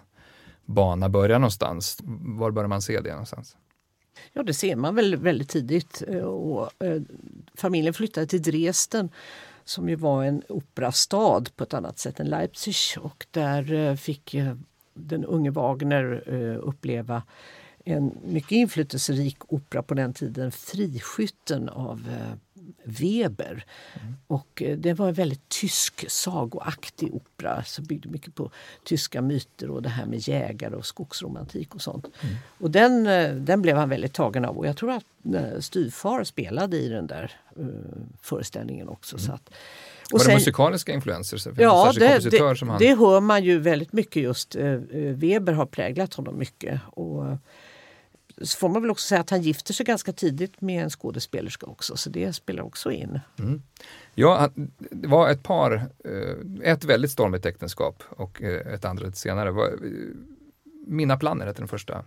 bana 0.64 1.08
börjar 1.08 1.38
någonstans? 1.38 1.98
Var 2.38 2.50
börjar 2.50 2.68
man 2.68 2.82
se 2.82 3.00
det 3.00 3.10
någonstans? 3.10 3.56
Ja, 4.32 4.42
det 4.42 4.54
ser 4.54 4.76
man 4.76 4.94
väl 4.94 5.16
väldigt 5.16 5.48
tidigt. 5.48 6.02
Eh, 6.08 6.16
Och, 6.18 6.84
eh, 6.84 7.02
familjen 7.54 7.94
flyttade 7.94 8.26
till 8.26 8.42
Dresden 8.42 9.10
som 9.70 9.88
ju 9.88 9.94
var 9.94 10.24
en 10.24 10.42
operastad 10.48 11.44
på 11.56 11.64
ett 11.64 11.74
annat 11.74 11.98
sätt 11.98 12.20
än 12.20 12.28
Leipzig. 12.28 12.74
Och 13.00 13.26
där 13.30 13.72
eh, 13.72 13.94
fick 13.94 14.36
den 14.94 15.24
unge 15.24 15.50
Wagner 15.50 16.22
eh, 16.26 16.68
uppleva 16.68 17.22
en 17.84 18.18
mycket 18.24 18.52
inflytelserik 18.52 19.36
opera 19.52 19.82
på 19.82 19.94
den 19.94 20.12
tiden, 20.12 20.52
Friskytten 20.52 21.68
av 21.68 22.08
eh, 22.08 22.36
Weber. 22.84 23.64
Och 24.26 24.62
eh, 24.62 24.76
det 24.78 24.94
var 24.94 25.08
en 25.08 25.14
väldigt 25.14 25.48
tysk 25.48 26.04
sagoaktig 26.10 27.14
opera 27.14 27.64
som 27.64 27.84
byggde 27.84 28.08
mycket 28.08 28.34
på 28.34 28.50
tyska 28.84 29.22
myter 29.22 29.70
och 29.70 29.82
det 29.82 29.88
här 29.88 30.06
med 30.06 30.28
jägare 30.28 30.74
och 30.76 30.86
skogsromantik 30.86 31.74
och 31.74 31.82
sånt. 31.82 32.06
Och 32.58 32.70
den, 32.70 33.06
eh, 33.06 33.34
den 33.34 33.62
blev 33.62 33.76
han 33.76 33.88
väldigt 33.88 34.12
tagen 34.12 34.44
av 34.44 34.58
och 34.58 34.66
jag 34.66 34.76
tror 34.76 34.90
att 34.90 35.04
eh, 35.34 35.60
styvfar 35.60 36.24
spelade 36.24 36.76
i 36.76 36.88
den 36.88 37.06
där 37.06 37.32
eh, 37.58 37.64
föreställningen 38.22 38.88
också. 38.88 39.18
Så 39.18 39.32
att, 39.32 39.48
och 39.48 39.54
Var 40.12 40.18
det 40.18 40.24
sen- 40.24 40.34
musikaliska 40.34 40.92
influenser? 40.92 41.50
Det 41.54 41.62
Ja, 41.62 41.92
det, 41.94 42.30
det, 42.30 42.56
som 42.56 42.68
han... 42.68 42.78
det 42.78 42.94
hör 42.98 43.20
man 43.20 43.44
ju 43.44 43.58
väldigt 43.58 43.92
mycket 43.92 44.22
just. 44.22 44.56
eh, 44.56 44.64
Weber 44.92 45.52
har 45.52 45.66
präglat 45.66 46.14
honom 46.14 46.38
mycket. 46.38 46.80
Och, 46.86 47.24
så 48.40 48.58
får 48.58 48.68
man 48.68 48.82
väl 48.82 48.90
också 48.90 49.06
säga 49.08 49.20
att 49.20 49.30
han 49.30 49.42
gifter 49.42 49.74
sig 49.74 49.86
ganska 49.86 50.12
tidigt 50.12 50.60
med 50.60 50.82
en 50.84 50.90
skådespelerska 50.90 51.66
också, 51.66 51.96
så 51.96 52.10
det 52.10 52.32
spelar 52.32 52.62
också 52.62 52.90
in. 52.92 53.20
Ja, 54.14 54.36
han- 54.38 54.70
det 54.76 55.08
var 55.08 55.30
ett 55.30 55.42
par, 55.42 55.72
eh, 56.04 56.70
ett 56.72 56.84
väldigt 56.84 57.10
stormigt 57.10 57.46
äktenskap 57.46 58.02
och 58.08 58.42
eh, 58.42 58.74
ett 58.74 58.84
andra 58.84 59.06
lite 59.06 59.18
senare. 59.18 59.48
Eh, 59.48 59.54
Minna 60.86 61.16
Planner 61.16 61.46
hette 61.46 61.60
den 61.60 61.68
första 61.68 62.04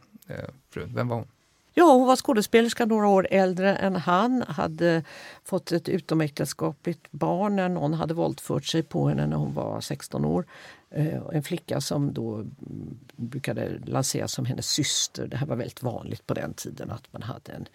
frun. 0.73 0.91
Vem 0.95 1.07
var 1.07 1.15
hon? 1.15 1.27
Ja, 1.75 1.83
hon 1.93 2.07
var 2.07 2.15
skådespelerska 2.15 2.85
några 2.85 3.07
år 3.07 3.27
äldre 3.31 3.75
än 3.75 3.95
han. 3.95 4.43
Hade 4.47 5.03
fått 5.43 5.71
ett 5.71 5.89
utomäktenskapligt 5.89 7.11
barn 7.11 7.55
när 7.55 7.69
någon 7.69 7.93
hade 7.93 8.13
våldfört 8.13 8.65
sig 8.65 8.83
på 8.83 9.07
henne 9.09 9.27
när 9.27 9.37
hon 9.37 9.53
var 9.53 9.81
16 9.81 10.25
år. 10.25 10.45
Eh, 10.93 11.21
En 11.33 11.43
flicka 11.43 11.81
som 11.81 12.13
då 12.13 12.35
mm, 12.35 12.97
brukade 13.15 13.79
lanseras 13.85 14.31
som 14.31 14.45
hennes 14.45 14.69
syster. 14.69 15.27
Det 15.27 15.37
här 15.37 15.47
var 15.47 15.55
väldigt 15.55 15.83
vanligt 15.83 16.27
på 16.27 16.33
den 16.33 16.53
tiden 16.53 16.91
att 16.91 17.13
man 17.13 17.21
hade 17.21 17.51
en, 17.51 17.65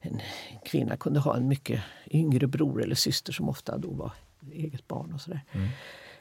en 0.00 0.20
kvinna 0.64 0.96
kunde 0.96 1.20
ha 1.20 1.36
en 1.36 1.48
mycket 1.48 1.80
yngre 2.10 2.46
bror 2.46 2.82
eller 2.82 2.94
syster 2.94 3.32
som 3.32 3.48
ofta 3.48 3.78
då 3.78 3.90
var 3.90 4.12
eget 4.52 4.88
barn 4.88 5.12
och 5.14 5.20
sådär. 5.20 5.40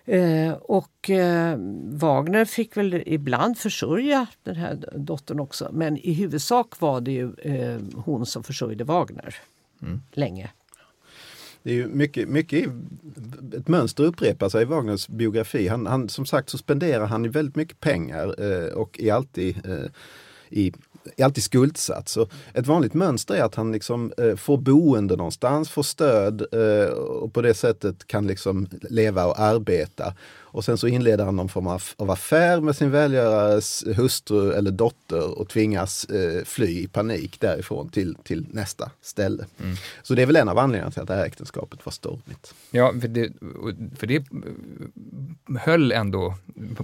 Eh, 0.05 0.53
och 0.53 1.09
eh, 1.09 1.57
Wagner 1.83 2.45
fick 2.45 2.77
väl 2.77 3.03
ibland 3.05 3.57
försörja 3.57 4.27
den 4.43 4.55
här 4.55 4.85
dottern 4.95 5.39
också 5.39 5.69
men 5.73 5.97
i 5.97 6.13
huvudsak 6.13 6.79
var 6.79 7.01
det 7.01 7.11
ju 7.11 7.33
eh, 7.33 7.81
hon 7.95 8.25
som 8.25 8.43
försörjde 8.43 8.83
Wagner 8.83 9.35
länge. 10.11 10.49
Det 11.63 11.69
är 11.69 11.75
ju 11.75 11.87
mycket, 11.87 12.29
mycket 12.29 12.69
ett 13.57 13.67
mönster 13.67 14.03
upprepar 14.03 14.49
sig 14.49 14.61
i 14.61 14.65
Wagners 14.65 15.07
biografi. 15.07 15.67
Han, 15.67 15.85
han, 15.85 16.09
som 16.09 16.25
sagt 16.25 16.49
så 16.49 16.57
spenderar 16.57 17.05
han 17.05 17.31
väldigt 17.31 17.55
mycket 17.55 17.79
pengar 17.79 18.35
eh, 18.37 18.73
och 18.73 18.99
är 18.99 19.13
alltid, 19.13 19.65
eh, 19.65 19.91
i, 20.49 20.73
är 21.17 21.25
alltid 21.25 21.43
skuldsatt. 21.43 22.09
Så 22.09 22.27
ett 22.53 22.67
vanligt 22.67 22.93
mönster 22.93 23.35
är 23.35 23.43
att 23.43 23.55
han 23.55 23.71
liksom, 23.71 24.13
eh, 24.17 24.35
får 24.35 24.57
boende 24.57 25.15
någonstans, 25.15 25.69
får 25.69 25.83
stöd 25.83 26.45
eh, 26.51 26.89
och 26.93 27.33
på 27.33 27.41
det 27.41 27.53
sättet 27.53 28.07
kan 28.07 28.27
liksom 28.27 28.67
leva 28.89 29.25
och 29.25 29.39
arbeta. 29.39 30.13
Och 30.51 30.65
sen 30.65 30.77
så 30.77 30.87
inleder 30.87 31.25
han 31.25 31.35
någon 31.35 31.49
form 31.49 31.67
av, 31.67 31.83
av 31.97 32.11
affär 32.11 32.61
med 32.61 32.75
sin 32.75 32.91
välgörares 32.91 33.83
hustru 33.95 34.53
eller 34.53 34.71
dotter 34.71 35.39
och 35.39 35.49
tvingas 35.49 36.05
eh, 36.05 36.43
fly 36.45 36.83
i 36.83 36.87
panik 36.87 37.39
därifrån 37.39 37.89
till, 37.89 38.15
till 38.23 38.45
nästa 38.51 38.91
ställe. 39.01 39.45
Så 40.03 40.13
det 40.13 40.21
är 40.21 40.25
väl 40.25 40.35
en 40.35 40.49
av 40.49 40.57
anledningarna 40.57 40.91
till 40.91 41.01
att 41.01 41.07
det 41.07 41.15
här 41.15 41.25
äktenskapet 41.25 41.85
var 41.85 41.91
stormigt. 41.91 42.53
Ja, 42.71 42.93
för 43.01 43.07
det, 43.07 43.31
för 43.97 44.07
det 44.07 44.15
eh, 44.15 44.23
höll 45.59 45.91
ändå 45.91 46.33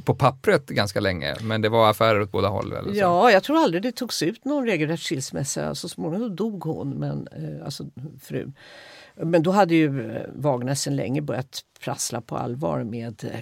på 0.05 0.15
pappret 0.15 0.65
ganska 0.67 0.99
länge, 0.99 1.35
men 1.41 1.61
det 1.61 1.69
var 1.69 1.89
affärer 1.89 2.21
åt 2.21 2.31
båda 2.31 2.47
håll. 2.47 2.73
Eller 2.73 2.91
så. 2.91 2.99
Ja, 2.99 3.31
jag 3.31 3.43
tror 3.43 3.57
aldrig 3.57 3.83
det 3.83 3.91
togs 4.05 4.23
ut 4.23 4.45
någon 4.45 4.65
regelrätt 4.65 4.99
skilsmässa. 4.99 5.75
Så 5.75 5.89
småningom 5.89 6.35
dog 6.35 6.63
hon, 6.63 6.89
men, 6.89 7.27
eh, 7.27 7.65
alltså 7.65 7.85
frun. 8.21 8.53
Men 9.15 9.43
då 9.43 9.51
hade 9.51 9.75
ju 9.75 10.11
eh, 10.11 10.29
Wagner 10.35 10.75
sedan 10.75 10.95
länge 10.95 11.21
börjat 11.21 11.61
prassla 11.79 12.21
på 12.21 12.37
allvar 12.37 12.83
med 12.83 13.23
eh, 13.23 13.39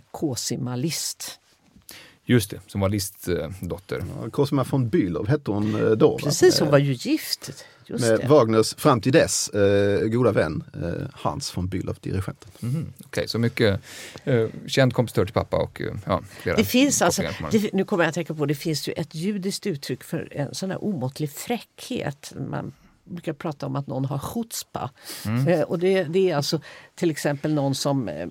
Just 2.26 2.50
det, 2.50 2.60
som 2.68 2.82
var 2.82 2.90
Lists 2.90 3.30
dotter. 3.62 4.04
Ja, 4.24 4.30
Cosima 4.30 4.64
von 4.64 4.90
Bülow 4.90 5.28
hette 5.28 5.52
hon 5.52 5.76
eh, 5.76 5.92
då. 5.92 6.12
va? 6.12 6.20
Precis, 6.24 6.60
hon 6.60 6.68
Eh, 6.68 6.72
var 6.72 6.78
ju 6.80 6.94
gift. 6.94 7.66
Just 7.86 8.06
med 8.10 8.20
det. 8.20 8.28
Wagners, 8.28 8.74
fram 8.76 9.02
till 9.02 9.12
dess, 9.12 9.50
eh, 9.50 10.08
goda 10.08 10.32
vän 10.32 10.64
eh, 10.74 11.08
Hans 11.14 11.58
von 11.58 11.68
Bülow, 11.68 11.96
dirigenten. 12.02 12.50
Mhm, 12.60 12.94
Okej, 13.06 13.28
så 13.28 13.40
mycket 13.40 13.80
eh, 14.24 14.48
känd 14.68 14.94
kompositör 14.94 15.26
till 15.26 15.34
pappa 15.34 15.58
och 15.58 15.82
eh, 15.82 15.94
ja, 16.06 16.22
flera 16.42 16.56
Det 16.58 16.64
finns 16.64 17.02
alltså, 17.02 17.22
det, 17.52 17.74
nu 17.74 17.84
kommer 17.86 18.04
jag 18.04 18.10
att 18.10 18.16
tänka 18.16 18.34
på, 18.34 18.46
det 18.46 18.56
finns 18.56 18.88
ju 18.88 18.94
ett 18.94 19.16
judiskt 19.16 19.68
uttryck 19.68 20.04
för 20.04 20.28
en 20.32 20.56
sån 20.56 20.72
här 20.72 20.84
omåttlig 20.84 21.32
fräckhet. 21.32 22.34
Man 22.50 22.72
brukar 23.14 23.34
prata 23.34 23.66
om 23.66 23.76
att 23.76 23.88
någon 23.88 24.06
har 24.06 24.20
chutzpa. 24.20 24.90
Mm. 25.26 25.48
Eh, 25.48 25.62
och 25.62 25.80
det, 25.80 26.04
det 26.04 26.30
är 26.30 26.36
alltså 26.36 26.60
till 26.96 27.12
exempel 27.12 27.54
någon 27.54 27.76
som 27.76 28.10
eh, 28.10 28.28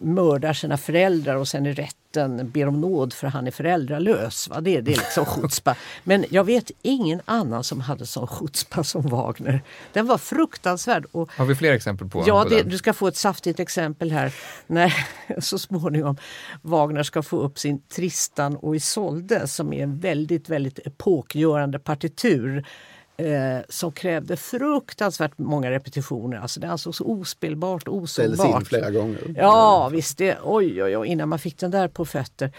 mördar 0.00 0.52
sina 0.52 0.76
föräldrar 0.76 1.36
och 1.36 1.48
sen 1.48 1.66
i 1.66 1.72
rätten 1.72 2.50
ber 2.50 2.68
om 2.68 2.80
nåd 2.80 3.12
för 3.12 3.26
han 3.26 3.46
är 3.46 3.50
föräldralös. 3.50 4.48
Va? 4.48 4.60
Det, 4.60 4.80
det 4.80 4.92
är 4.92 4.96
liksom 4.96 5.24
chutzpa. 5.26 5.76
Men 6.04 6.24
jag 6.30 6.44
vet 6.44 6.70
ingen 6.82 7.20
annan 7.24 7.64
som 7.64 7.80
hade 7.80 8.06
sån 8.06 8.26
chutzpa 8.26 8.84
som 8.84 9.02
Wagner. 9.02 9.62
Den 9.92 10.06
var 10.06 10.18
fruktansvärd. 10.18 11.06
Och 11.12 11.32
Har 11.32 11.44
vi 11.44 11.54
fler 11.54 11.72
exempel 11.72 12.08
på, 12.08 12.24
Ja, 12.26 12.42
på 12.42 12.48
det, 12.48 12.62
du 12.62 12.78
ska 12.78 12.92
få 12.92 13.08
ett 13.08 13.16
saftigt 13.16 13.60
exempel 13.60 14.12
här. 14.12 14.34
När 14.66 14.94
så 15.40 15.58
småningom 15.58 16.16
Wagner 16.62 17.02
ska 17.02 17.22
få 17.22 17.40
upp 17.40 17.58
sin 17.58 17.80
Tristan 17.80 18.56
och 18.56 18.76
Isolde 18.76 19.48
som 19.48 19.72
är 19.72 19.82
en 19.82 19.98
väldigt, 19.98 20.48
väldigt 20.48 20.78
epokgörande 20.86 21.78
partitur. 21.78 22.64
Eh, 23.18 23.58
som 23.68 23.92
krävde 23.92 24.36
fruktansvärt 24.36 25.38
många 25.38 25.70
repetitioner. 25.70 26.38
Alltså 26.38 26.60
det 26.60 26.68
ansågs 26.68 27.00
ospelbart 27.00 27.88
och 27.88 28.08
Ställdes 28.08 28.44
in 28.44 28.64
flera 28.64 28.90
gånger. 28.90 29.34
Ja 29.36 29.88
visst, 29.92 30.18
det, 30.18 30.38
oj, 30.42 30.82
oj 30.82 30.96
oj 30.96 31.08
innan 31.08 31.28
man 31.28 31.38
fick 31.38 31.58
den 31.58 31.70
där 31.70 31.88
på 31.88 32.04
fötter. 32.04 32.52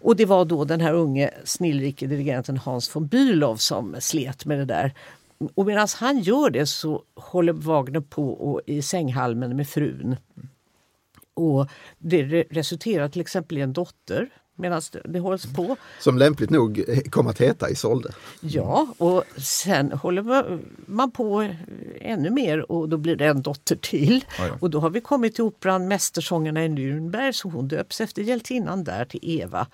Och 0.00 0.16
det 0.16 0.24
var 0.24 0.44
då 0.44 0.64
den 0.64 0.80
här 0.80 0.94
unge 0.94 1.30
snillrike 1.44 2.06
dirigenten 2.06 2.56
Hans 2.56 2.96
von 2.96 3.06
Bülow 3.08 3.56
som 3.56 3.96
slet 4.00 4.44
med 4.44 4.58
det 4.58 4.64
där. 4.64 4.94
Och 5.54 5.66
medan 5.66 5.88
han 5.96 6.20
gör 6.20 6.50
det 6.50 6.66
så 6.66 7.02
håller 7.14 7.52
Wagner 7.52 8.00
på 8.00 8.32
och, 8.32 8.60
i 8.66 8.82
sänghalmen 8.82 9.56
med 9.56 9.68
frun. 9.68 10.16
Och 11.34 11.70
det 11.98 12.22
re- 12.22 12.46
resulterar 12.50 13.08
till 13.08 13.20
exempel 13.20 13.58
i 13.58 13.60
en 13.60 13.72
dotter 13.72 14.28
medan 14.62 14.82
det, 15.04 15.18
hålls 15.18 15.46
på. 15.46 15.76
Som 16.00 16.18
lämpligt 16.18 16.50
nog 16.50 16.84
kom 17.10 17.26
att 17.26 17.40
heta 17.40 17.70
Isolde. 17.70 18.12
Ja, 18.40 18.86
och 18.98 19.24
sen 19.36 19.92
håller 19.92 20.22
ma- 20.22 20.60
man 20.86 21.10
på 21.10 21.48
ännu 22.00 22.30
mer 22.30 22.72
och 22.72 22.88
då 22.88 22.96
blir 22.96 23.16
det 23.16 23.26
en 23.26 23.42
dotter 23.42 23.76
till. 23.76 24.24
Oj 24.40 24.48
då. 24.48 24.54
Och 24.60 24.70
då 24.70 24.80
har 24.80 24.90
vi 24.90 25.00
kommit 25.00 25.34
till 25.34 25.44
operan 25.44 25.88
Mästersångerna 25.88 26.64
i 26.64 26.68
Nürnberg 26.68 27.32
så 27.32 27.48
hon 27.48 27.68
döps 27.68 28.00
efter 28.00 28.22
hjältinnan 28.22 28.84
där 28.84 29.04
till 29.04 29.20
Eva. 29.22 29.66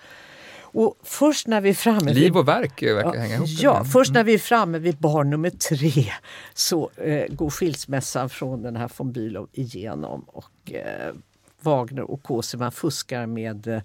Och 0.71 0.95
först 1.03 1.47
när 1.47 1.61
vi 1.61 1.69
är 1.69 1.73
framme 1.73 2.13
Liv 2.13 2.37
och 2.37 2.47
verk 2.47 2.83
verkar 2.83 3.19
hänga 3.19 3.35
ihop. 3.35 3.47
ja, 3.49 3.83
först 3.83 4.13
när 4.13 4.23
vi 4.23 4.33
är 4.33 4.37
framme 4.39 4.79
vid 4.79 4.97
barn 4.97 5.29
nummer 5.29 5.49
tre 5.49 6.11
så 6.53 6.89
eh, 6.95 7.27
går 7.29 7.49
skilsmässan 7.49 8.29
från 8.29 8.61
den 8.61 8.75
här 8.75 8.91
von 8.97 9.11
Bülow 9.13 9.47
igenom 9.53 10.21
och 10.27 10.71
eh, 10.73 11.13
Wagner 11.61 12.11
och 12.11 12.23
Cosima 12.23 12.71
fuskar 12.71 13.25
med 13.25 13.81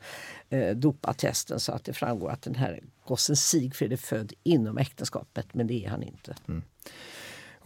eh, 0.51 0.77
dopattesten 0.77 1.61
så 1.61 1.73
att 1.73 1.85
det 1.85 1.93
framgår 1.93 2.31
att 2.31 2.43
den 2.43 2.55
här 2.55 2.81
gossen 3.07 3.37
Sigfrid 3.37 3.93
är 3.93 3.97
född 3.97 4.33
inom 4.43 4.79
äktenskapet, 4.79 5.47
men 5.53 5.67
det 5.67 5.85
är 5.85 5.89
han 5.89 6.03
inte. 6.03 6.35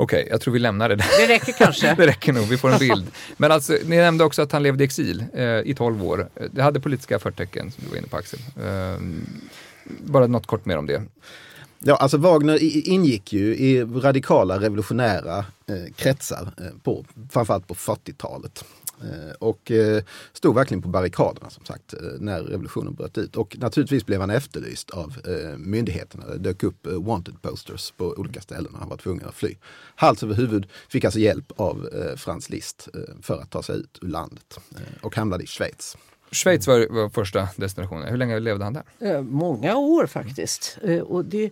Okej, 0.01 0.29
jag 0.31 0.41
tror 0.41 0.55
vi 0.55 0.59
lämnar 0.59 0.89
det 0.89 0.97
där. 0.97 1.07
Det 1.19 1.35
räcker 1.35 1.53
kanske. 1.53 1.95
Det 1.97 2.07
räcker 2.07 2.33
nog, 2.33 2.45
vi 2.45 2.57
får 2.57 2.73
en 2.73 2.79
bild. 2.79 3.11
Men 3.37 3.53
alltså, 3.53 3.77
ni 3.85 3.97
nämnde 3.97 4.25
också 4.25 4.43
att 4.43 4.53
han 4.53 4.63
levde 4.63 4.85
i 4.85 4.87
exil 4.87 5.25
eh, 5.35 5.45
i 5.45 5.75
12 5.77 6.05
år. 6.05 6.29
Det 6.53 6.63
hade 6.63 6.81
politiska 6.81 7.19
förtecken, 7.19 7.71
som 7.71 7.85
du 7.85 7.91
var 7.91 7.97
inne 7.97 8.07
på 8.07 8.17
Axel. 8.17 8.41
Eh, 8.57 9.01
bara 9.85 10.27
något 10.27 10.47
kort 10.47 10.67
mer 10.67 10.77
om 10.77 10.87
det. 10.87 11.03
Ja, 11.79 11.97
alltså 11.97 12.17
Wagner 12.17 12.59
ingick 12.89 13.33
ju 13.33 13.57
i 13.57 13.85
radikala 13.85 14.61
revolutionära 14.61 15.39
eh, 15.39 15.93
kretsar, 15.97 16.53
eh, 16.59 16.83
på, 16.83 17.05
framförallt 17.31 17.67
på 17.67 17.75
40-talet. 17.75 18.65
Eh, 19.03 19.35
och 19.39 19.71
eh, 19.71 20.03
stod 20.33 20.55
verkligen 20.55 20.83
på 20.83 20.89
barrikaderna 20.89 21.51
som 21.51 21.65
sagt 21.65 21.95
eh, 21.95 22.01
när 22.19 22.43
revolutionen 22.43 22.95
bröt 22.95 23.19
ut. 23.19 23.37
Och 23.37 23.57
naturligtvis 23.59 24.07
blev 24.07 24.21
han 24.21 24.31
efterlyst 24.31 24.91
av 24.91 25.17
myndigheterna. 25.57 26.27
Det 26.27 26.39
dök 26.39 26.63
upp 26.63 26.87
wanted 26.87 27.43
posters 27.43 27.91
på 27.91 28.05
olika 28.05 28.41
ställen 28.41 28.75
och 28.75 28.79
han 28.79 28.89
var 28.89 28.97
tvungen 28.97 29.29
att 29.29 29.35
fly. 29.35 29.57
Hals 29.95 30.23
över 30.23 30.35
huvud 30.35 30.67
fick 30.89 31.05
alltså 31.05 31.21
hjälp 31.21 31.53
av 31.57 31.89
Franz 32.17 32.51
Liszt 32.51 32.89
för 33.23 33.41
att 33.41 33.51
ta 33.51 33.63
sig 33.63 33.77
ut 33.77 33.99
ur 34.03 34.09
landet 34.09 34.59
och 35.01 35.17
hamnade 35.17 35.45
i 35.45 35.47
Schweiz. 35.47 35.97
Schweiz 36.31 36.67
var, 36.67 36.87
var 36.91 37.09
första 37.09 37.49
destinationen. 37.57 38.09
Hur 38.09 38.17
länge 38.17 38.41
levde 38.41 38.65
han 38.65 38.73
där? 38.73 39.23
Många 39.23 39.77
år 39.77 40.07
faktiskt. 40.07 40.79
Och 41.03 41.25
det, 41.25 41.51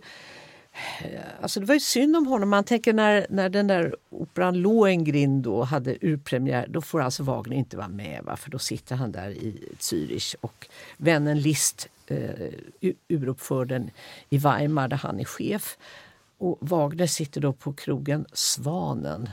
Eh, 1.01 1.21
alltså 1.41 1.59
det 1.59 1.65
var 1.65 1.73
ju 1.73 1.79
synd 1.79 2.15
om 2.15 2.27
honom. 2.27 2.49
Man 2.49 2.63
tänker 2.63 2.93
när, 2.93 3.27
när 3.29 3.49
den 3.49 3.67
där 3.67 3.95
operan 4.09 4.57
Lohengrin 4.57 5.41
då 5.41 5.63
hade 5.63 5.97
urpremiär, 6.01 6.67
då 6.69 6.81
får 6.81 7.01
alltså 7.01 7.23
Wagner 7.23 7.55
inte 7.55 7.77
vara 7.77 7.87
med. 7.87 8.23
Va? 8.23 8.37
För 8.37 8.51
då 8.51 8.59
sitter 8.59 8.95
han 8.95 9.11
där 9.11 9.29
i 9.29 9.69
Zürich 9.79 10.35
och 10.41 10.67
vännen 10.97 11.41
Liszt 11.41 11.87
eh, 12.07 12.49
uruppför 13.07 13.65
den 13.65 13.89
i 14.29 14.37
Weimar 14.37 14.87
där 14.87 14.97
han 14.97 15.19
är 15.19 15.25
chef. 15.25 15.77
Och 16.37 16.57
Wagner 16.59 17.07
sitter 17.07 17.41
då 17.41 17.53
på 17.53 17.73
krogen 17.73 18.25
Svanen 18.33 19.29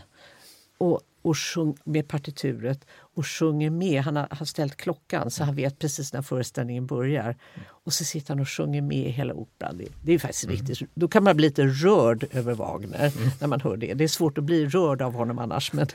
och, 0.78 1.00
och 1.24 1.38
sjung, 1.38 1.76
med 1.84 2.08
partituret 2.08 2.84
och 3.14 3.26
sjunger 3.26 3.70
med. 3.70 4.02
Han 4.02 4.16
har, 4.16 4.28
har 4.30 4.46
ställt 4.46 4.76
klockan 4.76 5.30
så 5.30 5.44
han 5.44 5.54
vet 5.54 5.78
precis 5.78 6.12
när 6.12 6.22
föreställningen 6.22 6.86
börjar. 6.86 7.36
Och 7.68 7.92
så 7.92 8.04
sitter 8.04 8.28
han 8.28 8.40
och 8.40 8.48
sjunger 8.48 8.82
med 8.82 9.06
i 9.06 9.10
hela 9.10 9.34
operan. 9.34 9.78
Det, 9.78 9.84
det 10.02 10.12
är 10.12 10.18
faktiskt 10.18 10.48
riktigt. 10.48 10.78
Då 10.94 11.08
kan 11.08 11.24
man 11.24 11.36
bli 11.36 11.46
lite 11.46 11.62
rörd 11.66 12.26
över 12.32 12.54
Wagner 12.54 13.12
när 13.40 13.46
man 13.48 13.60
hör 13.60 13.76
det. 13.76 13.94
Det 13.94 14.04
är 14.04 14.08
svårt 14.08 14.38
att 14.38 14.44
bli 14.44 14.66
rörd 14.66 15.02
av 15.02 15.12
honom 15.14 15.38
annars. 15.38 15.72
Men 15.72 15.86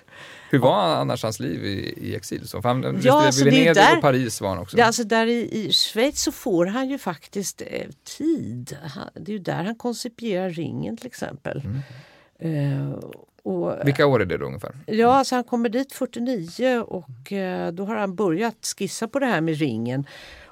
Hur 0.51 0.59
var 0.59 0.81
annars 0.95 1.23
hans 1.23 1.39
liv 1.39 1.65
i, 1.65 1.93
i 2.09 2.15
exil? 2.15 2.47
Så, 2.47 2.61
för 2.61 2.69
han 2.69 2.99
Ja, 3.03 3.25
alltså, 3.25 3.43
det 3.43 3.49
är 3.49 3.53
ju 3.53 3.59
Venedig 3.59 3.75
där- 3.75 3.95
och 3.95 4.01
Paris 4.01 4.41
var 4.41 4.49
han 4.49 4.57
också. 4.59 4.77
det, 4.77 4.83
alltså 4.85 5.03
där 5.03 5.27
i, 5.27 5.65
i 5.67 5.71
Schweiz 5.71 6.21
så 6.21 6.31
får 6.31 6.65
han 6.65 6.89
ju 6.89 6.97
faktiskt 6.97 7.61
eh, 7.67 7.87
tid. 8.17 8.77
Han, 8.83 9.09
det 9.13 9.31
är 9.31 9.33
ju 9.33 9.39
där 9.39 9.63
han 9.63 9.75
koncipierar 9.75 10.49
ringen 10.49 10.97
till 10.97 11.07
exempel. 11.07 11.61
Eh, 12.39 12.93
och, 13.43 13.87
Vilka 13.87 14.05
år 14.05 14.21
är 14.21 14.25
det 14.25 14.37
då 14.37 14.45
ungefär? 14.45 14.71
Ja, 14.85 15.13
alltså 15.13 15.35
han 15.35 15.43
kommer 15.43 15.69
dit 15.69 15.93
49 15.93 16.79
och 16.79 17.33
eh, 17.33 17.71
då 17.71 17.85
har 17.85 17.95
han 17.95 18.15
börjat 18.15 18.73
skissa 18.77 19.07
på 19.07 19.19
det 19.19 19.25
här 19.25 19.41
med 19.41 19.57
ringen. 19.57 20.05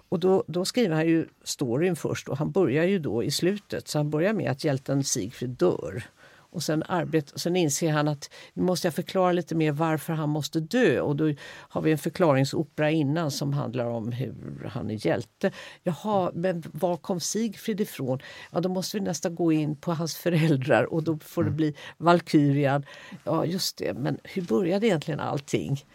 Och 0.09 0.19
då, 0.19 0.43
då 0.47 0.65
skriver 0.65 0.95
han 0.95 1.07
ju 1.07 1.25
storyn 1.43 1.95
först 1.95 2.29
och 2.29 2.37
han 2.37 2.51
börjar 2.51 2.83
ju 2.83 2.99
då 2.99 3.23
i 3.23 3.31
slutet. 3.31 3.87
Så 3.87 3.99
han 3.99 4.09
börjar 4.09 4.33
med 4.33 4.51
att 4.51 4.63
hjälten 4.63 5.03
Sigfrid 5.03 5.49
dör. 5.49 6.03
Och 6.49 6.63
sen, 6.63 6.83
arbet, 6.87 7.33
sen 7.35 7.55
inser 7.55 7.91
han 7.91 8.07
att 8.07 8.29
nu 8.53 8.63
måste 8.63 8.87
jag 8.87 8.93
förklara 8.93 9.31
lite 9.31 9.55
mer 9.55 9.71
varför 9.71 10.13
han 10.13 10.29
måste 10.29 10.59
dö. 10.59 11.01
Och 11.01 11.15
då 11.15 11.33
har 11.47 11.81
vi 11.81 11.91
en 11.91 11.97
förklaringsopera 11.97 12.91
innan 12.91 13.31
som 13.31 13.53
handlar 13.53 13.85
om 13.85 14.11
hur 14.11 14.69
han 14.73 14.89
är 14.89 15.07
hjälte. 15.07 15.51
Jaha, 15.83 16.31
men 16.33 16.63
var 16.73 16.97
kom 16.97 17.19
Sigfrid 17.19 17.81
ifrån? 17.81 18.19
Ja, 18.51 18.59
då 18.59 18.69
måste 18.69 18.97
vi 18.97 19.03
nästan 19.03 19.35
gå 19.35 19.51
in 19.51 19.75
på 19.75 19.93
hans 19.93 20.15
föräldrar 20.15 20.93
och 20.93 21.03
då 21.03 21.17
får 21.17 21.43
det 21.43 21.51
bli 21.51 21.75
Valkyrian. 21.97 22.85
Ja, 23.23 23.45
just 23.45 23.77
det, 23.77 23.93
men 23.93 24.17
hur 24.23 24.41
började 24.41 24.87
egentligen 24.87 25.19
allting? 25.19 25.85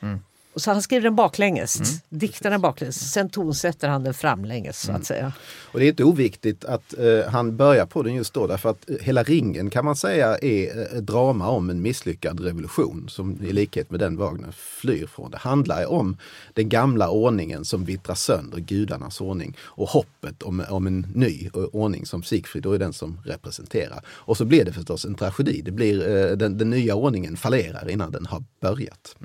Och 0.53 0.63
så 0.63 0.71
han 0.71 0.83
skriver 0.83 1.03
den 1.03 1.15
baklänges, 1.15 2.03
diktarna 2.09 2.59
baklänges. 2.59 3.13
Sen 3.13 3.31
tonsätter 3.31 3.89
han 3.89 4.05
den 4.05 4.15
framlänges 4.15 4.81
så 4.81 4.93
att 4.93 5.05
säga. 5.05 5.33
Och 5.73 5.79
det 5.79 5.87
är 5.87 5.89
inte 5.89 6.05
oviktigt 6.05 6.65
att 6.65 6.99
eh, 6.99 7.31
han 7.31 7.57
börjar 7.57 7.87
på 7.87 8.03
den 8.03 8.15
just 8.15 8.35
då 8.35 8.47
därför 8.47 8.71
att 8.71 8.91
eh, 8.91 8.97
hela 9.01 9.23
ringen 9.23 9.71
kan 9.71 9.85
man 9.85 9.97
säga 9.97 10.39
är 10.39 10.79
eh, 10.79 10.99
ett 10.99 11.07
drama 11.07 11.49
om 11.49 11.71
en 11.71 11.83
misslyckad 11.83 12.41
revolution 12.41 13.09
som 13.09 13.39
i 13.43 13.53
likhet 13.53 13.91
med 13.91 14.01
den 14.01 14.17
Wagner 14.17 14.53
flyr 14.53 15.07
från. 15.07 15.31
Det 15.31 15.37
handlar 15.37 15.93
om 15.93 16.17
den 16.55 16.69
gamla 16.69 17.11
ordningen 17.11 17.65
som 17.65 17.85
vittrar 17.85 18.15
sönder, 18.15 18.59
gudarnas 18.59 19.21
ordning 19.21 19.57
och 19.61 19.89
hoppet 19.89 20.43
om, 20.43 20.65
om 20.69 20.87
en 20.87 21.07
ny 21.15 21.51
eh, 21.55 21.63
ordning 21.73 22.07
som 22.07 22.23
Sigfrid 22.23 22.63
då 22.63 22.73
är 22.73 22.79
den 22.79 22.93
som 22.93 23.21
representerar. 23.25 24.05
Och 24.07 24.37
så 24.37 24.45
blir 24.45 24.65
det 24.65 24.73
förstås 24.73 25.05
en 25.05 25.15
tragedi. 25.15 25.63
Det 25.65 25.71
blir, 25.71 26.17
eh, 26.17 26.37
den, 26.37 26.59
den 26.59 26.71
nya 26.71 26.95
ordningen 26.95 27.37
fallerar 27.37 27.91
innan 27.91 28.11
den 28.11 28.27
har 28.27 28.45
börjat. 28.61 29.17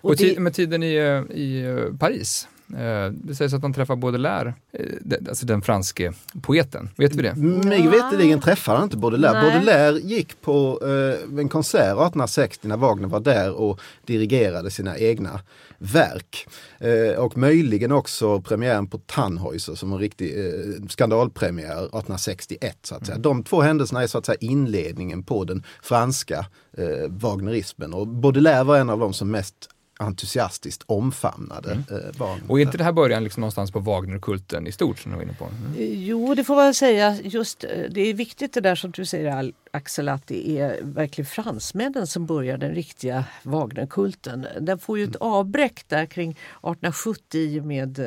Och, 0.00 0.10
Och 0.10 0.16
det- 0.16 0.38
med 0.40 0.54
tiden 0.54 0.82
i, 0.82 0.94
eh, 0.94 1.36
i 1.36 1.62
eh, 1.64 1.96
Paris, 1.98 2.48
eh, 2.78 3.12
det 3.12 3.34
sägs 3.34 3.54
att 3.54 3.62
han 3.62 3.72
träffar 3.72 3.96
Baudelaire, 3.96 4.54
eh, 4.72 4.84
alltså 5.28 5.46
den 5.46 5.62
franske 5.62 6.12
poeten. 6.42 6.88
Vet 6.96 7.14
vi 7.14 7.22
det? 7.22 7.34
Mig 7.34 7.88
veterligen 7.88 8.40
träffade 8.40 8.78
han 8.78 8.84
inte 8.86 8.96
Baudelaire. 8.96 9.42
Nej. 9.42 9.50
Baudelaire 9.52 9.98
gick 10.00 10.40
på 10.40 10.80
eh, 10.82 11.38
en 11.40 11.48
konsert 11.48 11.80
1860 11.80 12.68
när 12.68 12.76
Wagner 12.76 13.08
var 13.08 13.20
där 13.20 13.52
och 13.52 13.80
dirigerade 14.06 14.70
sina 14.70 14.98
egna 14.98 15.40
verk. 15.78 16.46
Eh, 16.78 17.18
och 17.24 17.36
möjligen 17.38 17.92
också 17.92 18.40
premiären 18.40 18.86
på 18.86 18.98
Tannhäuser 18.98 19.74
som 19.74 19.92
en 19.92 19.98
riktig 19.98 20.46
eh, 20.46 20.86
skandalpremiär 20.88 21.72
1861. 21.72 22.78
Så 22.82 22.94
att 22.94 23.06
säga. 23.06 23.18
De 23.18 23.42
två 23.42 23.60
händelserna 23.60 24.02
är 24.02 24.06
så 24.06 24.18
att 24.18 24.26
säga 24.26 24.36
inledningen 24.40 25.22
på 25.22 25.44
den 25.44 25.62
franska 25.82 26.46
eh, 26.78 27.08
Wagnerismen. 27.08 27.94
Och 27.94 28.06
Baudelaire 28.08 28.64
var 28.64 28.76
en 28.78 28.90
av 28.90 28.98
de 28.98 29.12
som 29.12 29.30
mest 29.30 29.54
entusiastiskt 30.00 30.82
omfamnade 30.86 31.72
eh, 31.72 32.18
Wagner. 32.18 32.50
Och 32.50 32.58
är 32.58 32.62
inte 32.62 32.78
det 32.78 32.84
här 32.84 32.92
början 32.92 33.24
liksom 33.24 33.40
någonstans 33.40 33.70
på 33.70 33.80
Wagnerkulten 33.80 34.66
i 34.66 34.72
stort 34.72 34.98
som 34.98 35.10
du 35.10 35.16
var 35.16 35.24
inne 35.24 35.34
på? 35.34 35.44
Mm. 35.44 35.72
Jo, 36.04 36.34
det 36.34 36.44
får 36.44 36.54
man 36.54 36.74
säga. 36.74 37.16
Just, 37.22 37.64
eh, 37.64 37.70
det 37.90 38.00
är 38.00 38.14
viktigt 38.14 38.52
det 38.52 38.60
där 38.60 38.74
som 38.74 38.90
du 38.90 39.04
säger 39.04 39.52
Axel, 39.70 40.08
att 40.08 40.26
det 40.26 40.58
är 40.58 40.78
verkligen 40.82 41.26
fransmännen 41.26 42.06
som 42.06 42.26
börjar 42.26 42.58
den 42.58 42.74
riktiga 42.74 43.24
Wagnerkulten. 43.42 44.46
Den 44.60 44.78
får 44.78 44.98
ju 44.98 45.04
ett 45.04 45.16
avbräck 45.16 45.84
där 45.88 46.06
kring 46.06 46.30
1870 46.30 47.40
i 47.40 47.60
och 47.60 47.64
med 47.64 48.00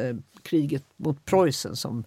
kriget 0.43 0.83
mot 1.03 1.25
Preussen 1.25 1.75
som 1.75 2.03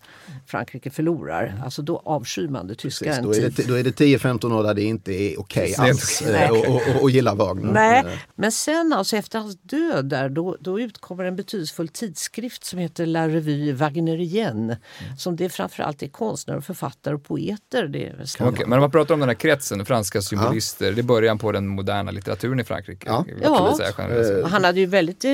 Frankrike 0.47 0.91
förlorar. 0.91 1.55
Alltså 1.65 1.83
då 1.83 2.03
avskyr 2.05 2.49
man 2.49 2.67
det 2.67 2.75
tyska 2.75 3.05
Precis, 3.05 3.25
då, 3.25 3.35
är 3.35 3.41
det, 3.41 3.69
då 3.69 3.75
är 3.75 3.85
det 3.85 3.99
10-15 3.99 4.59
år 4.59 4.63
där 4.63 4.75
det 4.75 4.83
inte 4.83 5.13
är 5.13 5.41
okej 5.41 5.69
inte 5.69 5.83
alls 5.83 6.23
okej. 6.23 6.45
eh, 6.45 6.51
och, 6.51 6.67
och, 6.69 7.03
och 7.03 7.11
gilla 7.11 7.35
Wagner. 7.35 7.73
Nej, 7.73 7.97
Eh, 8.07 8.19
men 8.35 8.53
sen 8.53 8.93
alltså 8.93 9.17
efter 9.17 9.39
hans 9.39 9.57
död 9.63 10.05
där, 10.05 10.29
då, 10.29 10.57
då 10.61 10.81
utkommer 10.81 11.25
en 11.25 11.37
betydelsefull 11.37 11.89
tidskrift 11.89 12.65
som 12.65 12.79
heter 12.79 13.07
La 13.07 13.29
Revue 13.29 13.73
Wagnerienne. 13.73 14.79
Som 15.19 15.37
det 15.37 15.49
framförallt 15.49 16.03
är 16.03 16.09
konstnärer, 16.09 16.61
författare 16.61 17.15
och 17.15 17.25
poeter. 17.25 17.87
Det 17.87 18.07
är 18.07 18.27
Okej, 18.41 18.67
men 18.67 18.73
om 18.73 18.81
man 18.81 18.91
pratar 18.91 19.15
om 19.15 19.21
den 19.21 19.29
här 19.29 19.37
kretsen, 19.37 19.87
franska 19.87 20.23
symbolister, 20.23 20.93
det 20.93 21.01
är 21.01 21.03
början 21.03 21.39
på 21.39 21.53
den 21.53 21.67
moderna 21.67 22.11
litteraturen 22.11 22.61
i 22.61 22.65
Frankrike. 22.65 23.07
Ja. 23.07 23.25
Ja. 23.43 23.77
säga 23.77 24.47
Han, 24.47 24.65
hade 24.65 24.81
ju 24.81 24.87
väldigt, 24.87 25.25
eh, 25.25 25.31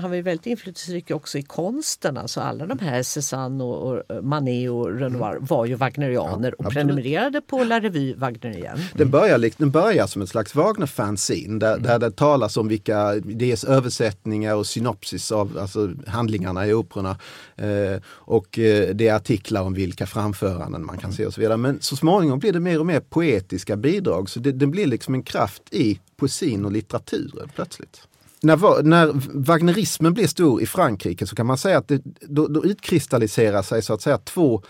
han 0.00 0.10
var 0.10 0.16
ju 0.16 0.22
väldigt 0.22 0.46
inflytelserik 0.46 1.10
också 1.10 1.38
i 1.38 1.42
konsten. 1.42 2.16
Alltså 2.16 2.40
alla 2.40 2.66
de 2.66 2.78
här 2.78 3.02
Cézanne 3.04 3.64
och, 3.64 4.24
Manet 4.24 4.70
och 4.70 4.98
Renoir 4.98 5.38
var 5.40 5.66
ju 5.66 5.74
wagnerianer 5.74 6.60
och 6.60 6.70
prenumererade 6.70 7.40
på 7.40 7.64
La 7.64 7.80
Revue 7.80 8.14
Wagnerien. 8.16 8.78
Den 8.94 9.10
börjar, 9.10 9.50
den 9.56 9.70
börjar 9.70 10.06
som 10.06 10.22
ett 10.22 10.28
slags 10.28 10.54
Wagner-fanzine 10.54 11.58
där, 11.58 11.78
där 11.78 11.98
det 11.98 12.10
talas 12.10 12.56
om 12.56 12.68
vilka, 12.68 13.14
dels 13.14 13.64
översättningar 13.64 14.54
och 14.54 14.66
synopsis 14.66 15.32
av 15.32 15.58
alltså, 15.60 15.90
handlingarna 16.06 16.66
i 16.66 16.74
operorna. 16.74 17.16
Eh, 17.56 18.00
och 18.06 18.58
eh, 18.58 18.94
det 18.94 19.08
är 19.08 19.14
artiklar 19.14 19.62
om 19.62 19.74
vilka 19.74 20.06
framföranden 20.06 20.86
man 20.86 20.98
kan 20.98 21.12
se 21.12 21.26
och 21.26 21.34
så 21.34 21.40
vidare. 21.40 21.56
Men 21.56 21.80
så 21.80 21.96
småningom 21.96 22.38
blir 22.38 22.52
det 22.52 22.60
mer 22.60 22.80
och 22.80 22.86
mer 22.86 23.00
poetiska 23.00 23.76
bidrag 23.76 24.30
så 24.30 24.40
det, 24.40 24.52
den 24.52 24.70
blir 24.70 24.86
liksom 24.86 25.14
en 25.14 25.22
kraft 25.22 25.62
i 25.70 26.00
poesin 26.16 26.64
och 26.64 26.72
litteraturen 26.72 27.48
plötsligt. 27.54 28.08
När, 28.44 28.82
när 28.82 29.12
wagnerismen 29.34 30.14
blir 30.14 30.26
stor 30.26 30.62
i 30.62 30.66
Frankrike 30.66 31.26
så 31.26 31.36
kan 31.36 31.46
man 31.46 31.58
säga 31.58 31.78
att 31.78 31.88
det, 31.88 32.02
då, 32.20 32.46
då 32.46 32.64
utkristalliserar 32.64 33.62
sig 33.62 33.82
så 33.82 33.94
att 33.94 34.02
säga 34.02 34.18
två 34.18 34.62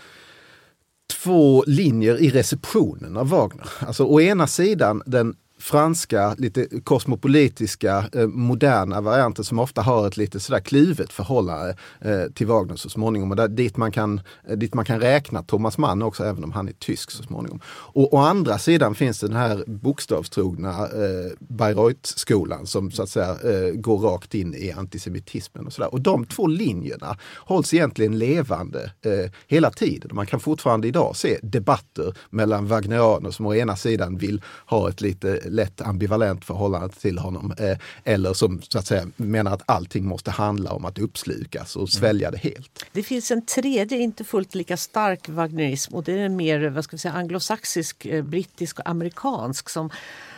två 1.23 1.63
linjer 1.67 2.21
i 2.21 2.29
receptionen 2.29 3.17
av 3.17 3.29
Wagner. 3.29 3.69
Alltså 3.79 4.03
å 4.03 4.21
ena 4.21 4.47
sidan 4.47 5.01
den 5.05 5.35
franska, 5.65 6.35
lite 6.37 6.67
kosmopolitiska, 6.83 8.09
eh, 8.13 8.27
moderna 8.27 9.01
varianter 9.01 9.43
som 9.43 9.59
ofta 9.59 9.81
har 9.81 10.07
ett 10.07 10.17
lite 10.17 10.39
sådär 10.39 10.59
kluvet 10.59 11.13
förhållande 11.13 11.75
eh, 12.01 12.23
till 12.33 12.47
Wagner 12.47 12.75
så 12.75 12.89
småningom. 12.89 13.31
Och 13.31 13.37
där, 13.37 13.47
dit, 13.47 13.77
man 13.77 13.91
kan, 13.91 14.21
eh, 14.47 14.57
dit 14.57 14.73
man 14.73 14.85
kan 14.85 14.99
räkna 14.99 15.43
Thomas 15.43 15.77
Mann 15.77 16.01
också, 16.01 16.23
även 16.23 16.43
om 16.43 16.51
han 16.51 16.67
är 16.67 16.73
tysk 16.73 17.11
så 17.11 17.23
småningom. 17.23 17.59
Och 17.67 18.13
å 18.13 18.17
andra 18.17 18.57
sidan 18.57 18.95
finns 18.95 19.19
det 19.19 19.27
den 19.27 19.37
här 19.37 19.63
bokstavstrogna 19.67 20.69
eh, 20.69 21.31
Bayreuth-skolan 21.39 22.65
som 22.65 22.91
så 22.91 23.03
att 23.03 23.09
säga 23.09 23.29
eh, 23.29 23.73
går 23.73 23.97
rakt 23.97 24.35
in 24.35 24.53
i 24.53 24.71
antisemitismen 24.71 25.65
och 25.65 25.73
sådär. 25.73 25.93
Och 25.93 26.01
de 26.01 26.25
två 26.25 26.47
linjerna 26.47 27.17
hålls 27.37 27.73
egentligen 27.73 28.17
levande 28.17 28.91
eh, 29.01 29.31
hela 29.47 29.71
tiden. 29.71 30.11
Man 30.13 30.25
kan 30.25 30.39
fortfarande 30.39 30.87
idag 30.87 31.15
se 31.15 31.39
debatter 31.41 32.17
mellan 32.29 32.67
wagnerianer 32.67 33.31
som 33.31 33.45
å 33.45 33.55
ena 33.55 33.75
sidan 33.75 34.17
vill 34.17 34.41
ha 34.65 34.89
ett 34.89 35.01
lite 35.01 35.39
lätt 35.55 35.81
ambivalent 35.81 36.45
förhållande 36.45 36.89
till 36.89 37.17
honom 37.17 37.53
eh, 37.59 37.77
eller 38.03 38.33
som 38.33 38.61
så 38.61 38.77
att 38.77 38.87
säga 38.87 39.07
menar 39.15 39.53
att 39.53 39.61
allting 39.65 40.05
måste 40.05 40.31
handla 40.31 40.71
om 40.71 40.85
att 40.85 40.99
uppslukas 40.99 41.75
och 41.75 41.89
svälja 41.89 42.31
det 42.31 42.37
helt. 42.37 42.85
Det 42.91 43.03
finns 43.03 43.31
en 43.31 43.45
tredje, 43.45 43.97
inte 43.97 44.23
fullt 44.23 44.55
lika 44.55 44.77
stark 44.77 45.29
wagnerism 45.29 45.95
och 45.95 46.03
det 46.03 46.13
är 46.13 46.17
en 46.17 46.35
mer 46.35 46.69
vad 46.69 46.83
ska 46.83 46.95
vi 46.95 46.99
säga, 46.99 47.13
anglosaxisk, 47.13 48.05
eh, 48.05 48.23
brittisk 48.23 48.79
och 48.79 48.89
amerikansk 48.89 49.69
som 49.69 49.89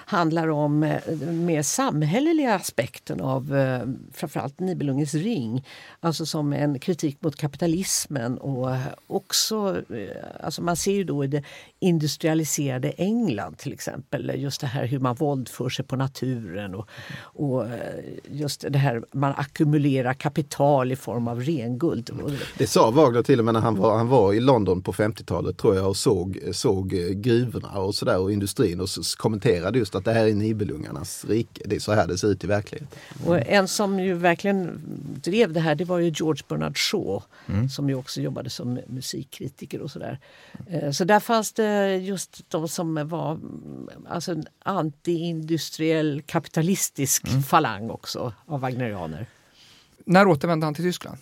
handlar 0.09 0.47
om 0.47 0.83
eh, 0.83 1.17
mer 1.31 1.61
samhälleliga 1.61 2.55
aspekten 2.55 3.21
av 3.21 3.53
framförallt 4.13 4.59
Nibelungens 4.59 5.13
ring. 5.13 5.65
Alltså 5.99 6.25
som 6.25 6.53
en 6.53 6.79
kritik 6.79 7.17
mot 7.21 7.35
kapitalismen 7.35 8.37
och 8.37 8.69
också, 9.07 9.81
alltså 10.39 10.61
man 10.61 10.75
ser 10.75 10.91
ju 10.91 11.03
då 11.03 11.23
i 11.23 11.27
det 11.27 11.43
industrialiserade 11.79 12.89
England 12.89 13.57
till 13.57 13.73
exempel 13.73 14.31
just 14.35 14.61
det 14.61 14.67
här 14.67 14.85
hur 14.85 14.99
man 14.99 15.15
våldför 15.15 15.69
sig 15.69 15.85
på 15.85 15.95
naturen 15.95 16.75
och, 16.75 16.87
och 17.19 17.65
eh, 17.65 17.71
just 18.31 18.65
det 18.69 18.77
här 18.79 19.03
man 19.11 19.33
ackumulerar 19.37 20.13
kapital 20.13 20.91
i 20.91 20.95
form 20.95 21.27
av 21.27 21.41
renguld. 21.43 22.09
Det 22.57 22.67
sa 22.67 22.91
Wagner 22.91 23.23
till 23.23 23.39
och 23.39 23.45
med 23.45 23.53
när 23.53 23.61
han 23.61 23.75
var, 23.75 23.97
han 23.97 24.07
var 24.07 24.33
i 24.33 24.39
London 24.39 24.81
på 24.81 24.93
50-talet 24.93 25.57
tror 25.57 25.75
jag 25.75 25.87
och 25.89 25.97
såg, 25.97 26.39
såg 26.51 26.93
eh, 26.93 26.99
gruvorna 27.09 27.69
och 27.79 27.95
sådär 27.95 28.19
och 28.19 28.31
industrin 28.31 28.79
och 28.81 28.87
kommenterade 29.17 29.79
just 29.79 29.95
att 29.95 30.05
det 30.05 30.13
här 30.13 30.27
är 30.27 30.33
Nibelungarnas 30.33 31.25
rike. 31.25 31.61
Det 31.65 31.75
är 31.75 31.79
så 31.79 31.93
här 31.93 32.07
det 32.07 32.17
ser 32.17 32.27
ut 32.27 32.43
i 32.43 32.47
verkligheten. 32.47 32.97
Och 33.25 33.39
en 33.47 33.67
som 33.67 33.99
ju 33.99 34.13
verkligen 34.13 34.81
drev 35.23 35.53
det 35.53 35.59
här 35.59 35.75
det 35.75 35.85
var 35.85 35.99
ju 35.99 36.11
George 36.15 36.43
Bernard 36.47 36.77
Shaw 36.77 37.23
som 37.75 37.89
ju 37.89 37.95
också 37.95 38.21
jobbade 38.21 38.49
som 38.49 38.79
musikkritiker 38.87 39.81
och 39.81 39.91
sådär. 39.91 40.19
Eh, 40.69 40.91
Så 40.91 41.03
där 41.03 41.19
fanns 41.19 41.53
det 41.53 41.66
just 42.01 42.49
de 42.49 42.67
som 42.67 43.07
var 43.07 43.31
mm, 43.31 43.89
alltså 44.09 44.31
en 44.31 44.45
anti-industriell 44.65 46.21
kapitalistisk 46.21 47.27
falang 47.47 47.89
också 47.89 48.33
av 48.45 48.59
wagnerianer. 48.59 49.25
När 50.05 50.27
återvände 50.27 50.65
han 50.65 50.73
till 50.73 50.83
Tyskland? 50.83 51.17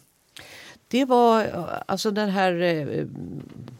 Det 0.87 1.05
var 1.05 1.45
eh, 1.45 1.65
alltså 1.85 2.11
den 2.11 2.29
här 2.29 2.61
eh, 2.61 3.05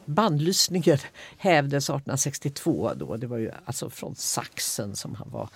bandlysningen 0.05 0.97
hävdes 1.37 1.83
1862 1.83 2.91
då. 2.95 3.17
Det 3.17 3.27
var 3.27 3.37
ju 3.37 3.51
alltså 3.65 3.89
från 3.89 4.15
Sachsen 4.15 4.95
som 4.95 5.15
han 5.15 5.29
var 5.29 5.49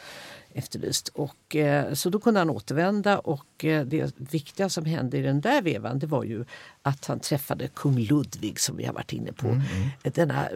efterlyst. 0.53 1.07
Och, 1.07 1.55
eh, 1.55 1.93
så 1.93 2.09
då 2.09 2.19
kunde 2.19 2.39
han 2.39 2.49
återvända 2.49 3.19
och 3.19 3.65
eh, 3.65 3.85
det 3.85 4.13
viktiga 4.17 4.69
som 4.69 4.85
hände 4.85 5.17
i 5.17 5.21
den 5.21 5.41
där 5.41 5.61
vevan 5.61 5.99
det 5.99 6.07
var 6.07 6.23
ju 6.23 6.45
att 6.81 7.05
han 7.05 7.19
träffade 7.19 7.67
kung 7.67 7.99
Ludvig 7.99 8.59
som 8.59 8.77
vi 8.77 8.85
har 8.85 8.93
varit 8.93 9.13
inne 9.13 9.31
på. 9.31 9.61
Denna 10.03 10.47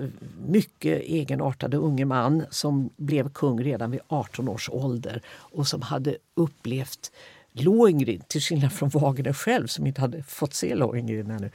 mycket 0.47 1.01
egenartade 1.01 1.77
unge 1.77 2.05
man 2.05 2.45
som 2.49 2.89
blev 2.97 3.29
kung 3.29 3.63
redan 3.63 3.91
vid 3.91 4.01
18 4.07 4.49
års 4.49 4.69
ålder 4.69 5.21
och 5.27 5.67
som 5.67 5.81
hade 5.81 6.17
upplevt 6.35 7.11
Lohengrin, 7.53 8.21
till 8.27 8.41
skillnad 8.41 8.73
från 8.73 8.89
Wagner 8.89 9.33
själv 9.33 9.67
som 9.67 9.87
inte 9.87 10.01
hade 10.01 10.23
fått 10.23 10.53
se 10.53 10.75
Lohengrin 10.75 11.31
ännu. 11.31 11.51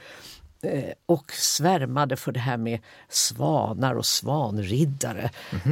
Eh, 0.63 0.93
och 1.07 1.33
svärmade 1.33 2.17
för 2.17 2.33
det 2.33 2.41
här 2.41 2.57
med 2.57 2.81
svanar 3.09 3.95
och 3.95 4.07
svanriddare. 4.07 5.31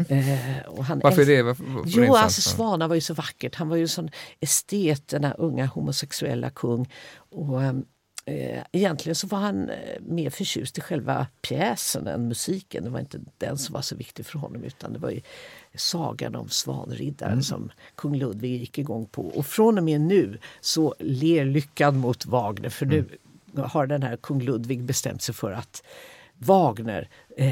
Eh, 0.08 0.66
och 0.66 0.84
han 0.84 1.00
Varför 1.02 1.22
är 1.22 1.26
det? 1.26 1.42
Varför, 1.42 1.64
varför 1.64 1.98
är 1.98 2.00
det 2.00 2.06
Jo, 2.06 2.14
alltså 2.14 2.40
svanar 2.40 2.88
var 2.88 2.94
ju 2.94 3.00
så 3.00 3.14
vackert. 3.14 3.54
Han 3.54 3.68
var 3.68 3.76
ju 3.76 3.88
sån 3.88 4.10
estet, 4.40 5.08
den 5.08 5.24
här 5.24 5.34
unga 5.38 5.66
homosexuella 5.66 6.50
kung. 6.50 6.92
Och, 7.30 7.62
eh, 7.62 8.62
egentligen 8.72 9.14
så 9.14 9.26
var 9.26 9.38
han 9.38 9.70
eh, 9.70 10.00
mer 10.00 10.30
förtjust 10.30 10.78
i 10.78 10.80
själva 10.80 11.26
pjäsen 11.42 12.06
än 12.06 12.28
musiken. 12.28 12.84
Det 12.84 12.90
var 12.90 13.00
inte 13.00 13.20
den 13.38 13.58
som 13.58 13.72
var 13.72 13.82
så 13.82 13.96
viktig 13.96 14.26
för 14.26 14.38
honom 14.38 14.64
utan 14.64 14.92
det 14.92 14.98
var 14.98 15.10
ju 15.10 15.20
sagan 15.74 16.34
om 16.34 16.48
svanriddaren 16.48 17.42
som 17.42 17.70
kung 17.94 18.16
Ludvig 18.16 18.60
gick 18.60 18.78
igång 18.78 19.06
på. 19.06 19.22
Och 19.26 19.46
från 19.46 19.78
och 19.78 19.84
med 19.84 20.00
nu 20.00 20.38
så 20.60 20.94
ler 20.98 21.44
lyckan 21.44 21.96
mot 21.96 22.26
Wagner 22.26 22.68
för 22.68 22.86
nu 22.86 23.04
har 23.62 23.86
den 23.86 24.02
här 24.02 24.16
kung 24.16 24.40
Ludvig 24.42 24.84
bestämt 24.84 25.22
sig 25.22 25.34
för 25.34 25.52
att 25.52 25.82
Wagner 26.38 27.08
eh, 27.36 27.46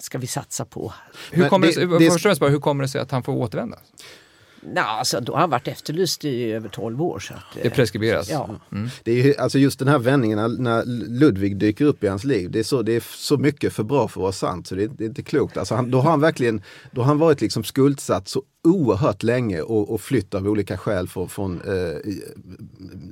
ska 0.00 0.18
vi 0.18 0.26
satsa 0.26 0.64
på. 0.64 0.92
Hur 1.32 1.48
kommer 1.48 1.66
det, 1.66 1.72
det- 1.72 1.74
sig- 1.74 1.86
det- 1.98 2.04
först 2.04 2.14
och 2.16 2.20
främst 2.20 2.40
bara, 2.40 2.50
hur 2.50 2.60
kommer 2.60 2.82
det 2.84 2.88
sig 2.88 3.00
att 3.00 3.10
han 3.10 3.22
får 3.22 3.32
återvända? 3.32 3.78
Nå, 4.74 4.80
alltså, 4.80 5.20
då 5.20 5.32
har 5.32 5.40
han 5.40 5.50
varit 5.50 5.68
efterlyst 5.68 6.24
i 6.24 6.52
över 6.52 6.68
12 6.68 7.02
år. 7.02 7.18
Så 7.18 7.34
att, 7.34 7.40
Det 7.54 7.64
eh, 7.66 7.72
preskriberas. 7.72 8.30
Ja. 8.30 8.50
Det 9.04 9.12
är 9.12 9.22
ju, 9.24 9.36
alltså 9.36 9.58
just 9.58 9.78
den 9.78 9.88
här 9.88 9.98
vändningen 9.98 10.38
när, 10.38 10.48
när 10.48 10.84
Ludvig 11.20 11.56
dyker 11.56 11.84
upp 11.84 12.04
i 12.04 12.08
hans 12.08 12.24
liv. 12.24 12.50
Det 12.50 12.58
är, 12.58 12.62
så, 12.62 12.82
det 12.82 12.92
är 12.92 13.02
så 13.16 13.36
mycket 13.36 13.72
för 13.72 13.82
bra 13.82 14.08
för 14.08 14.20
att 14.20 14.22
vara 14.22 14.32
sant 14.32 14.66
så 14.66 14.74
det 14.74 14.82
är, 14.82 14.88
det 14.88 15.04
är 15.04 15.08
inte 15.08 15.22
klokt. 15.22 15.56
Alltså 15.56 15.74
han, 15.74 15.90
då 15.90 16.00
har 16.00 16.10
han 16.10 16.20
verkligen 16.20 16.62
då 16.90 17.00
har 17.00 17.06
han 17.06 17.18
varit 17.18 17.40
liksom 17.40 17.64
skuldsatt 17.64 18.28
så 18.28 18.42
oerhört 18.68 19.22
länge 19.22 19.60
och, 19.60 19.94
och 19.94 20.00
flytt 20.00 20.34
av 20.34 20.48
olika 20.48 20.76
skäl 20.76 21.08
från, 21.08 21.28
från 21.28 21.60
eh, 21.60 22.12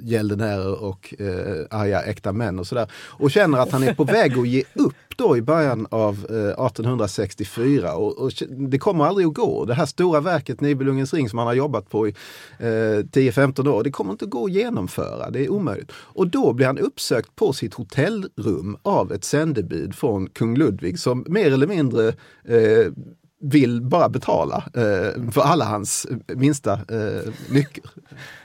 gäldenärer 0.03 0.83
och 0.83 1.15
eh, 1.19 1.67
arga 1.71 2.03
äkta 2.03 2.33
män 2.33 2.59
och 2.59 2.67
sådär. 2.67 2.91
Och 2.95 3.31
känner 3.31 3.59
att 3.59 3.73
han 3.73 3.83
är 3.83 3.95
på 3.95 4.05
väg 4.19 4.39
att 4.39 4.49
ge 4.49 4.65
upp 4.75 4.95
då 5.17 5.37
i 5.37 5.43
början 5.43 5.87
av 5.91 6.27
eh, 6.31 6.67
1864 6.67 7.95
och, 7.95 8.19
och 8.19 8.33
det 8.49 8.79
kommer 8.79 9.05
aldrig 9.05 9.27
att 9.27 9.35
gå. 9.35 9.65
Det 9.65 9.75
här 9.75 9.87
stora 9.87 10.21
verket 10.21 10.61
Nibelungens 10.61 11.15
ring 11.15 11.29
som 11.29 11.39
han 11.39 11.49
har 11.49 11.55
jobbat 11.55 11.91
på 11.91 12.09
i 12.09 12.15
eh, 12.59 12.65
10-15 12.65 13.69
år, 13.69 13.85
det 13.85 13.91
kommer 13.91 14.13
inte 14.13 14.25
att 14.25 14.31
gå 14.31 14.45
att 14.45 14.53
genomföra. 14.53 15.31
Det 15.31 15.45
är 15.45 15.49
omöjligt. 15.49 15.93
Och 15.95 16.29
då 16.29 16.53
blir 16.53 16.67
han 16.67 16.79
uppsökt 16.79 17.37
på 17.37 17.53
sitt 17.53 17.75
hotellrum 17.75 18.77
av 18.83 19.13
ett 19.13 19.25
sändebud 19.25 19.95
från 19.95 20.27
kung 20.27 20.57
Ludvig 20.57 20.99
som 20.99 21.25
mer 21.29 21.53
eller 21.53 21.67
mindre 21.67 22.09
eh, 22.45 22.93
vill 23.51 23.81
bara 23.81 24.09
betala 24.09 24.65
eh, 24.75 25.31
för 25.33 25.41
alla 25.41 25.65
hans 25.65 26.07
minsta 26.27 26.73
eh, 26.73 27.33
nycker. 27.49 27.85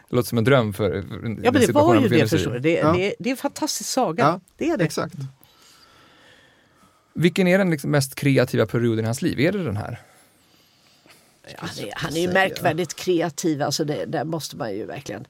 Det 0.10 0.16
låter 0.16 0.30
som 0.30 0.38
en 0.38 0.44
dröm 0.44 0.74
för, 0.74 0.90
den 0.92 1.40
Ja, 1.44 1.52
men 1.52 1.62
det 1.62 1.72
var 1.72 2.02
ju 2.02 2.08
det 2.08 2.28
förstår 2.28 2.52
du. 2.52 2.60
Det, 2.60 2.74
Ja. 2.74 2.94
det, 2.94 3.14
det 3.20 3.30
är 3.30 3.32
en 3.32 3.38
fantastisk 3.38 3.90
saga. 3.90 4.24
Ja, 4.24 4.40
det 4.58 4.70
är 4.70 4.78
det. 4.78 4.84
Exakt. 4.84 5.16
Vilken 7.14 7.48
är 7.48 7.58
den 7.58 7.70
liksom 7.70 7.92
mest 7.92 8.16
kreativa 8.16 8.66
perioden 8.66 9.06
i 9.06 9.08
hans 9.08 9.22
liv? 9.22 9.40
Är 9.40 9.52
det 9.52 9.64
den 9.64 9.78
här? 9.78 10.00
Han 11.58 11.70
är, 11.80 11.94
han 11.96 12.16
är 12.16 12.22
ju 12.22 12.34
märkvärdigt 12.34 12.96
kreativ. 12.96 13.62
Alltså 13.62 13.84
det, 13.86 14.06
där 14.06 14.24
måste 14.24 14.56
man 14.56 14.74
ju 14.74 14.86
verkligen 14.86 15.26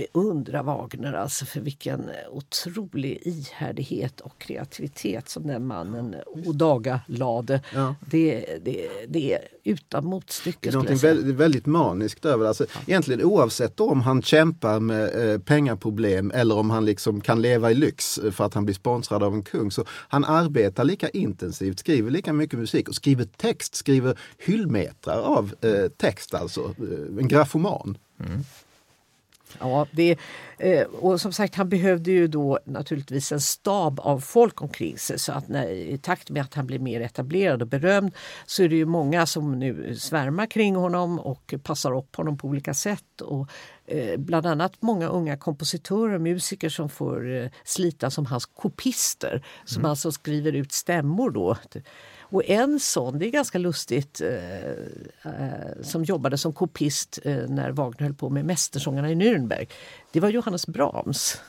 beundra 0.00 0.62
Wagner 0.62 1.12
alltså 1.12 1.44
för 1.44 1.60
vilken 1.60 2.10
otrolig 2.32 3.22
ihärdighet 3.22 4.20
och 4.20 4.38
kreativitet 4.38 5.28
som 5.28 5.46
den 5.46 5.66
mannen 5.66 6.14
ådagalade. 6.46 7.60
Ja. 7.74 7.94
Det, 8.00 8.58
det, 8.64 8.88
det 9.08 9.32
är 9.32 9.40
utan 9.64 10.04
motstycke. 10.04 10.70
Det 10.70 10.90
är 10.92 10.96
säga. 10.96 11.14
väldigt, 11.14 11.36
väldigt 11.36 11.66
maniskt 11.66 12.24
över 12.24 12.42
det. 12.42 12.48
Alltså, 12.48 12.66
Egentligen 12.86 13.24
oavsett 13.24 13.80
om 13.80 14.00
han 14.00 14.22
kämpar 14.22 14.80
med 14.80 15.32
eh, 15.32 15.38
pengaproblem 15.38 16.30
eller 16.34 16.58
om 16.58 16.70
han 16.70 16.84
liksom 16.84 17.20
kan 17.20 17.42
leva 17.42 17.70
i 17.70 17.74
lyx 17.74 18.18
eh, 18.18 18.30
för 18.30 18.44
att 18.44 18.54
han 18.54 18.64
blir 18.64 18.74
sponsrad 18.74 19.22
av 19.22 19.34
en 19.34 19.42
kung. 19.42 19.70
Så 19.70 19.84
han 19.88 20.24
arbetar 20.24 20.84
lika 20.84 21.08
intensivt, 21.08 21.78
skriver 21.78 22.10
lika 22.10 22.32
mycket 22.32 22.58
musik 22.58 22.88
och 22.88 22.94
skriver 22.94 23.24
text, 23.24 23.74
skriver 23.74 24.18
hyllmetrar 24.38 25.20
av 25.20 25.54
eh, 25.60 25.88
text 25.96 26.34
alltså. 26.34 26.60
Eh, 26.60 27.18
en 27.18 27.28
graffoman. 27.28 27.98
Ja, 29.58 29.86
det, 29.90 30.18
eh, 30.58 30.82
och 30.86 31.20
som 31.20 31.32
sagt 31.32 31.54
han 31.54 31.68
behövde 31.68 32.10
ju 32.10 32.26
då 32.26 32.58
naturligtvis 32.64 33.32
en 33.32 33.40
stab 33.40 34.00
av 34.00 34.20
folk 34.20 34.62
omkring 34.62 34.98
sig 34.98 35.18
så 35.18 35.32
att 35.32 35.48
när, 35.48 35.68
i 35.68 35.98
takt 35.98 36.30
med 36.30 36.42
att 36.42 36.54
han 36.54 36.66
blir 36.66 36.78
mer 36.78 37.00
etablerad 37.00 37.62
och 37.62 37.68
berömd 37.68 38.12
så 38.46 38.62
är 38.62 38.68
det 38.68 38.76
ju 38.76 38.86
många 38.86 39.26
som 39.26 39.58
nu 39.58 39.96
svärmar 39.96 40.46
kring 40.46 40.76
honom 40.76 41.18
och 41.20 41.54
passar 41.62 41.96
upp 41.96 42.16
honom 42.16 42.38
på 42.38 42.48
olika 42.48 42.74
sätt. 42.74 43.20
Och, 43.20 43.48
eh, 43.86 44.16
bland 44.18 44.46
annat 44.46 44.72
många 44.80 45.08
unga 45.08 45.36
kompositörer 45.36 46.14
och 46.14 46.20
musiker 46.20 46.68
som 46.68 46.88
får 46.88 47.36
eh, 47.36 47.48
slita 47.64 48.10
som 48.10 48.26
hans 48.26 48.46
kopister 48.46 49.42
som 49.64 49.80
Mm. 49.80 49.90
alltså 49.90 50.12
skriver 50.12 50.52
ut 50.52 50.72
stämmor 50.72 51.30
då. 51.30 51.56
Och 52.30 52.44
en 52.44 52.80
sån, 52.80 53.18
det 53.18 53.26
är 53.26 53.30
ganska 53.30 53.58
lustigt, 53.58 54.20
eh, 54.20 54.70
eh, 55.32 55.82
som 55.82 56.04
jobbade 56.04 56.38
som 56.38 56.52
kopist 56.52 57.18
eh, 57.24 57.36
när 57.48 57.70
Wagner 57.70 58.06
höll 58.06 58.14
på 58.14 58.30
med 58.30 58.44
Mästersångarna 58.44 59.10
i 59.10 59.14
Nürnberg. 59.14 59.68
Det 60.12 60.20
var 60.20 60.28
Johannes 60.28 60.66
Brahms. 60.66 61.40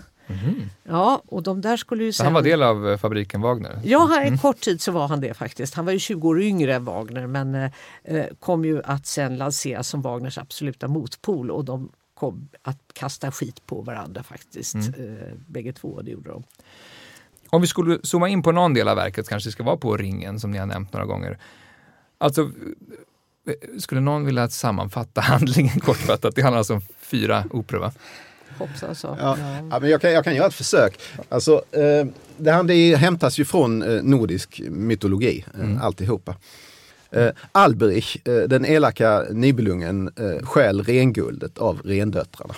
Ja, 0.83 1.21
och 1.25 1.43
de 1.43 1.61
där 1.61 1.77
skulle 1.77 2.03
ju 2.03 2.13
sen... 2.13 2.25
han 2.25 2.33
var 2.33 2.41
del 2.41 2.63
av 2.63 2.89
eh, 2.89 2.97
fabriken 2.97 3.41
Wagner? 3.41 3.79
Ja, 3.83 4.21
en 4.21 4.37
kort 4.37 4.59
tid 4.59 4.81
så 4.81 4.91
var 4.91 5.07
han 5.07 5.21
det 5.21 5.33
faktiskt. 5.33 5.73
Han 5.73 5.85
var 5.85 5.91
ju 5.91 5.99
20 5.99 6.27
år 6.27 6.41
yngre 6.41 6.75
än 6.75 6.85
Wagner 6.85 7.27
men 7.27 7.55
eh, 7.55 7.71
eh, 8.03 8.25
kom 8.39 8.65
ju 8.65 8.81
att 8.83 9.05
sen 9.05 9.37
lanseras 9.37 9.87
som 9.87 10.01
Wagners 10.01 10.37
absoluta 10.37 10.87
motpol 10.87 11.51
och 11.51 11.65
de 11.65 11.91
kom 12.13 12.49
att 12.61 12.79
kasta 12.93 13.31
skit 13.31 13.65
på 13.65 13.81
varandra 13.81 14.23
faktiskt. 14.23 14.75
Eh, 14.75 15.33
bägge 15.47 15.73
två, 15.73 16.01
det 16.01 16.11
gjorde 16.11 16.29
de. 16.29 16.43
Om 17.53 17.61
vi 17.61 17.67
skulle 17.67 17.99
zooma 18.03 18.29
in 18.29 18.43
på 18.43 18.51
någon 18.51 18.73
del 18.73 18.87
av 18.87 18.95
verket, 18.95 19.29
kanske 19.29 19.47
det 19.47 19.51
ska 19.51 19.63
vara 19.63 19.77
på 19.77 19.97
ringen 19.97 20.39
som 20.39 20.51
ni 20.51 20.57
har 20.57 20.65
nämnt 20.65 20.93
några 20.93 21.05
gånger. 21.05 21.37
Alltså, 22.17 22.51
skulle 23.79 24.01
någon 24.01 24.25
vilja 24.25 24.49
sammanfatta 24.49 25.21
handlingen 25.31 25.79
kortfattat? 25.79 26.35
Det 26.35 26.41
handlar 26.41 26.57
alltså 26.57 26.73
om 26.73 26.81
fyra 26.99 27.43
operor, 27.51 27.79
va? 27.79 27.91
Hoppsan 28.57 28.95
så. 28.95 29.17
Ja, 29.19 29.37
ja, 29.71 29.79
men 29.79 29.89
jag, 29.89 30.01
kan, 30.01 30.11
jag 30.11 30.23
kan 30.23 30.35
göra 30.35 30.47
ett 30.47 30.53
försök. 30.53 30.99
Alltså, 31.29 31.63
eh, 31.71 32.05
det 32.37 32.51
här 32.51 32.63
det 32.63 32.95
hämtas 32.95 33.37
ju 33.39 33.45
från 33.45 33.81
eh, 33.81 34.03
nordisk 34.03 34.61
mytologi, 34.69 35.45
eh, 35.61 35.83
alltihopa. 35.83 36.35
Eh, 37.11 37.29
Alberich, 37.51 38.27
eh, 38.27 38.47
den 38.47 38.65
elaka 38.65 39.25
Nibelungen, 39.31 40.11
eh, 40.19 40.45
stjäl 40.45 40.83
renguldet 40.83 41.57
av 41.57 41.81
rendöttrarna 41.85 42.53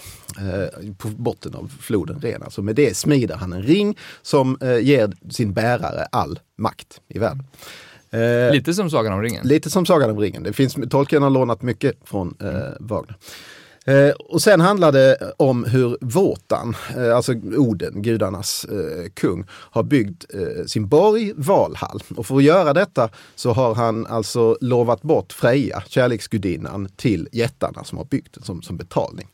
på 0.97 1.07
botten 1.07 1.55
av 1.55 1.71
floden 1.79 2.19
Ren. 2.21 2.43
Alltså 2.43 2.61
med 2.61 2.75
det 2.75 2.97
smider 2.97 3.35
han 3.35 3.53
en 3.53 3.63
ring 3.63 3.97
som 4.21 4.57
eh, 4.61 4.77
ger 4.77 5.13
sin 5.29 5.53
bärare 5.53 6.05
all 6.11 6.39
makt 6.57 7.01
i 7.07 7.19
världen. 7.19 7.43
Eh, 8.11 8.51
Lite 8.51 8.73
som 8.73 8.89
Sagan 8.89 9.13
om 9.13 9.21
ringen. 9.21 9.47
Lite 9.47 9.69
som 9.69 9.85
Sagan 9.85 10.09
om 10.09 10.19
ringen. 10.19 10.43
Det 10.43 10.53
finns, 10.53 10.77
Tolkien 10.89 11.23
har 11.23 11.29
lånat 11.29 11.61
mycket 11.61 11.95
från 12.03 12.35
eh, 12.41 12.49
Wagner. 12.79 13.15
Eh, 13.85 14.09
och 14.09 14.41
sen 14.41 14.61
handlar 14.61 14.91
det 14.91 15.33
om 15.37 15.63
hur 15.63 15.97
Wotan, 16.01 16.75
eh, 16.97 17.15
alltså 17.15 17.33
Oden, 17.57 18.01
gudarnas 18.01 18.65
eh, 18.65 19.09
kung, 19.13 19.45
har 19.49 19.83
byggt 19.83 20.25
eh, 20.33 20.65
sin 20.65 20.87
borg 20.87 21.33
Valhall. 21.35 22.03
Och 22.17 22.25
för 22.25 22.35
att 22.35 22.43
göra 22.43 22.73
detta 22.73 23.09
så 23.35 23.51
har 23.51 23.75
han 23.75 24.07
alltså 24.07 24.57
lovat 24.61 25.01
bort 25.01 25.33
Freja, 25.33 25.83
kärleksgudinnan, 25.87 26.89
till 26.95 27.29
jättarna 27.31 27.83
som 27.83 27.97
har 27.97 28.05
byggt 28.05 28.33
den 28.33 28.43
som, 28.43 28.61
som 28.61 28.77
betalning. 28.77 29.27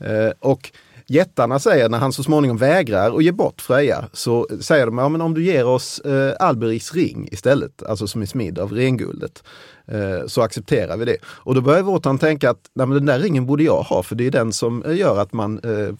Eh, 0.00 0.32
och 0.40 0.72
Jättarna 1.08 1.58
säger 1.58 1.88
när 1.88 1.98
han 1.98 2.12
så 2.12 2.22
småningom 2.22 2.56
vägrar 2.56 3.16
att 3.16 3.24
ge 3.24 3.32
bort 3.32 3.60
Freja 3.60 4.04
så 4.12 4.48
säger 4.60 4.86
de 4.86 4.98
ja, 4.98 5.08
men 5.08 5.20
om 5.20 5.34
du 5.34 5.44
ger 5.44 5.66
oss 5.66 5.98
eh, 5.98 6.34
Alberichs 6.40 6.94
ring 6.94 7.28
istället, 7.32 7.82
alltså 7.82 8.06
som 8.06 8.22
är 8.22 8.26
smidd 8.26 8.58
av 8.58 8.72
renguldet, 8.72 9.42
Eh, 9.88 10.26
så 10.26 10.42
accepterar 10.42 10.96
vi 10.96 11.04
det. 11.04 11.16
Och 11.24 11.54
då 11.54 11.60
börjar 11.60 11.82
Wotan 11.82 12.18
tänka 12.18 12.50
att 12.50 12.70
Nej, 12.74 12.86
men 12.86 12.96
den 12.96 13.06
där 13.06 13.18
ringen 13.18 13.46
borde 13.46 13.64
jag 13.64 13.82
ha 13.82 14.02
för 14.02 14.14
det 14.14 14.26
är 14.26 14.30
den 14.30 14.52
som 14.52 14.82
eh, 14.82 14.96
gör 14.96 15.18
att 15.18 15.32
man 15.32 15.58
eh, 15.58 15.94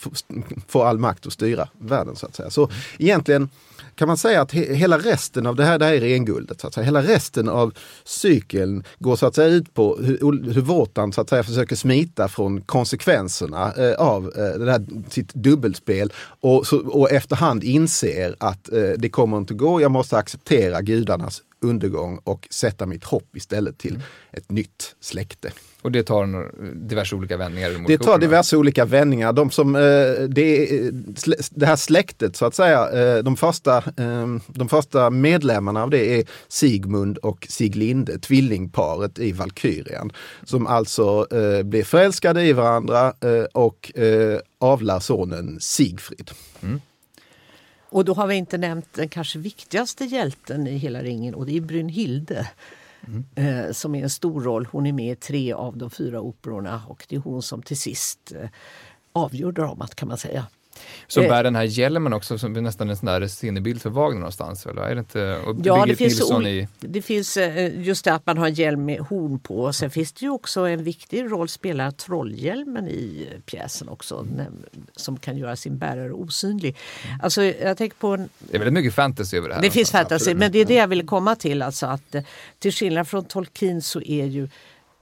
får 0.69 0.85
all 0.85 0.99
makt 0.99 1.27
att 1.27 1.33
styra 1.33 1.69
världen 1.79 2.17
så 2.17 2.27
att 2.27 2.35
säga. 2.35 2.51
Så 2.51 2.71
egentligen 2.99 3.49
kan 3.97 4.09
man 4.09 4.17
säga 4.17 4.41
att 4.41 4.53
he 4.53 4.75
hela 4.75 4.99
resten 4.99 5.47
av 5.47 5.57
det 5.57 5.65
här, 5.65 5.79
det 5.79 5.85
här 5.85 5.93
är 5.93 6.01
renguldet. 6.01 6.61
Så 6.61 6.67
att 6.67 6.75
säga. 6.75 6.85
Hela 6.85 7.03
resten 7.03 7.49
av 7.49 7.73
cykeln 8.05 8.85
går 8.99 9.17
så 9.17 9.27
att 9.27 9.35
säga 9.35 9.49
ut 9.49 9.75
på 9.75 9.97
hur, 9.97 10.53
hur 10.53 10.63
Wotan 10.63 11.13
så 11.13 11.21
att 11.21 11.29
säga 11.29 11.43
försöker 11.43 11.77
smita 11.77 12.29
från 12.29 12.61
konsekvenserna 12.61 13.73
eh, 13.73 13.95
av 13.95 14.25
eh, 14.37 14.61
det 14.61 14.71
här, 14.71 14.87
sitt 15.09 15.35
dubbelspel 15.35 16.13
och, 16.41 16.67
så, 16.67 16.79
och 16.79 17.11
efterhand 17.11 17.65
inser 17.65 18.37
att 18.39 18.73
eh, 18.73 18.91
det 18.97 19.09
kommer 19.09 19.37
inte 19.37 19.55
gå, 19.55 19.81
jag 19.81 19.91
måste 19.91 20.19
acceptera 20.19 20.83
gudarnas 20.83 21.43
undergång 21.67 22.19
och 22.25 22.49
sätta 22.51 22.87
mitt 22.87 23.05
hopp 23.05 23.37
istället 23.37 23.79
till 23.79 24.03
ett 24.33 24.51
nytt 24.51 24.97
släkte. 25.01 25.53
Och 25.83 25.93
det 25.93 26.03
tar 26.03 26.27
några- 26.27 26.49
diverse 26.75 27.15
olika 27.17 27.37
vändningar. 27.37 27.71
Det 27.89 27.99
tar 27.99 28.19
diverse 28.19 28.57
olika 28.57 28.85
vändningar. 28.85 29.33
De 29.33 29.51
som, 29.51 29.77
eh, 29.77 29.81
det, 30.29 30.67
slä- 31.15 31.51
det 31.51 31.67
här 31.67 31.77
släktet 31.77 32.37
så 32.37 32.47
att 32.47 32.55
säga, 32.55 32.91
eh, 32.91 33.23
de 33.23 33.37
första, 33.37 33.77
eh, 33.77 34.27
de 34.47 34.69
första 34.69 35.11
medlemmarna 35.11 35.83
av 35.83 35.91
det 35.91 36.19
är 36.21 36.25
Sigmund 36.49 37.19
och 37.19 37.47
Siglinde, 37.51 38.19
tvillingparet 38.19 39.19
i 39.19 39.33
Valkyrien. 39.33 40.13
Som 40.45 40.67
alltså 40.67 41.27
eh, 41.31 41.63
blir 41.63 41.85
förälskade 41.85 42.45
i 42.45 42.53
varandra 42.53 43.07
eh, 43.21 43.45
och 43.53 43.99
eh, 43.99 44.39
avlar 44.59 45.01
sonen 45.01 45.57
Sigfrid. 45.61 46.31
Och 47.97 48.05
då 48.05 48.15
har 48.15 48.27
vi 48.27 48.35
inte 48.35 48.59
nämnt 48.59 48.93
den 48.93 49.09
kanske 49.09 49.39
viktigaste 49.39 50.05
hjälten 50.05 50.67
i 50.67 50.77
hela 50.77 51.03
ringen 51.03 51.35
och 51.35 51.47
det 51.47 51.57
är 51.57 51.61
Brynhilde. 51.61 52.51
Eh, 53.35 53.73
som 53.73 53.95
är 53.95 54.03
en 54.03 54.11
stor 54.11 54.41
roll. 54.41 54.69
Hon 54.73 54.87
är 54.87 54.93
med 54.93 55.13
i 55.13 55.17
tre 55.17 55.53
av 55.53 55.77
de 55.77 55.91
fyra 55.91 56.21
operorna 56.21 56.83
och 56.89 57.07
det 57.09 57.17
är 57.17 57.21
hon 57.21 57.43
som 57.43 57.63
till 57.63 57.79
sist 57.79 58.33
eh, 58.33 58.49
avgör 59.13 59.53
dramat 59.53 59.95
kan 59.95 60.09
man 60.09 60.19
säga. 60.19 60.47
Som 61.07 61.23
Eh. 61.25 61.29
bär 61.31 61.45
den 61.45 61.57
här 61.57 61.63
hjälmen 61.65 62.13
också, 62.13 62.39
som 62.39 62.57
är 62.57 62.61
nästan 62.61 62.91
en 62.91 62.97
sån 62.97 63.07
där 63.07 63.27
sinnebild 63.27 63.83
för 63.83 63.91
Wagner 63.91 64.19
någonstans. 64.21 64.67
Eller? 64.67 64.83
Är 64.83 64.95
det 64.95 64.99
inte? 64.99 65.37
Och 65.47 65.57
Ja, 65.65 65.85
det 65.87 65.97
finns, 65.97 66.21
ol- 66.31 66.47
i... 66.47 66.69
det 66.81 67.03
finns 67.03 67.37
eh, 67.37 67.81
just 67.81 68.05
det 68.05 68.13
att 68.15 68.27
man 68.27 68.39
har 68.39 68.47
en 68.47 68.55
hjälm 68.55 68.85
med 68.85 69.01
horn 69.01 69.39
på. 69.39 69.73
Sen 69.73 69.91
finns 69.91 70.13
det 70.13 70.25
ju 70.25 70.31
också 70.31 70.61
en 70.61 70.85
viktig 70.85 71.25
roll 71.33 71.49
spelar 71.49 71.91
trollhjälmen 71.91 72.89
i 72.89 73.29
pjäsen 73.47 73.89
också. 73.89 74.27
Som 74.97 75.17
kan 75.19 75.37
göra 75.39 75.57
sin 75.57 75.79
bärare 75.79 76.13
osynlig. 76.13 76.77
Alltså 77.23 77.43
jag 77.43 77.77
tänker 77.77 77.97
på 77.97 78.09
en, 78.09 78.29
Det 78.39 78.55
är 78.55 78.59
väldigt 78.59 78.75
mycket 78.75 78.95
fantasy 78.95 79.37
över 79.37 79.49
det 79.49 79.55
här. 79.55 79.63
Det 79.63 79.71
finns 79.71 79.93
någonstans. 79.93 80.23
fantasy, 80.25 80.35
men 80.39 80.53
det 80.53 80.59
är 80.59 80.65
det 80.65 80.75
jag 80.75 80.89
ville 80.89 81.05
komma 81.05 81.37
till. 81.37 81.63
Alltså 81.63 81.87
att, 81.87 82.15
eh, 82.15 82.23
till 82.59 82.73
skillnad 82.73 83.09
från 83.09 83.25
Tolkien 83.25 83.83
så 83.83 84.01
är 84.03 84.25
ju, 84.25 84.49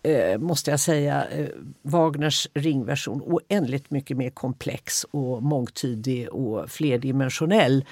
eh, 0.04 0.38
måste 0.38 0.70
jag 0.70 0.80
säga, 0.80 1.26
eh, 1.28 1.48
Wagners 1.82 2.48
ringversion 2.54 3.22
oändligt 3.22 3.90
mycket 3.90 4.16
mer 4.16 4.30
komplex 4.30 5.04
och 5.10 5.42
mångtydig 5.42 6.28
och 6.28 6.70
flerdimensionell. 6.70 7.84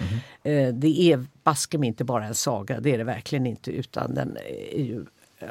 Eh, 0.42 0.68
det 0.68 1.00
är 1.02 1.24
baske 1.42 1.78
mig 1.78 1.86
inte 1.86 2.04
bara 2.04 2.24
en 2.24 2.34
saga, 2.34 2.80
det 2.80 2.94
är 2.94 2.98
det 2.98 3.04
verkligen 3.04 3.46
inte, 3.46 3.70
utan 3.70 4.14
den 4.14 4.36
är 4.72 4.82
ju 4.82 5.04
eh, 5.38 5.48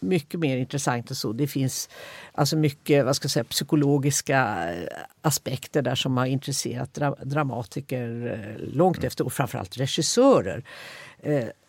mycket 0.00 0.40
mer 0.40 0.56
intressant 0.56 1.10
än 1.10 1.16
så. 1.16 1.32
Det 1.32 1.46
finns 1.46 1.88
alltså 2.32 2.56
mycket 2.56 3.04
vad 3.04 3.16
ska 3.16 3.24
jag 3.24 3.30
säga, 3.30 3.44
psykologiska 3.44 4.70
eh, 4.74 4.88
aspekter 5.22 5.82
där 5.82 5.94
som 5.94 6.16
har 6.16 6.26
intresserat 6.26 6.94
dra 6.94 7.16
dramatiker 7.22 8.32
eh, 8.32 8.68
långt 8.74 9.04
efter 9.04 9.24
och 9.24 9.32
framförallt 9.32 9.76
regissörer. 9.76 10.64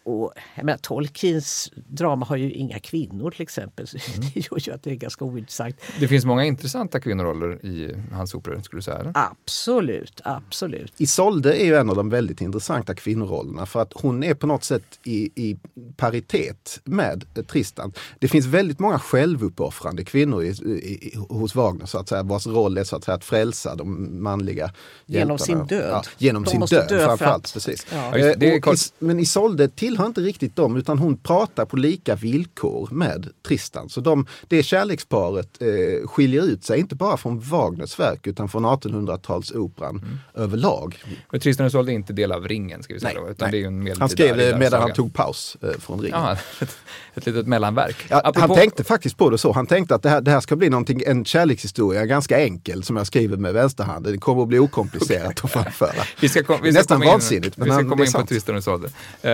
Och, 0.05 0.33
jag 0.55 0.65
menar, 0.65 0.77
Tolkiens 0.77 1.71
drama 1.75 2.25
har 2.25 2.35
ju 2.37 2.51
inga 2.51 2.79
kvinnor 2.79 3.31
till 3.31 3.41
exempel. 3.41 3.87
Så 3.87 3.97
Det 4.33 4.35
gör 4.51 4.59
ju 4.59 4.73
att 4.73 4.83
det 4.83 4.91
är 4.91 4.95
ganska 4.95 5.25
ointressant. 5.25 5.75
Det 5.99 6.07
finns 6.07 6.25
många 6.25 6.45
intressanta 6.45 6.99
kvinnoroller 6.99 7.65
i 7.65 7.95
hans 8.13 8.33
operor, 8.35 8.61
skulle 8.61 8.77
du 8.77 8.83
säga? 8.83 8.97
Eller? 8.97 9.11
Absolut, 9.15 10.21
absolut. 10.23 10.93
Isolde 10.97 11.61
är 11.61 11.65
ju 11.65 11.75
en 11.75 11.89
av 11.89 11.95
de 11.95 12.09
väldigt 12.09 12.41
intressanta 12.41 12.95
kvinnorollerna 12.95 13.65
för 13.65 13.81
att 13.81 13.91
hon 13.95 14.23
är 14.23 14.33
på 14.33 14.47
något 14.47 14.63
sätt 14.63 14.99
i, 15.03 15.31
i 15.49 15.57
paritet 15.97 16.79
med 16.83 17.25
Tristan. 17.47 17.93
Det 18.19 18.27
finns 18.27 18.45
väldigt 18.45 18.79
många 18.79 18.99
självuppoffrande 18.99 20.03
kvinnor 20.05 20.43
i, 20.43 20.47
i, 20.47 21.13
hos 21.29 21.55
Wagner 21.55 21.85
så 21.85 21.97
att 21.97 22.09
säga, 22.09 22.23
vars 22.23 22.47
roll 22.47 22.77
är 22.77 22.83
så 22.83 22.95
att, 22.95 23.03
säga, 23.03 23.15
att 23.15 23.23
frälsa 23.25 23.75
de 23.75 24.23
manliga 24.23 24.71
Genom 25.05 25.37
hjältarna. 25.37 25.37
sin 25.67 25.77
död. 25.77 25.89
Ja, 25.91 26.03
genom 26.17 26.43
De 26.43 26.49
sin 26.49 26.59
död 26.59 26.85
dö 26.89 26.97
för 26.99 27.05
framförallt. 27.05 27.45
att- 27.45 27.53
Precis. 27.53 27.87
Ja. 27.91 28.17
Ja, 28.17 28.25
det. 28.25 28.33
Det 28.39 28.49
är 28.55 28.55
Eh, 28.69 28.73
men 28.99 29.19
Isolde 29.19 29.67
tillhör 29.95 30.07
inte 30.07 30.21
riktigt 30.21 30.55
dem 30.55 30.75
utan 30.77 30.97
hon 30.99 31.17
pratar 31.17 31.65
på 31.65 31.77
lika 31.77 32.15
villkor 32.15 32.87
med 32.91 33.27
Tristan. 33.47 33.89
Så 33.89 34.01
de, 34.01 34.25
det 34.47 34.63
kärleksparet 34.63 35.61
eh, 35.61 36.07
skiljer 36.07 36.43
ut 36.43 36.63
sig 36.63 36.79
inte 36.79 36.95
bara 36.95 37.17
från 37.17 37.39
Wagners 37.39 37.99
verk 37.99 38.27
utan 38.27 38.49
från 38.49 38.65
1800-talsoperan 38.65 39.89
Mm. 39.89 40.17
överlag. 40.33 41.03
Men 41.31 41.39
Tristan 41.41 41.65
och 41.65 41.69
Isolde 41.69 41.91
är 41.91 41.93
inte 41.93 42.13
del 42.13 42.31
av 42.31 42.47
ringen, 42.47 42.83
ska 42.83 42.93
vi 42.93 42.99
säga. 42.99 43.19
då, 43.21 43.29
utan 43.29 43.51
det 43.51 43.57
är 43.57 43.59
ju 43.59 43.65
en 43.65 43.77
medeltida 43.79 44.03
Han 44.03 44.09
skrev 44.09 44.37
det 44.37 44.57
medan 44.59 44.81
han 44.81 44.93
tog 44.93 45.13
paus 45.13 45.57
eh, 45.61 45.69
från 45.79 45.99
ringen. 46.01 46.19
Ja, 46.21 46.31
ett, 46.61 46.77
ett 47.15 47.25
litet 47.25 47.47
mellanverk. 47.47 48.05
Ja, 48.09 48.17
Apropå- 48.19 48.39
han 48.39 48.55
tänkte 48.55 48.83
faktiskt 48.83 49.17
på 49.17 49.29
det 49.29 49.37
så. 49.37 49.51
Han 49.51 49.67
tänkte 49.67 49.95
att 49.95 50.03
det 50.03 50.09
här, 50.09 50.21
det 50.21 50.31
här 50.31 50.39
ska 50.39 50.55
bli 50.55 50.69
någonting, 50.69 51.01
en 51.05 51.25
kärlekshistoria, 51.25 52.05
ganska 52.05 52.39
enkel 52.43 52.83
som 52.83 52.97
jag 52.97 53.07
skriver 53.07 53.37
med 53.37 53.53
vänsterhanden. 53.53 54.11
Det 54.11 54.17
kommer 54.17 54.41
att 54.41 54.47
bli 54.47 54.59
okomplicerat 54.59 55.45
att 55.45 55.51
framföra. 55.51 55.91
Vi 56.21 56.29
ska, 56.29 56.43
kom, 56.43 56.57
vi 56.63 56.71
ska 56.71 56.79
Nästan 56.79 56.99
vansinnigt, 57.01 57.57
vi 57.57 57.61
ska 57.63 57.73
han- 57.73 57.89
komma 57.89 58.05
in 58.05 58.11
på. 58.11 58.25
Tristan 58.25 58.55
och 58.55 58.59
Isolde. 58.59 58.87
Uh, 58.87 59.31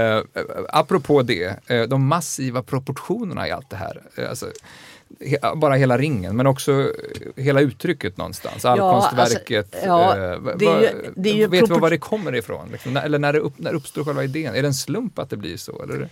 apropå 0.70 1.22
det, 1.22 1.70
eh, 1.70 1.82
de 1.82 2.08
massiva 2.08 2.64
proportionerna 2.64 3.48
i 3.48 3.52
allt 3.52 3.70
det 3.70 3.76
här. 3.76 4.02
Eh, 4.16 4.30
alltså, 4.30 4.46
bara 5.56 5.76
hela 5.76 5.98
ringen, 5.98 6.36
men 6.36 6.48
också 6.48 6.92
hela 7.36 7.62
uttrycket 7.62 8.18
någonstans. 8.18 8.66
Allkonstverket. 8.66 9.76
Ja, 9.86 10.06
alltså, 10.06 10.66
ja, 10.66 10.84
eh, 10.84 11.50
vet 11.50 11.68
du 11.68 11.80
var 11.80 11.90
det 11.90 11.98
kommer 11.98 12.36
ifrån? 12.36 12.70
Liksom, 12.72 12.98
eller 12.98 13.20
när, 13.20 13.34
det 13.34 13.40
upp, 13.40 13.60
när 13.60 13.74
uppstår 13.74 14.04
själva 14.04 14.24
idén? 14.24 14.56
Är 14.56 14.62
det 14.62 14.68
en 14.68 14.74
slump 14.74 15.20
att 15.20 15.30
det 15.30 15.38
blir 15.38 15.58
så? 15.58 15.84
Eller? 15.84 16.10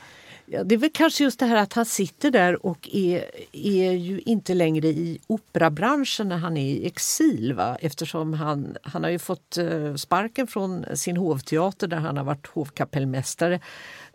Ja, 0.51 0.63
det 0.63 0.75
är 0.75 0.79
väl 0.79 0.89
kanske 0.93 1.23
just 1.23 1.39
det 1.39 1.45
här 1.45 1.55
att 1.55 1.73
han 1.73 1.85
sitter 1.85 2.31
där 2.31 2.65
och 2.65 2.89
är, 2.91 3.25
är 3.51 3.91
ju 3.91 4.19
inte 4.19 4.53
längre 4.53 4.87
i 4.87 5.19
operabranschen 5.27 6.29
när 6.29 6.37
han 6.37 6.57
är 6.57 6.65
i 6.65 6.87
exil. 6.87 7.53
Va? 7.53 7.77
Eftersom 7.81 8.33
han, 8.33 8.77
han 8.83 9.03
har 9.03 9.09
ju 9.09 9.19
fått 9.19 9.57
eh, 9.57 9.95
sparken 9.95 10.47
från 10.47 10.85
sin 10.93 11.17
hovteater 11.17 11.87
där 11.87 11.97
han 11.97 12.17
har 12.17 12.23
varit 12.23 12.47
hovkapellmästare. 12.47 13.59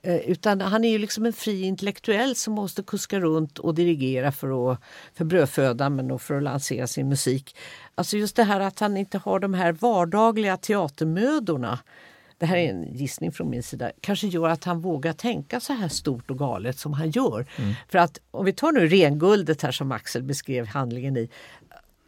Eh, 0.05 0.17
utan 0.17 0.61
han 0.61 0.85
är 0.85 0.89
ju 0.89 0.99
liksom 0.99 1.27
en 1.27 1.33
fri 1.33 1.63
intellektuell 1.63 2.37
som 2.37 2.55
måste 2.55 2.83
kuska 2.83 3.21
runt 3.21 3.59
och 3.59 3.75
dirigera 3.75 4.33
för, 4.33 4.73
att, 4.73 4.81
för 5.15 5.25
brödfödan 5.25 5.97
men 5.97 6.11
och 6.11 6.23
för 6.23 6.37
att 6.37 6.43
lansera 6.43 6.87
sin 6.87 7.09
musik. 7.09 7.57
Alltså 7.95 8.17
just 8.17 8.37
det 8.37 8.45
här 8.45 8.61
att 8.61 8.81
han 8.81 8.97
inte 8.97 9.19
har 9.19 9.39
de 9.39 9.55
här 9.55 9.73
vardagliga 9.73 10.57
teatermödorna 10.57 11.79
det 12.39 12.47
här 12.47 12.57
är 12.57 12.71
en 12.71 12.93
gissning 12.93 13.33
från 13.33 13.51
min 13.51 13.63
sida, 13.63 13.91
kanske 14.01 14.27
gör 14.27 14.49
att 14.49 14.65
han 14.65 14.81
vågar 14.81 15.13
tänka 15.13 15.61
så 15.61 15.73
här 15.73 15.89
stort 15.89 16.31
och 16.31 16.39
galet 16.39 16.79
som 16.79 16.93
han 16.93 17.11
gör. 17.11 17.47
Mm. 17.57 17.75
För 17.89 17.99
att 17.99 18.19
om 18.31 18.45
vi 18.45 18.53
tar 18.53 18.73
nu 18.73 18.89
Renguldet 18.89 19.63
här 19.63 19.73
som 19.73 19.93
Axel 19.93 20.23
beskrev 20.23 20.67
handlingen 20.67 21.17
i. 21.17 21.29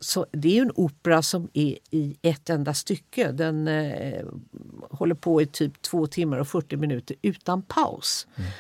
Så 0.07 0.27
det 0.33 0.49
är 0.49 0.53
ju 0.53 0.61
en 0.61 0.73
opera 0.75 1.23
som 1.23 1.49
är 1.53 1.79
i 1.91 2.17
ett 2.23 2.51
enda 2.51 2.75
stycke. 2.75 3.33
Den 3.33 3.69
eh, 3.69 4.25
håller 4.91 5.15
på 5.15 5.43
i 5.43 5.47
typ 5.47 5.83
två 5.83 6.07
timmar 6.07 6.39
och 6.39 6.49
40 6.49 6.77
minuter 6.77 7.17
utan 7.23 7.63
paus. 7.63 8.27
Mm. 8.37 8.51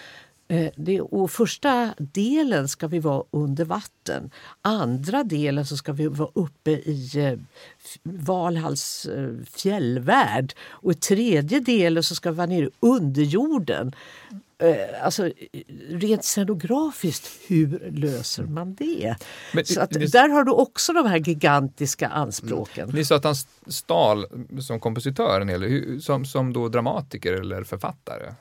Eh, 0.48 0.72
det, 0.76 1.00
och 1.00 1.30
första 1.30 1.94
delen 1.98 2.68
ska 2.68 2.86
vi 2.88 2.98
vara 2.98 3.24
under 3.30 3.64
vatten. 3.64 4.30
Andra 4.62 5.24
delen 5.24 5.66
så 5.66 5.76
ska 5.76 5.92
vi 5.92 6.06
vara 6.06 6.30
uppe 6.32 6.70
i 6.70 7.10
eh, 7.14 7.38
Valhalls 8.02 9.06
eh, 9.06 9.30
fjällvärld. 9.50 10.54
Och 10.68 10.92
i 10.92 10.94
tredje 10.94 11.60
delen 11.60 12.02
så 12.02 12.14
ska 12.14 12.30
vi 12.30 12.36
vara 12.36 12.46
nere 12.46 12.70
under 12.80 13.22
jorden. 13.22 13.92
Alltså 15.02 15.30
rent 15.88 16.24
scenografiskt, 16.24 17.28
hur 17.46 17.90
löser 17.90 18.42
man 18.42 18.74
det? 18.74 19.16
Men, 19.54 19.66
så 19.66 19.80
att, 19.80 19.90
det, 19.90 20.12
där 20.12 20.28
har 20.28 20.44
du 20.44 20.52
också 20.52 20.92
de 20.92 21.06
här 21.06 21.16
gigantiska 21.16 22.08
anspråken. 22.08 22.84
Mm. 22.84 22.96
Ni 22.96 23.04
sa 23.04 23.16
att 23.16 23.24
han 23.24 23.34
stal 23.66 24.26
som 24.60 24.80
kompositör 24.80 25.40
en 25.40 25.48
hel 25.48 26.02
som, 26.02 26.24
som 26.24 26.52
då 26.52 26.68
dramatiker 26.68 27.32
eller 27.32 27.64
författare. 27.64 28.34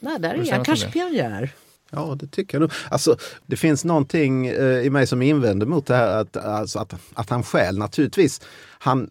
Nej, 0.00 0.18
där 0.18 0.34
är 0.34 0.52
han 0.52 0.64
kanske 0.64 0.90
pionjär. 0.90 1.52
Ja, 1.90 2.16
det 2.20 2.26
tycker 2.26 2.54
jag 2.54 2.60
nog. 2.60 2.72
Alltså, 2.90 3.16
det 3.46 3.56
finns 3.56 3.84
någonting 3.84 4.46
eh, 4.46 4.86
i 4.86 4.90
mig 4.90 5.06
som 5.06 5.22
invänder 5.22 5.66
mot 5.66 5.86
det 5.86 5.94
här 5.94 6.20
att, 6.20 6.36
alltså, 6.36 6.78
att, 6.78 6.94
att 7.14 7.30
han 7.30 7.42
skäl. 7.42 7.78
Naturligtvis, 7.78 8.40
han, 8.78 9.10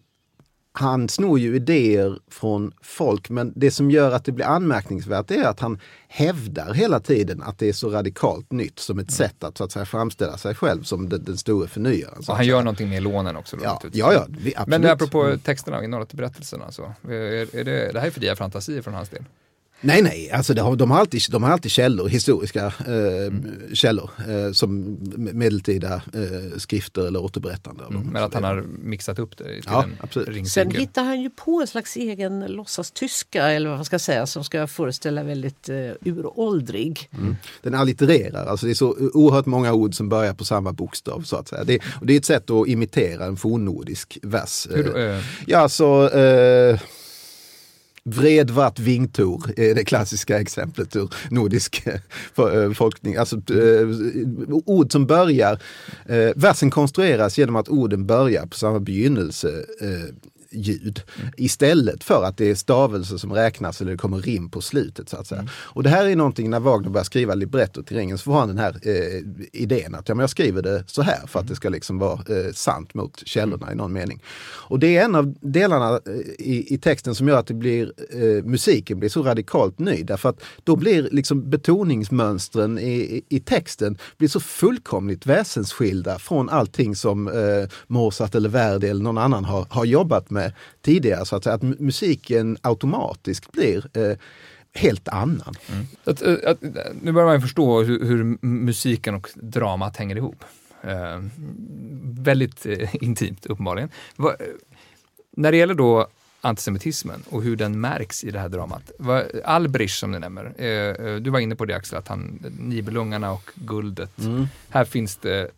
han 0.72 1.08
snor 1.08 1.38
ju 1.38 1.56
idéer 1.56 2.18
från 2.30 2.72
folk, 2.82 3.30
men 3.30 3.52
det 3.56 3.70
som 3.70 3.90
gör 3.90 4.12
att 4.12 4.24
det 4.24 4.32
blir 4.32 4.46
anmärkningsvärt 4.46 5.30
är 5.30 5.44
att 5.44 5.60
han 5.60 5.78
hävdar 6.08 6.74
hela 6.74 7.00
tiden 7.00 7.42
att 7.42 7.58
det 7.58 7.68
är 7.68 7.72
så 7.72 7.90
radikalt 7.90 8.52
nytt 8.52 8.78
som 8.78 8.98
ett 8.98 9.02
mm. 9.02 9.28
sätt 9.28 9.44
att, 9.44 9.58
så 9.58 9.64
att 9.64 9.72
säga, 9.72 9.86
framställa 9.86 10.36
sig 10.36 10.54
själv 10.54 10.82
som 10.82 11.08
den, 11.08 11.24
den 11.24 11.36
store 11.36 11.68
förnyaren. 11.68 12.22
Och 12.28 12.36
han 12.36 12.46
gör 12.46 12.58
någonting 12.58 12.88
med 12.88 13.02
lånen 13.02 13.36
också. 13.36 13.56
Då, 13.56 13.64
ja, 13.64 13.80
ja, 13.92 14.12
ja, 14.12 14.26
vi, 14.28 14.54
Men 14.66 14.86
apropå 14.86 15.22
mm. 15.24 15.38
texterna, 15.38 15.84
innehållet 15.84 16.14
i 16.14 16.16
berättelserna, 16.16 16.72
så, 16.72 16.92
är, 17.08 17.56
är 17.56 17.64
det, 17.64 17.92
det 17.92 18.00
här 18.00 18.06
är 18.06 18.10
fria 18.10 18.36
fantasier 18.36 18.82
från 18.82 18.94
hans 18.94 19.08
del? 19.08 19.24
Nej, 19.80 20.02
nej, 20.02 20.30
alltså 20.30 20.60
har, 20.60 20.76
de, 20.76 20.90
har 20.90 20.98
alltid, 20.98 21.20
de 21.30 21.42
har 21.42 21.50
alltid 21.50 21.70
källor, 21.70 22.08
historiska 22.08 22.66
eh, 22.66 23.26
mm. 23.26 23.74
källor 23.74 24.10
eh, 24.28 24.52
som 24.52 24.98
medeltida 25.16 25.94
eh, 25.94 26.58
skrifter 26.58 27.06
eller 27.06 27.22
återberättande. 27.22 27.84
Mm, 27.90 28.02
men 28.02 28.24
att 28.24 28.34
han 28.34 28.44
har 28.44 28.64
mixat 28.82 29.18
upp 29.18 29.38
det 29.38 29.44
till 29.44 29.62
ja, 29.66 29.82
en 29.82 29.96
absolut. 30.00 30.48
Sen 30.48 30.70
hittar 30.70 31.04
han 31.04 31.20
ju 31.20 31.30
på 31.30 31.60
en 31.60 31.66
slags 31.66 31.96
egen 31.96 32.46
låtsastyska 32.46 33.48
eller 33.48 33.68
vad 33.68 33.78
man 33.78 33.84
ska 33.84 33.98
säga 33.98 34.26
som 34.26 34.44
ska 34.44 34.66
föreställa 34.66 35.22
väldigt 35.22 35.68
uh, 35.68 35.92
uråldrig. 36.04 37.10
Mm. 37.18 37.36
Den 37.62 37.74
allittererar, 37.74 38.46
alltså 38.46 38.66
det 38.66 38.72
är 38.72 38.74
så 38.74 38.96
oerhört 39.14 39.46
många 39.46 39.72
ord 39.72 39.94
som 39.94 40.08
börjar 40.08 40.34
på 40.34 40.44
samma 40.44 40.72
bokstav 40.72 41.22
så 41.22 41.36
att 41.36 41.48
säga. 41.48 41.64
Det, 41.64 41.80
och 42.00 42.06
det 42.06 42.12
är 42.12 42.16
ett 42.16 42.24
sätt 42.24 42.50
att 42.50 42.68
imitera 42.68 43.24
en 43.24 43.36
fornnordisk 43.36 44.18
vers. 44.22 44.66
Hur 44.70 44.84
då, 44.84 44.98
uh... 44.98 45.20
Ja, 45.46 45.68
så... 45.68 46.10
Vred, 48.04 48.50
vart, 48.50 48.78
vingtor 48.78 49.42
är 49.56 49.74
det 49.74 49.84
klassiska 49.84 50.40
exemplet 50.40 50.96
ur 50.96 51.14
nordisk 51.30 51.86
eh, 51.86 52.54
eh, 52.54 52.72
folkning. 52.72 53.16
Alltså 53.16 53.36
eh, 53.36 53.88
ord 54.64 54.92
som 54.92 55.06
börjar, 55.06 55.58
versen 56.34 56.70
konstrueras 56.70 57.38
genom 57.38 57.56
att 57.56 57.68
orden 57.68 58.06
börjar 58.06 58.46
på 58.46 58.56
samma 58.56 58.80
begynnelse 58.80 59.64
ljud 60.50 61.02
mm. 61.18 61.30
istället 61.36 62.04
för 62.04 62.24
att 62.24 62.36
det 62.36 62.50
är 62.50 62.54
stavelser 62.54 63.16
som 63.16 63.32
räknas 63.32 63.80
eller 63.80 63.90
det 63.90 63.98
kommer 63.98 64.18
rim 64.18 64.50
på 64.50 64.60
slutet. 64.60 65.08
så 65.08 65.16
att 65.16 65.26
säga. 65.26 65.40
Mm. 65.40 65.50
Och 65.56 65.82
det 65.82 65.90
här 65.90 66.06
är 66.06 66.16
någonting 66.16 66.50
när 66.50 66.60
Wagner 66.60 66.90
börjar 66.90 67.04
skriva 67.04 67.34
libretto 67.34 67.82
till 67.82 67.96
ringen 67.96 68.18
så 68.18 68.24
får 68.24 68.38
han 68.38 68.48
den 68.48 68.58
här 68.58 68.78
eh, 68.82 69.22
idén 69.52 69.94
att 69.94 70.08
ja, 70.08 70.14
men 70.14 70.22
jag 70.22 70.30
skriver 70.30 70.62
det 70.62 70.84
så 70.86 71.02
här 71.02 71.26
för 71.26 71.40
att 71.40 71.48
det 71.48 71.54
ska 71.54 71.68
liksom 71.68 71.98
vara 71.98 72.20
eh, 72.28 72.52
sant 72.52 72.94
mot 72.94 73.22
källorna 73.26 73.72
i 73.72 73.74
någon 73.74 73.92
mening. 73.92 74.22
Och 74.68 74.78
det 74.78 74.96
är 74.96 75.04
en 75.04 75.14
av 75.14 75.34
delarna 75.40 76.00
eh, 76.06 76.12
i, 76.38 76.74
i 76.74 76.78
texten 76.78 77.14
som 77.14 77.28
gör 77.28 77.38
att 77.38 77.46
det 77.46 77.54
blir, 77.54 77.92
eh, 78.10 78.44
musiken 78.44 78.98
blir 78.98 79.08
så 79.08 79.22
radikalt 79.22 79.78
ny 79.78 80.02
därför 80.02 80.28
att 80.28 80.40
då 80.64 80.76
blir 80.76 81.08
liksom 81.12 81.50
betoningsmönstren 81.50 82.78
i, 82.78 83.22
i 83.28 83.40
texten 83.40 83.98
blir 84.18 84.28
så 84.28 84.40
fullkomligt 84.40 85.26
väsensskilda 85.26 86.18
från 86.18 86.48
allting 86.48 86.96
som 86.96 87.28
eh, 87.28 87.68
Mozart 87.86 88.34
eller 88.34 88.48
Verdi 88.48 88.88
eller 88.88 89.02
någon 89.02 89.18
annan 89.18 89.44
har, 89.44 89.66
har 89.70 89.84
jobbat 89.84 90.30
med 90.30 90.37
med 90.38 90.52
tidigare. 90.82 91.26
Så 91.26 91.36
att, 91.36 91.46
att 91.46 91.62
musiken 91.62 92.58
automatiskt 92.62 93.52
blir 93.52 93.98
eh, 93.98 94.16
helt 94.72 95.08
annan. 95.08 95.54
Mm. 95.72 95.86
Att, 96.04 96.22
eh, 96.22 96.34
att, 96.46 96.62
nu 97.02 97.12
börjar 97.12 97.28
man 97.28 97.40
förstå 97.40 97.82
hur, 97.82 98.04
hur, 98.04 98.46
musiken 98.46 99.14
och 99.14 99.28
dramat 99.34 99.96
hänger 99.96 100.16
ihop. 100.16 100.44
Eh, 100.82 101.22
väldigt 102.02 102.66
eh, 102.66 102.94
intimt 102.94 103.46
uppenbarligen. 103.46 103.90
Va, 104.16 104.36
när 105.36 105.52
det 105.52 105.58
gäller 105.58 105.74
då 105.74 106.08
antisemitismen 106.40 107.22
och 107.30 107.42
hur 107.42 107.56
den 107.56 107.80
märks 107.80 108.24
i 108.24 108.30
det 108.30 108.38
här 108.38 108.48
dramat. 108.48 108.92
Albrich 109.44 109.98
som 109.98 110.12
du 110.12 110.18
nämner, 110.18 110.54
eh, 110.58 111.06
eh, 111.06 111.16
du 111.16 111.30
var 111.30 111.38
inne 111.38 111.56
på 111.56 111.64
det 111.64 111.76
Axel, 111.76 111.98
att 111.98 112.08
han, 112.08 112.38
Nibelungarna 112.58 113.32
och 113.32 113.50
guldet. 113.54 114.18
Mm. 114.18 114.46
Här 114.68 114.84
finns 114.84 115.16
det 115.16 115.50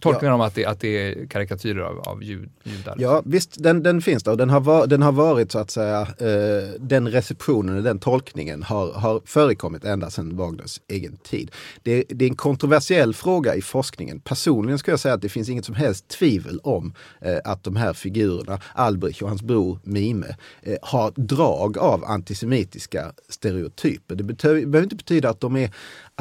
tolkningar 0.00 0.30
ja. 0.30 0.34
om 0.34 0.40
att 0.40 0.54
det, 0.54 0.66
att 0.66 0.80
det 0.80 0.88
är 0.88 1.26
karikatyrer 1.26 1.80
av, 1.80 1.98
av 1.98 2.22
jud, 2.22 2.50
judar. 2.64 2.96
Ja 2.98 3.22
visst, 3.24 3.62
den, 3.62 3.82
den 3.82 4.02
finns 4.02 4.22
där 4.22 4.32
och 4.32 4.38
den 4.38 4.50
har, 4.50 4.60
var, 4.60 4.86
den 4.86 5.02
har 5.02 5.12
varit 5.12 5.52
så 5.52 5.58
att 5.58 5.70
säga, 5.70 6.00
eh, 6.00 6.68
den 6.78 7.08
receptionen, 7.08 7.82
den 7.82 7.98
tolkningen 7.98 8.62
har, 8.62 8.92
har 8.92 9.22
förekommit 9.24 9.84
ända 9.84 10.10
sedan 10.10 10.36
Wagners 10.36 10.80
egen 10.88 11.16
tid. 11.16 11.50
Det, 11.82 12.04
det, 12.08 12.24
är 12.24 12.28
en 12.28 12.36
kontroversiell 12.36 13.14
fråga 13.14 13.54
i 13.54 13.62
forskningen. 13.62 14.20
Personligen 14.20 14.78
skulle 14.78 14.92
jag 14.92 15.00
säga 15.00 15.14
att 15.14 15.22
det 15.22 15.28
finns 15.28 15.48
inget 15.48 15.64
som 15.64 15.74
helst 15.74 16.08
tvivel 16.08 16.60
om 16.62 16.94
eh, 17.20 17.38
att 17.44 17.64
de 17.64 17.76
här 17.76 17.92
figurerna, 17.92 18.60
Albrich 18.74 19.22
och 19.22 19.28
hans 19.28 19.42
bror 19.42 19.78
Mime, 19.82 20.36
eh, 20.62 20.76
har 20.82 21.12
drag 21.16 21.78
av 21.78 22.04
antisemitiska 22.04 23.12
stereotyper. 23.28 24.14
Det 24.14 24.24
behöver 24.24 24.82
inte 24.82 24.96
betyda 24.96 25.30
att 25.30 25.40
de 25.40 25.56
är 25.56 25.70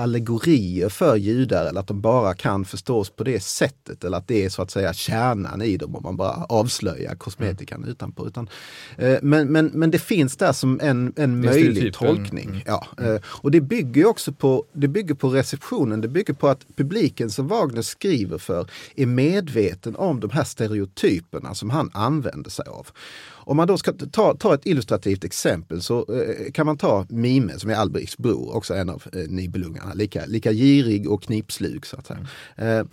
allegorier 0.01 0.89
för 0.89 1.15
judar 1.15 1.65
eller 1.65 1.79
att 1.79 1.87
de 1.87 2.01
bara 2.01 2.33
kan 2.33 2.65
förstås 2.65 3.09
på 3.09 3.23
det 3.23 3.39
sättet 3.39 4.03
eller 4.03 4.17
att 4.17 4.27
det 4.27 4.45
är 4.45 4.49
så 4.49 4.61
att 4.61 4.71
säga 4.71 4.93
kärnan 4.93 5.61
i 5.61 5.77
dem 5.77 5.95
om 5.95 6.03
man 6.03 6.17
bara 6.17 6.45
avslöjar 6.49 7.15
kosmetikan 7.15 7.77
mm. 7.77 7.89
utanpå. 7.89 8.27
Utan, 8.27 8.49
eh, 8.97 9.17
men, 9.21 9.47
men, 9.47 9.65
men 9.65 9.91
det 9.91 9.99
finns 9.99 10.37
där 10.37 10.53
som 10.53 10.79
en, 10.83 11.13
en 11.15 11.41
möjlig 11.41 11.83
typ 11.83 11.93
tolkning. 11.93 12.49
Mm. 12.49 12.61
Ja, 12.65 12.87
eh, 12.97 13.21
och 13.25 13.51
det 13.51 13.61
bygger 13.61 14.05
också 14.05 14.31
på, 14.33 14.65
det 14.73 14.87
bygger 14.87 15.15
på 15.15 15.29
receptionen, 15.29 16.01
det 16.01 16.07
bygger 16.07 16.33
på 16.33 16.47
att 16.47 16.65
publiken 16.75 17.29
som 17.29 17.47
Wagner 17.47 17.81
skriver 17.81 18.37
för 18.37 18.67
är 18.95 19.05
medveten 19.05 19.95
om 19.95 20.19
de 20.19 20.29
här 20.29 20.43
stereotyperna 20.43 21.55
som 21.55 21.69
han 21.69 21.91
använder 21.93 22.49
sig 22.49 22.65
av. 22.65 22.87
Om 23.45 23.57
man 23.57 23.67
då 23.67 23.77
ska 23.77 23.93
ta, 23.93 24.35
ta 24.35 24.53
ett 24.53 24.65
illustrativt 24.65 25.23
exempel 25.23 25.81
så 25.81 25.99
eh, 25.99 26.51
kan 26.51 26.65
man 26.65 26.77
ta 26.77 27.05
Mime 27.09 27.59
som 27.59 27.69
är 27.69 27.75
Albrichs 27.75 28.17
bror, 28.17 28.55
också 28.55 28.73
en 28.73 28.89
av 28.89 29.03
eh, 29.13 29.19
Nibelungarna, 29.19 29.93
lika, 29.93 30.25
lika 30.25 30.51
girig 30.51 31.11
och 31.11 31.23
knipslug 31.23 31.85
så 31.85 31.97
att 31.97 32.07
säga. 32.07 32.27
Eh, 32.55 32.85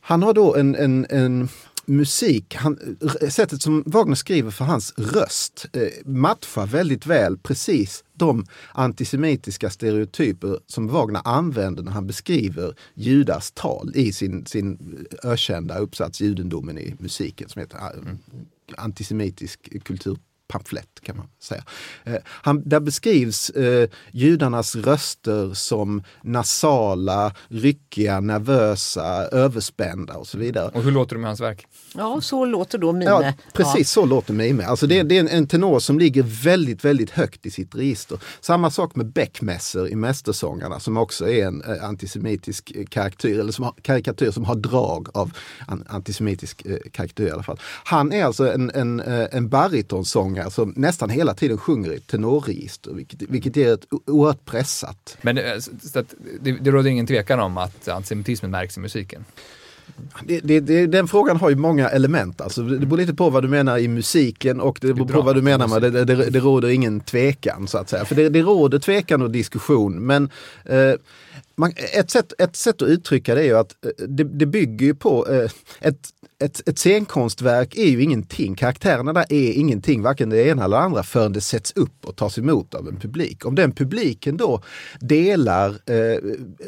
han 0.00 0.22
har 0.22 0.34
då 0.34 0.56
en, 0.56 0.74
en, 0.74 1.06
en 1.10 1.48
musik, 1.86 2.54
han, 2.54 2.98
sättet 3.30 3.62
som 3.62 3.82
Wagner 3.86 4.14
skriver 4.14 4.50
för 4.50 4.64
hans 4.64 4.94
röst 4.96 5.66
eh, 5.72 5.88
matchar 6.04 6.66
väldigt 6.66 7.06
väl 7.06 7.38
precis 7.38 8.04
de 8.12 8.46
antisemitiska 8.72 9.70
stereotyper 9.70 10.58
som 10.66 10.88
Wagner 10.88 11.20
använder 11.24 11.82
när 11.82 11.92
han 11.92 12.06
beskriver 12.06 12.74
judars 12.94 13.50
tal 13.50 13.92
i 13.94 14.12
sin, 14.12 14.46
sin 14.46 14.78
ökända 15.24 15.78
uppsats 15.78 16.20
Judendomen 16.20 16.78
i 16.78 16.94
musiken 16.98 17.48
som 17.48 17.60
heter 17.60 17.78
mm 17.78 18.18
antisemitisk 18.78 19.84
kultur 19.84 20.16
pamflett 20.50 21.00
kan 21.02 21.16
man 21.16 21.26
säga. 21.42 21.64
Eh, 22.04 22.16
han, 22.26 22.68
där 22.68 22.80
beskrivs 22.80 23.50
eh, 23.50 23.88
judarnas 24.12 24.76
röster 24.76 25.54
som 25.54 26.02
nasala, 26.22 27.34
ryckiga, 27.48 28.20
nervösa, 28.20 29.28
överspända 29.32 30.14
och 30.14 30.26
så 30.26 30.38
vidare. 30.38 30.70
Och 30.74 30.82
hur 30.82 30.90
låter 30.90 31.16
de 31.16 31.22
i 31.22 31.26
hans 31.26 31.40
verk? 31.40 31.66
Ja, 31.94 32.20
så 32.20 32.44
låter 32.44 32.78
då 32.78 32.92
Mime. 32.92 33.04
Ja, 33.04 33.32
precis 33.52 33.96
ja. 33.96 34.02
så 34.02 34.06
låter 34.06 34.34
Mime. 34.34 34.64
Alltså 34.64 34.86
det, 34.86 35.02
det 35.02 35.16
är 35.16 35.20
en, 35.20 35.28
en, 35.28 35.46
tenor 35.46 35.78
som 35.78 35.98
ligger 35.98 36.22
väldigt, 36.22 36.84
väldigt 36.84 37.10
högt 37.10 37.46
i 37.46 37.50
sitt 37.50 37.74
register. 37.74 38.18
Samma 38.40 38.70
sak 38.70 38.96
med 38.96 39.06
Beckmesser 39.06 39.88
i 39.88 39.94
Mästersångarna 39.94 40.80
som 40.80 40.96
också 40.96 41.28
är 41.28 41.46
en 41.46 41.62
eh, 41.62 41.84
antisemitisk 41.84 42.72
karikatyr, 42.90 43.40
eller 43.40 43.52
som 43.52 43.64
har, 43.64 43.74
karikatyr 43.82 44.30
som 44.30 44.44
har 44.44 44.54
drag 44.54 45.08
av 45.14 45.32
an, 45.66 45.84
antisemitisk 45.88 46.66
eh, 46.66 46.76
karikatyr 46.92 47.26
i 47.26 47.30
alla 47.30 47.42
fall. 47.42 47.60
Han 47.84 48.12
är 48.12 48.24
alltså 48.24 48.52
en, 48.52 48.70
en, 48.70 49.00
eh, 49.00 49.26
en 49.32 49.48
baritonsångare 49.48 50.50
som 50.50 50.72
nästan 50.76 51.10
hela 51.10 51.34
tiden 51.34 51.58
sjunger 51.58 51.92
i 51.92 52.00
tenorregister, 52.00 52.92
vilket, 52.92 53.22
vilket 53.22 53.56
ger 53.56 53.74
ett 53.74 53.86
oerhört 54.06 54.44
pressat. 54.44 55.16
Men 55.22 55.38
eh, 55.38 55.44
det, 56.40 56.52
det 56.52 56.70
råder 56.70 56.90
ingen 56.90 57.06
tvekan 57.06 57.40
om 57.40 57.58
att 57.58 57.88
antisemitismen 57.88 58.50
märks 58.50 58.76
i 58.76 58.80
musiken? 58.80 59.24
Det, 60.24 60.40
det, 60.40 60.60
det, 60.60 60.86
den 60.86 61.08
frågan 61.08 61.36
har 61.36 61.50
ju 61.50 61.56
många 61.56 61.88
element. 61.88 62.40
Alltså, 62.40 62.62
det 62.62 62.86
beror 62.86 62.98
lite 62.98 63.14
på 63.14 63.30
vad 63.30 63.44
du 63.44 63.48
menar 63.48 63.78
i 63.78 63.88
musiken 63.88 64.60
och 64.60 64.78
det 64.80 64.94
beror 64.94 65.06
på 65.06 65.22
vad 65.22 65.34
du 65.34 65.42
menar 65.42 65.68
med 65.68 65.92
det, 65.92 66.04
det, 66.04 66.30
det 66.30 66.40
råder 66.40 66.68
ingen 66.68 67.00
tvekan 67.00 67.66
så 67.66 67.78
att 67.78 67.88
säga. 67.88 68.04
För 68.04 68.14
det, 68.14 68.28
det 68.28 68.42
råder 68.42 68.78
tvekan 68.78 69.22
och 69.22 69.30
diskussion 69.30 70.06
men 70.06 70.30
eh, 70.64 70.92
man, 71.56 71.72
ett, 71.94 72.10
sätt, 72.10 72.32
ett 72.38 72.56
sätt 72.56 72.82
att 72.82 72.88
uttrycka 72.88 73.34
det 73.34 73.40
är 73.40 73.44
ju 73.44 73.58
att 73.58 73.84
eh, 73.84 74.06
det, 74.08 74.24
det 74.24 74.46
bygger 74.46 74.86
ju 74.86 74.94
på 74.94 75.28
eh, 75.28 75.50
ett 75.80 76.10
ett, 76.40 76.68
ett 76.68 76.78
scenkonstverk 76.78 77.76
är 77.76 77.86
ju 77.86 78.02
ingenting. 78.02 78.54
Karaktärerna 78.54 79.12
där 79.12 79.26
är 79.28 79.52
ingenting, 79.52 80.02
varken 80.02 80.30
det 80.30 80.46
ena 80.46 80.64
eller 80.64 80.76
det 80.76 80.82
andra, 80.82 81.02
förrän 81.02 81.32
det 81.32 81.40
sätts 81.40 81.72
upp 81.76 82.06
och 82.06 82.16
tas 82.16 82.38
emot 82.38 82.74
av 82.74 82.88
en 82.88 82.96
publik. 82.96 83.46
Om 83.46 83.54
den 83.54 83.72
publiken 83.72 84.36
då 84.36 84.62
delar 85.00 85.70
eh, 85.70 86.18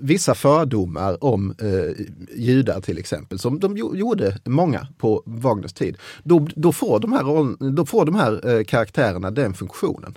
vissa 0.00 0.34
fördomar 0.34 1.24
om 1.24 1.54
eh, 1.58 2.04
judar 2.36 2.80
till 2.80 2.98
exempel, 2.98 3.38
som 3.38 3.60
de 3.60 3.76
gjorde 3.76 4.38
många 4.44 4.86
på 4.98 5.22
Wagners 5.26 5.72
tid, 5.72 5.96
då, 6.22 6.48
då, 6.56 6.72
får, 6.72 7.00
de 7.00 7.12
här, 7.12 7.70
då 7.72 7.86
får 7.86 8.04
de 8.04 8.14
här 8.14 8.48
eh, 8.48 8.64
karaktärerna 8.64 9.30
den 9.30 9.54
funktionen. 9.54 10.14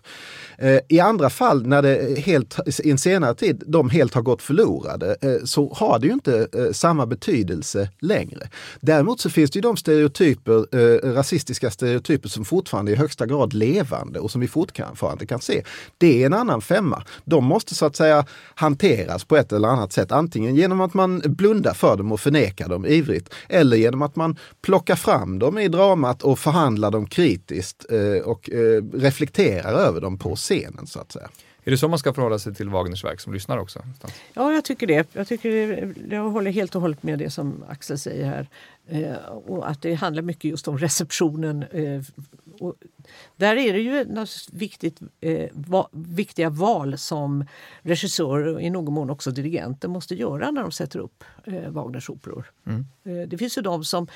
Eh, 0.58 0.80
I 0.88 1.00
andra 1.00 1.30
fall 1.30 1.68
när 1.68 1.82
det 1.82 2.20
helt, 2.20 2.60
i 2.84 2.92
en 2.92 2.98
senare 2.98 3.36
tid 3.36 3.64
de 3.68 3.90
helt 3.90 4.14
har 4.14 4.22
gått 4.22 4.42
förlorade 4.46 5.16
eh, 5.22 5.44
så 5.44 5.74
har 5.74 6.00
det 6.00 6.08
ju 6.08 6.14
inte 6.14 6.48
eh, 6.54 6.72
samma 6.72 7.06
betydelse 7.06 7.90
längre. 8.00 8.50
Däremot 8.82 9.20
så 9.20 9.30
finns 9.30 9.52
det 9.52 9.58
ju 9.58 9.62
de 9.62 9.78
stereotyper, 9.78 10.76
eh, 10.76 11.14
rasistiska 11.14 11.72
stereotyper 11.72 12.30
som 12.30 12.46
fortfarande 12.46 12.92
är 12.92 12.94
i 12.94 12.98
högsta 12.98 13.26
grad 13.26 13.54
levande 13.54 14.20
och 14.20 14.32
som 14.32 14.42
vi 14.42 14.48
fortfarande 14.48 15.26
kan 15.26 15.42
se. 15.42 15.64
Det 15.98 16.22
är 16.22 16.26
en 16.26 16.34
annan 16.34 16.62
femma. 16.62 17.04
De 17.26 17.46
måste 17.46 17.76
så 17.76 17.86
att 17.86 17.96
säga 17.96 18.26
hanteras 18.56 19.24
på 19.24 19.38
ett 19.38 19.52
eller 19.52 19.68
annat 19.68 19.94
sätt. 19.94 20.12
Antingen 20.12 20.56
genom 20.56 20.82
att 20.82 20.94
man 20.94 21.22
blundar 21.26 21.74
för 21.74 21.98
dem 21.98 22.12
och 22.12 22.20
förnekar 22.20 22.70
dem 22.70 22.86
ivrigt 22.86 23.30
eller 23.50 23.78
genom 23.78 24.02
att 24.02 24.16
man 24.16 24.38
plockar 24.62 24.96
fram 24.96 25.40
dem 25.40 25.58
i 25.58 25.68
dramat 25.68 26.24
och 26.24 26.40
förhandlar 26.40 26.92
dem 26.92 27.06
kritiskt 27.06 27.86
och 28.24 28.50
reflekterar 28.94 29.74
över 29.74 30.02
dem 30.02 30.18
på 30.18 30.36
scenen 30.36 30.88
så 30.88 31.00
att 31.00 31.12
säga. 31.12 31.30
Är 31.68 31.72
det 31.72 31.78
så 31.78 31.88
man 31.88 32.00
ska 32.00 32.14
förhålla 32.14 32.40
sig 32.40 32.56
till 32.56 32.70
Wagners 32.70 33.04
verk 33.04 33.20
som 33.20 33.34
lyssnar 33.34 33.58
också? 33.58 33.80
Ja, 34.34 34.54
jag 34.54 34.64
tycker 34.64 34.88
det. 34.88 35.08
Jag, 35.14 35.28
tycker 35.28 35.50
det, 35.52 36.16
jag 36.16 36.30
håller 36.30 36.52
helt 36.52 36.76
och 36.76 36.82
hållet 36.82 37.04
med 37.04 37.20
det 37.20 37.30
som 37.30 37.64
Axel 37.70 38.00
säger 38.00 38.26
här. 38.26 38.48
Eh, 38.88 39.16
och 39.26 39.70
att 39.70 39.82
det 39.82 39.94
handlar 39.94 40.24
mycket 40.24 40.52
just 40.52 40.68
om 40.68 40.78
receptionen. 40.78 41.64
Eh, 41.64 42.02
och 42.60 42.76
där 43.36 43.56
är 43.56 43.74
det 43.74 43.80
ju 43.80 44.06
viktigt, 44.52 45.00
eh, 45.22 45.50
va, 45.54 45.90
viktiga 45.92 46.50
val 46.50 46.98
som 46.98 47.46
regissör 47.82 48.48
och 48.48 48.62
i 48.62 48.70
någon 48.70 48.94
mån 48.94 49.10
också 49.10 49.32
dirigenter 49.32 49.88
måste 49.88 50.16
göra 50.16 50.52
när 50.52 50.62
de 50.62 50.72
sätter 50.72 51.00
upp 51.00 51.24
eh, 51.44 51.70
Wagners 51.70 52.10
operor. 52.10 52.52
Mm. 52.66 52.86
Eh, 53.04 53.28
det 53.28 53.38
finns 53.38 53.58
ju 53.58 53.62
de 53.62 53.84
som 53.84 54.08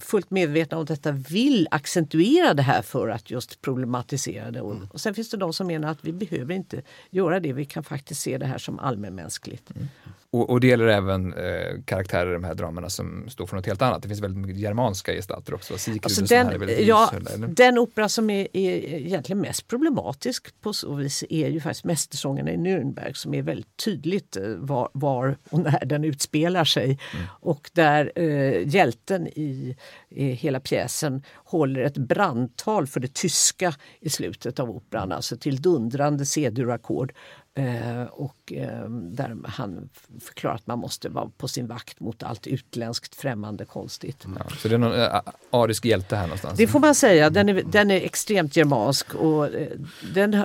fullt 0.00 0.30
medvetna 0.30 0.78
om 0.78 0.84
detta 0.84 1.12
vill 1.12 1.68
accentuera 1.70 2.54
det 2.54 2.62
här 2.62 2.82
för 2.82 3.08
att 3.08 3.30
just 3.30 3.60
problematisera 3.62 4.50
det. 4.50 4.60
Och, 4.60 4.74
mm. 4.74 4.88
och 4.92 5.00
sen 5.00 5.14
finns 5.14 5.30
det 5.30 5.36
de 5.36 5.52
som 5.52 5.66
menar 5.66 5.88
att 5.88 6.04
vi 6.04 6.12
behöver 6.12 6.54
inte 6.54 6.82
göra 7.10 7.40
det, 7.40 7.52
vi 7.52 7.64
kan 7.64 7.84
faktiskt 7.84 8.20
se 8.20 8.38
det 8.38 8.46
här 8.46 8.58
som 8.58 8.78
allmänmänskligt. 8.78 9.70
Mm. 9.76 9.88
Och, 10.30 10.50
och, 10.50 10.60
det 10.60 10.66
gäller 10.66 10.86
även 10.86 11.32
eh, 11.32 11.82
karaktärer 11.84 12.30
i 12.30 12.32
de 12.32 12.44
här 12.44 12.54
dramerna 12.54 12.90
som 12.90 13.28
står 13.28 13.46
för 13.46 13.56
något 13.56 13.66
helt 13.66 13.82
annat. 13.82 14.06
Det 14.08 14.14
finns 14.14 14.20
väldigt 14.20 14.46
mycket 14.46 14.62
germanska 14.62 15.12
gestalter 15.12 15.54
också. 15.54 15.74
alltså 15.74 16.22
den, 16.22 16.86
ja, 16.86 17.12
den 17.48 17.78
opera 17.78 18.08
som 18.08 18.30
är, 18.30 18.48
är 18.52 18.94
egentligen 18.94 19.40
mest 19.40 19.68
problematisk 19.68 20.60
på 20.60 20.72
så 20.72 20.94
vis 20.94 21.24
är 21.30 21.48
ju 21.48 21.60
faktiskt 21.60 21.84
Mästersångerna 21.84 22.50
i 22.50 22.56
Nürnberg 22.56 23.12
som 23.12 23.34
är 23.34 23.42
väldigt 23.42 23.76
tydligt 23.76 24.36
eh, 24.36 24.42
var, 24.44 24.88
var 24.92 25.36
och 25.50 25.60
när 25.60 25.84
den 25.84 26.04
utspelar 26.04 26.64
sig. 26.64 26.84
Mm. 26.84 27.26
Och 27.30 27.70
där 27.72 28.12
eh, 28.14 28.68
hjälten 28.68 29.26
i, 29.26 29.76
i 30.08 30.24
hela 30.24 30.60
pjäsen 30.60 31.22
håller 31.34 31.80
ett 31.80 31.98
brandtal 31.98 32.86
för 32.86 33.00
det 33.00 33.14
tyska 33.14 33.74
i 34.00 34.10
slutet 34.10 34.60
av 34.60 34.70
operan, 34.70 35.12
alltså 35.12 35.36
till 35.36 35.62
dundrande 35.62 36.26
C-dur-ackord 36.26 37.12
och 38.10 38.52
eh, 38.52 38.88
där 38.90 39.36
han 39.44 39.88
förklarar 40.20 40.54
att 40.54 40.66
man 40.66 40.78
måste 40.78 41.08
vara 41.08 41.30
på 41.36 41.48
sin 41.48 41.66
vakt 41.66 42.00
mot 42.00 42.22
allt 42.22 42.46
utländskt, 42.46 43.14
främmande, 43.14 43.64
konstigt. 43.64 44.26
Ja, 44.38 44.56
så 44.56 44.68
det 44.68 44.74
är 44.74 44.78
någon 44.78 45.00
äh, 45.00 45.20
arisk 45.50 45.84
hjälte 45.84 46.16
här 46.16 46.26
någonstans? 46.26 46.58
Det 46.58 46.66
får 46.66 46.80
man 46.80 46.94
säga. 46.94 47.30
Den 47.30 47.48
är, 47.48 47.62
den 47.62 47.90
är 47.90 48.00
extremt 48.00 48.56
germansk 48.56 49.14
och 49.14 49.54
eh, 49.54 49.68
den, 50.14 50.44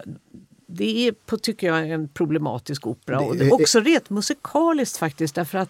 det 0.67 1.07
är 1.07 1.11
på, 1.11 1.37
tycker 1.37 1.67
jag, 1.67 1.89
en 1.89 2.07
problematisk 2.07 2.87
opera. 2.87 3.33
Det, 3.33 3.51
och 3.51 3.61
också 3.61 3.79
rent 3.79 4.09
musikaliskt 4.09 4.97
faktiskt 4.97 5.35
därför 5.35 5.57
att 5.57 5.69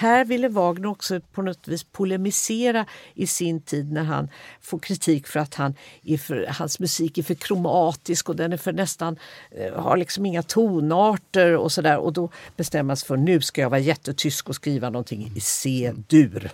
här 0.00 0.24
ville 0.24 0.48
Wagner 0.48 0.88
också 0.88 1.20
på 1.20 1.42
något 1.42 1.68
vis 1.68 1.84
polemisera 1.84 2.86
i 3.14 3.26
sin 3.26 3.60
tid 3.60 3.92
när 3.92 4.04
han 4.04 4.28
får 4.60 4.78
kritik 4.78 5.26
för 5.26 5.40
att 5.40 5.54
han 5.54 5.74
är 6.04 6.18
för, 6.18 6.46
hans 6.48 6.80
musik 6.80 7.18
är 7.18 7.22
för 7.22 7.34
kromatisk 7.34 8.28
och 8.28 8.36
den 8.36 8.52
är 8.52 8.56
för 8.56 8.72
nästan 8.72 9.16
eh, 9.50 9.82
har 9.82 9.96
liksom 9.96 10.26
inga 10.26 10.42
tonarter 10.42 11.56
och 11.56 11.72
sådär. 11.72 11.98
Och 11.98 12.12
då 12.12 12.30
bestämmas 12.56 13.04
för 13.04 13.16
nu 13.16 13.40
ska 13.40 13.60
jag 13.60 13.70
vara 13.70 13.80
jättetysk 13.80 14.48
och 14.48 14.54
skriva 14.54 14.90
någonting 14.90 15.32
i 15.36 15.40
C-dur. 15.40 16.50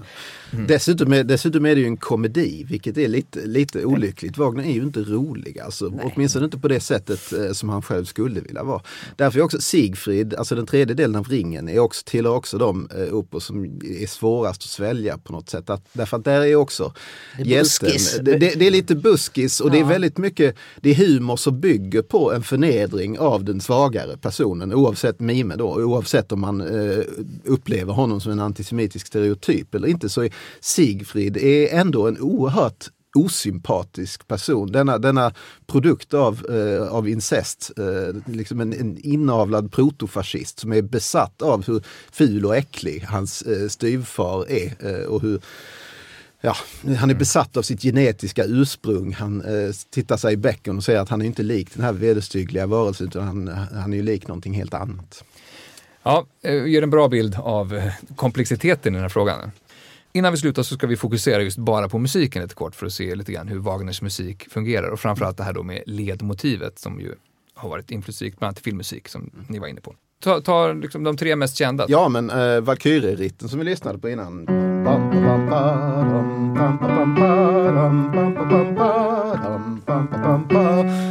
Mm. 0.53 0.67
Dessutom, 0.67 1.13
är, 1.13 1.25
dessutom 1.25 1.67
är 1.67 1.75
det 1.75 1.81
ju 1.81 1.87
en 1.87 1.97
komedi, 1.97 2.65
vilket 2.65 2.99
är 2.99 3.09
lite, 3.09 3.47
lite 3.47 3.85
olyckligt. 3.85 4.39
Wagner 4.39 4.65
är 4.65 4.73
ju 4.73 4.83
inte 4.83 5.01
rolig, 5.01 5.61
alltså, 5.61 5.93
åtminstone 6.03 6.45
inte 6.45 6.59
på 6.59 6.69
det 6.69 6.81
sättet 6.81 7.33
eh, 7.33 7.53
som 7.53 7.69
han 7.69 7.83
själv 7.83 8.05
skulle 8.05 8.41
vilja 8.41 8.63
vara. 8.63 8.83
Därför 9.17 9.39
är 9.39 9.43
också 9.43 9.61
Sigfrid, 9.61 10.35
alltså 10.35 10.55
den 10.55 10.67
tredje 10.67 10.95
delen 10.95 11.17
av 11.17 11.29
ringen, 11.29 11.69
är 11.69 11.79
också, 11.79 12.03
tillhör 12.05 12.35
också 12.35 12.59
de 12.59 12.89
eh, 12.97 13.15
opera 13.37 13.41
som 13.41 13.65
är 13.85 14.07
svårast 14.07 14.63
att 14.63 14.69
svälja 14.69 15.19
på 15.19 15.33
något 15.33 15.51
sätt. 15.51 15.71
Att, 15.71 15.89
därför 15.93 16.17
att 16.17 16.25
där 16.25 16.41
är 16.41 16.57
också 16.57 16.93
det 17.37 17.43
är 17.43 17.47
hjälten. 17.47 18.25
Det, 18.25 18.39
det, 18.39 18.55
det, 18.59 18.67
är 18.67 18.71
lite 18.71 18.95
buskis 18.95 19.61
och 19.61 19.69
ja. 19.69 19.73
det 19.73 19.81
är 19.81 19.85
väldigt 19.85 20.19
mycket, 20.19 20.57
det 20.81 20.91
är 20.91 20.95
humor 20.95 21.37
som 21.37 21.61
bygger 21.61 22.03
på 22.03 22.33
en 22.33 22.43
förnedring 22.43 23.19
av 23.19 23.45
den 23.45 23.61
svagare 23.61 24.17
personen 24.17 24.75
oavsett 24.75 25.21
mime 25.21 25.57
då, 25.57 25.69
oavsett 25.69 26.33
om 26.33 26.41
man 26.41 26.61
eh, 26.61 27.05
upplever 27.45 27.93
honom 27.93 28.21
som 28.21 28.33
en 28.33 28.41
antisemitisk 28.41 29.07
stereotyp 29.07 29.75
eller 29.75 29.89
inte 29.89 30.09
så 30.09 30.23
är 30.23 30.33
Sigfrid 30.61 31.37
är 31.37 31.79
ändå 31.79 32.09
en 32.09 32.21
oerhört 32.21 32.91
osympatisk 33.17 34.29
person. 34.29 34.73
Denna, 34.73 34.99
denna 34.99 35.33
produkt 35.67 36.15
av, 36.15 36.47
eh, 36.51 36.89
av 36.89 37.09
incest, 37.09 37.71
eh, 37.79 38.35
liksom 38.35 38.61
en, 38.61 38.73
en 38.73 38.99
inavlad 38.99 39.73
protofascist 39.73 40.59
som 40.59 40.73
är 40.73 40.83
besatt 40.83 41.43
av 41.43 41.67
hur 41.67 41.83
ful 42.11 42.47
och 42.47 42.57
äcklig 42.57 43.05
hans 43.09 43.43
eh, 43.43 43.69
styvfar 43.69 44.51
är 44.51 44.75
eh, 44.81 45.07
och 45.07 45.23
hur 45.23 45.41
Ja, 46.41 46.57
han 46.99 47.11
är 47.11 47.15
besatt 47.15 47.57
av 47.57 47.63
sitt 47.63 47.83
genetiska 47.83 48.45
ursprung. 48.45 49.13
Han 49.13 49.41
eh, 49.41 49.71
tittar 49.91 50.17
sig 50.17 50.33
i 50.33 50.37
bäcken 50.37 50.77
och 50.77 50.85
säger 50.85 51.01
att 51.01 51.09
han 51.09 51.23
är 51.23 51.27
inte 51.27 51.43
lik 51.43 51.75
den 51.75 51.85
här 51.85 51.93
vederstyggliga 51.93 52.67
varelsen 52.67 53.07
utan 53.07 53.23
han, 53.23 53.49
han 53.75 53.95
är 53.95 54.03
lik 54.03 54.29
någonting 54.29 54.55
helt 54.55 54.75
annat. 54.75 55.25
Ja, 56.03 56.27
eh, 56.43 56.67
ger 56.67 56.83
en 56.83 56.91
bra 56.91 57.09
bild 57.09 57.35
av 57.39 57.75
eh, 57.75 57.93
komplexiteten 58.17 58.95
i 58.95 58.97
den 58.97 59.03
här 59.03 59.09
frågan. 59.09 59.51
Innan 60.17 60.33
vi 60.33 60.39
slutar 60.39 60.63
så 60.63 60.75
ska 60.75 60.87
vi 60.87 60.97
fokusera 60.97 61.43
just 61.43 61.59
bara 61.59 61.89
på 61.89 61.99
musiken 61.99 62.43
lite 62.43 62.55
kort 62.55 62.75
för 62.75 62.87
att 62.87 62.93
se 62.93 63.15
lite 63.15 63.33
grann 63.33 63.49
hur 63.49 63.59
Wagners 63.59 64.03
musik 64.03 64.51
fungerar 64.51 64.89
och 64.89 65.01
framförallt 65.01 65.37
det 65.37 65.45
här 65.45 65.53
då 65.53 65.63
med 65.63 65.83
ledmotivet 65.87 66.79
som 66.79 67.01
ju 67.01 67.15
har 67.55 67.69
varit 67.69 67.91
inflytelseриkt 67.91 68.39
bland 68.39 68.49
annat 68.49 68.59
filmmusik 68.59 69.09
som 69.09 69.31
ni 69.49 69.59
var 69.59 69.67
inne 69.67 69.81
på. 69.81 69.95
Ta, 70.23 70.41
ta 70.41 70.73
liksom 70.73 71.05
de 71.05 71.17
tre 71.17 71.37
mest 71.37 71.57
kända. 71.57 71.87
Ja, 71.89 72.09
men 72.09 72.31
uh, 72.31 72.61
Valkyrieritten 72.61 73.49
som 73.49 73.59
vi 73.59 73.65
lyssnade 73.65 73.99
på 73.99 74.09
innan. 74.09 74.47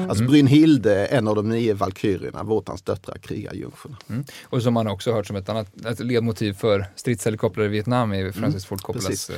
Alltså 0.09 0.23
mm. 0.23 0.31
Brynhilde, 0.31 1.05
en 1.05 1.27
av 1.27 1.35
de 1.35 1.49
nio 1.49 1.73
valkyrierna, 1.73 2.43
Våtans 2.43 2.81
döttrar, 2.81 3.17
krigar 3.17 3.53
jungfrurna. 3.53 3.97
Mm. 4.09 4.23
Och 4.45 4.61
som 4.61 4.73
man 4.73 4.87
också 4.87 5.13
hört 5.13 5.27
som 5.27 5.35
ett 5.35 5.49
annat 5.49 5.85
ett 5.85 5.99
ledmotiv 5.99 6.53
för 6.53 6.85
stridshelikoptrar 6.95 7.65
i 7.65 7.67
Vietnam 7.67 8.13
i 8.13 8.31
Francis 8.31 8.41
mm. 8.41 8.61
Ford 8.61 8.81
Coppolas 8.81 9.31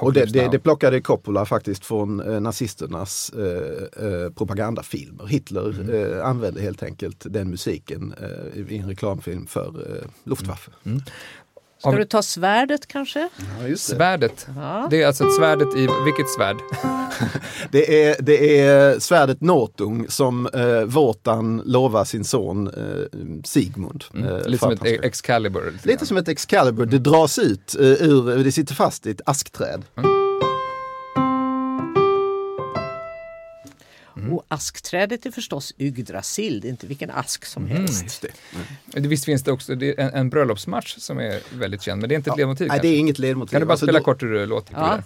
Och 0.00 0.12
det, 0.12 0.24
det, 0.24 0.48
det 0.52 0.58
plockade 0.58 1.00
Coppola 1.00 1.44
faktiskt 1.44 1.84
från 1.84 2.34
eh, 2.34 2.40
nazisternas 2.40 3.30
eh, 3.30 4.06
eh, 4.06 4.30
propagandafilmer. 4.30 5.26
Hitler 5.26 5.66
Mm. 5.66 6.12
eh, 6.12 6.26
använde 6.26 6.60
helt 6.60 6.82
enkelt 6.82 7.26
den 7.30 7.50
musiken 7.50 8.14
eh, 8.20 8.72
i 8.72 8.78
en 8.78 8.88
reklamfilm 8.88 9.46
för 9.46 9.66
eh, 9.66 10.08
Luftwaffe. 10.24 10.70
Ska 11.78 11.90
du 11.90 12.04
ta 12.04 12.22
svärdet 12.22 12.86
kanske? 12.86 13.28
Ja, 13.60 13.68
just 13.68 13.90
det. 13.90 13.96
Svärdet. 13.96 14.46
Ja. 14.56 14.86
Det 14.90 15.02
är 15.02 15.06
alltså 15.06 15.24
ett 15.26 15.34
svärdet 15.34 15.74
i, 15.76 15.88
vilket 16.04 16.28
svärd? 16.36 16.56
Det, 17.70 18.04
är, 18.04 18.16
det 18.22 18.60
är 18.60 18.98
svärdet 18.98 19.40
Nortung 19.40 20.06
som 20.08 20.46
eh, 20.46 20.80
Wotan 20.84 21.62
lovar 21.64 22.04
sin 22.04 22.24
son 22.24 22.66
eh, 22.68 23.42
Sigmund. 23.44 24.04
eh, 24.14 24.20
Mm. 24.20 24.42
för 24.42 24.48
Lite 24.50 24.58
som 24.62 24.72
ett 24.72 24.78
ska- 24.78 24.88
Excalibur. 25.06 25.70
Lite, 25.72 25.88
Lite 25.88 26.06
som 26.06 26.16
ett 26.16 26.28
Excalibur, 26.28 26.86
det 26.86 26.98
dras 26.98 27.38
ut 27.38 27.74
eh, 27.80 27.86
ur, 27.86 28.44
det 28.44 28.52
sitter 28.52 28.74
fast 28.74 29.06
i 29.06 29.10
ett 29.10 29.20
askträd. 29.26 29.84
Och 34.32 34.44
askträdet 34.48 35.26
är 35.26 35.30
förstås 35.30 35.74
Yggdrasil, 35.78 36.60
det 36.60 36.68
är 36.68 36.70
inte 36.70 36.86
vilken 36.86 37.10
ask 37.10 37.44
som 37.44 37.66
helst. 37.66 38.02
Just 38.02 38.22
det. 38.22 38.28
Det- 39.00 39.08
Visst 39.08 39.24
finns 39.24 39.42
det 39.42 39.52
också 39.52 39.74
det 39.74 40.00
en, 40.00 40.10
en 40.14 40.30
bröllopsmatch 40.30 40.96
som 40.98 41.18
är 41.18 41.40
väldigt 41.58 41.82
känd, 41.82 42.00
men 42.00 42.08
det 42.08 42.14
är 42.14 42.16
inte 42.16 42.30
ett 42.30 42.36
ledmotiv 42.36 42.66
Nej, 42.68 42.74
kanske? 42.76 42.88
det 42.88 42.94
är 42.96 42.98
inget 42.98 43.18
ledmotiv. 43.18 43.50
Kan 43.52 43.60
du 43.60 43.66
bara 43.66 43.72
Alltså, 43.72 43.86
spela 43.86 43.98
då- 43.98 44.04
kort 44.04 44.22
hur 44.22 44.34
det 44.34 44.46
låter? 44.46 44.74
Ja. 44.74 45.02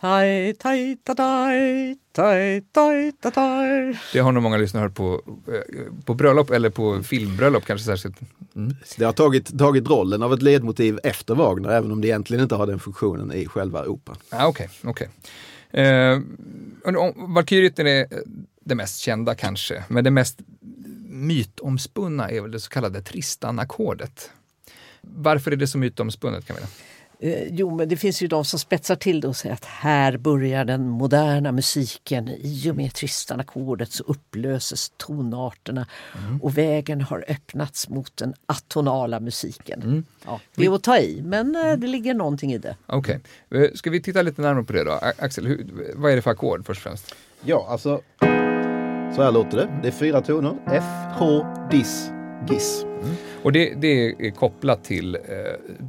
Tai, 0.00 0.54
tai, 0.54 0.96
ta, 1.04 1.14
tai, 1.14 1.96
tai, 2.12 2.60
tai, 2.72 3.12
ta, 3.12 3.30
tai. 3.30 3.94
Det 4.12 4.18
har 4.18 4.32
nog 4.32 4.42
många 4.42 4.56
lyssnare 4.56 4.82
hört 4.82 4.94
på, 4.94 5.22
eh, 5.48 6.04
på 6.04 6.14
bröllop 6.14 6.50
eller 6.50 6.70
på 6.70 7.02
filmbröllop 7.02 7.64
kanske 7.64 7.84
särskilt. 7.86 8.16
Mm. 8.56 8.76
Det 8.96 9.04
har 9.04 9.12
tagit, 9.12 9.58
tagit 9.58 9.88
rollen 9.88 10.22
av 10.22 10.32
ett 10.34 10.42
ledmotiv 10.42 10.98
efter 11.04 11.34
Wagner, 11.34 11.68
även 11.70 11.92
om 11.92 12.00
det 12.00 12.08
egentligen 12.08 12.42
inte 12.42 12.54
har 12.54 12.66
den 12.66 12.78
funktionen 12.80 13.32
i 13.32 13.46
själva 13.46 13.84
operan. 13.86 14.18
Ah, 14.30 14.46
Okej, 14.46 14.68
okej. 14.84 15.08
Eh, 15.70 16.20
Valkyriet 17.14 17.78
är 17.78 17.84
det, 17.84 18.00
eh, 18.00 18.18
det 18.60 18.74
mest 18.74 18.98
kända 18.98 19.34
kanske, 19.34 19.84
men 19.88 20.04
det 20.04 20.10
mest 20.10 20.38
mytomspunna 21.08 22.30
är 22.30 22.40
väl 22.40 22.50
det 22.50 22.60
så 22.60 22.70
kallade 22.70 23.00
Tristan-ackordet. 23.00 24.30
Varför 25.00 25.50
är 25.50 25.56
det 25.56 25.66
så 25.66 25.78
mytomspunnet 25.78 26.46
Camilla? 26.46 26.66
Eh, 27.20 27.42
jo, 27.50 27.76
men 27.76 27.88
det 27.88 27.96
finns 27.96 28.22
ju 28.22 28.26
de 28.26 28.44
som 28.44 28.58
spetsar 28.58 28.96
till 28.96 29.20
det 29.20 29.28
och 29.28 29.36
säger 29.36 29.54
att 29.54 29.64
här 29.64 30.16
börjar 30.16 30.64
den 30.64 30.88
moderna 30.88 31.52
musiken. 31.52 32.28
I 32.28 32.70
och 32.70 32.76
med 32.76 32.92
Tristan-ackordet 32.94 33.92
så 33.92 34.04
upplöses 34.04 34.92
tonarterna 34.96 35.86
och 36.42 36.58
vägen 36.58 37.00
har 37.00 37.24
öppnats 37.28 37.88
mot 37.88 38.16
den 38.16 38.34
atonala 38.46 39.20
musiken. 39.20 40.04
Ja, 40.26 40.40
det 40.54 40.64
är 40.66 40.74
att 40.74 40.82
ta 40.82 40.98
i, 40.98 41.22
men 41.24 41.56
eh, 41.56 41.72
det 41.76 41.86
ligger 41.86 42.14
någonting 42.14 42.52
i 42.52 42.58
det. 42.58 42.76
Okej, 42.86 43.20
Eh, 43.50 43.70
ska 43.74 43.90
vi 43.90 44.02
titta 44.02 44.22
lite 44.22 44.42
närmare 44.42 44.64
på 44.64 44.72
det 44.72 44.84
då? 44.84 44.92
Axel, 45.18 45.46
hur, 45.46 45.66
vad 45.94 46.12
är 46.12 46.16
det 46.16 46.22
för 46.22 46.30
ackord 46.30 46.66
först 46.66 46.78
och 46.78 46.82
främst? 46.82 47.14
Ja, 47.44 47.66
alltså 47.70 48.00
så 49.16 49.22
här 49.22 49.32
låter 49.32 49.56
det. 49.56 49.80
Det 49.82 49.88
är 49.88 49.92
fyra 49.92 50.20
toner. 50.20 50.54
F, 50.66 50.84
H, 51.18 51.46
Dis, 51.70 52.10
Giss. 52.50 52.84
Och 53.42 53.52
det, 53.52 53.74
det 53.74 54.08
är 54.26 54.30
kopplat 54.30 54.84
till 54.84 55.14
eh, 55.14 55.20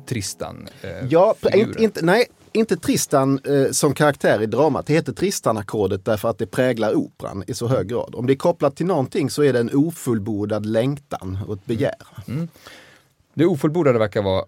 Tristan. 0.06 0.68
Eh, 0.82 0.90
Ja, 1.10 1.36
inte, 1.54 1.84
inte, 1.84 2.06
nej, 2.06 2.26
inte 2.52 2.78
Tristan 2.78 3.40
eh, 3.46 3.72
som 3.72 3.94
karaktär 3.94 4.42
i 4.42 4.46
dramat. 4.46 4.86
Det 4.86 4.94
heter 4.94 5.14
Tristan-ackordet 5.14 6.06
därför 6.06 6.30
att 6.30 6.38
det 6.38 6.46
präglar 6.46 6.96
operan 6.96 7.44
i 7.48 7.54
så 7.54 7.68
hög 7.68 7.88
grad. 7.88 8.16
Om 8.16 8.28
det 8.28 8.34
är 8.34 8.38
kopplat 8.38 8.76
till 8.76 8.86
någonting 8.86 9.30
så 9.30 9.44
är 9.44 9.54
det 9.54 9.60
en 9.60 9.70
ofullbordad 9.74 10.66
längtan 10.66 11.38
och 11.48 11.54
ett 11.54 11.66
begär. 11.66 11.96
Det 13.40 13.46
ofullbordade 13.46 14.00
verkar 14.00 14.22
vara, 14.22 14.46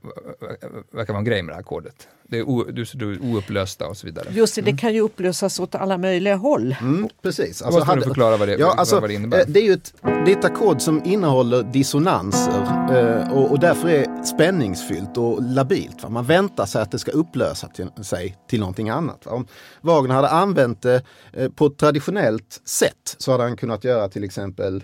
verkar 0.92 1.14
vara 1.14 1.20
en 1.20 1.26
grej 1.26 1.42
med 1.42 1.52
det 1.52 1.56
här 1.56 1.62
ackordet. 1.62 2.08
Det 2.28 2.38
är 2.38 2.44
o, 2.44 2.64
du, 2.72 2.86
du, 2.94 3.20
oupplösta 3.20 3.88
och 3.88 3.98
så 3.98 4.08
vidare. 4.08 4.28
Just 4.32 4.56
det, 4.56 4.62
det 4.62 4.78
kan 4.78 4.94
ju 4.94 5.02
upplösas 5.02 5.60
åt 5.60 5.76
alla 5.76 5.98
möjliga 5.98 6.36
håll. 6.36 6.76
Mm, 6.82 7.10
precis. 7.22 7.60
Då 7.60 7.72
måste 7.72 7.96
du 7.96 8.02
förklara 8.02 8.38
vad 8.38 8.48
det, 8.48 8.56
Ja, 8.56 8.68
vad, 8.68 8.80
alltså, 8.80 9.00
vad 9.00 9.10
det 9.10 9.14
innebär. 9.14 9.39
eh, 9.39 9.46
det 9.48 9.60
är 9.60 9.64
ju 9.64 9.74
ett, 9.74 9.94
det 10.02 10.32
är 10.32 10.38
ett 10.38 10.46
ackord 10.46 10.82
som 10.82 11.02
innehåller 11.06 11.64
dissonanser 11.64 12.64
eh, 12.92 13.32
och, 13.32 13.52
och 13.52 13.60
därför 13.60 13.89
är 13.89 14.24
spänningsfyllt 14.24 15.18
och 15.18 15.44
labilt. 15.44 16.04
Va? 16.04 16.10
Man 16.10 16.26
väntar 16.26 16.66
sig 16.66 16.82
att 16.82 16.92
det 16.92 17.00
ska 17.00 17.12
upplösa 17.12 17.68
till, 17.68 17.89
sig 18.02 18.38
till 18.50 18.60
någonting 18.60 18.89
annat. 18.89 19.26
Va? 19.26 19.32
Om 19.32 19.48
Wagner 19.82 20.16
hade 20.16 20.30
använt 20.30 20.82
det 20.82 21.04
eh, 21.34 21.50
på 21.50 21.66
ett 21.66 21.78
traditionellt 21.78 22.62
sätt 22.66 23.16
så 23.18 23.32
hade 23.32 23.44
han 23.44 23.58
kunnat 23.58 23.84
göra 23.84 24.10
till 24.10 24.24
exempel 24.24 24.84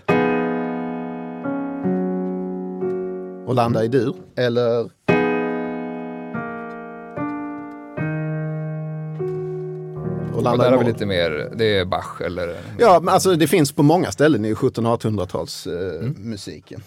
och 3.48 3.54
landa 3.54 3.84
i 3.84 3.88
dur 3.88 4.14
eller? 4.36 4.80
Och 4.80 4.90
och 10.34 10.58
där 10.58 10.68
i 10.68 10.70
har 10.70 10.78
vi 10.78 10.84
lite 10.84 11.06
mer, 11.06 11.52
det 11.56 11.78
är 11.78 11.84
Bach 11.84 12.20
eller... 12.20 12.56
Ja, 12.78 13.00
men 13.00 13.14
alltså 13.14 13.34
det 13.36 13.46
finns 13.46 13.72
på 13.72 13.82
många 13.82 14.12
ställen 14.12 14.44
i 14.44 14.54
1700-1800-tals 14.54 15.66
eh, 15.66 16.02
musiken. 16.16 16.82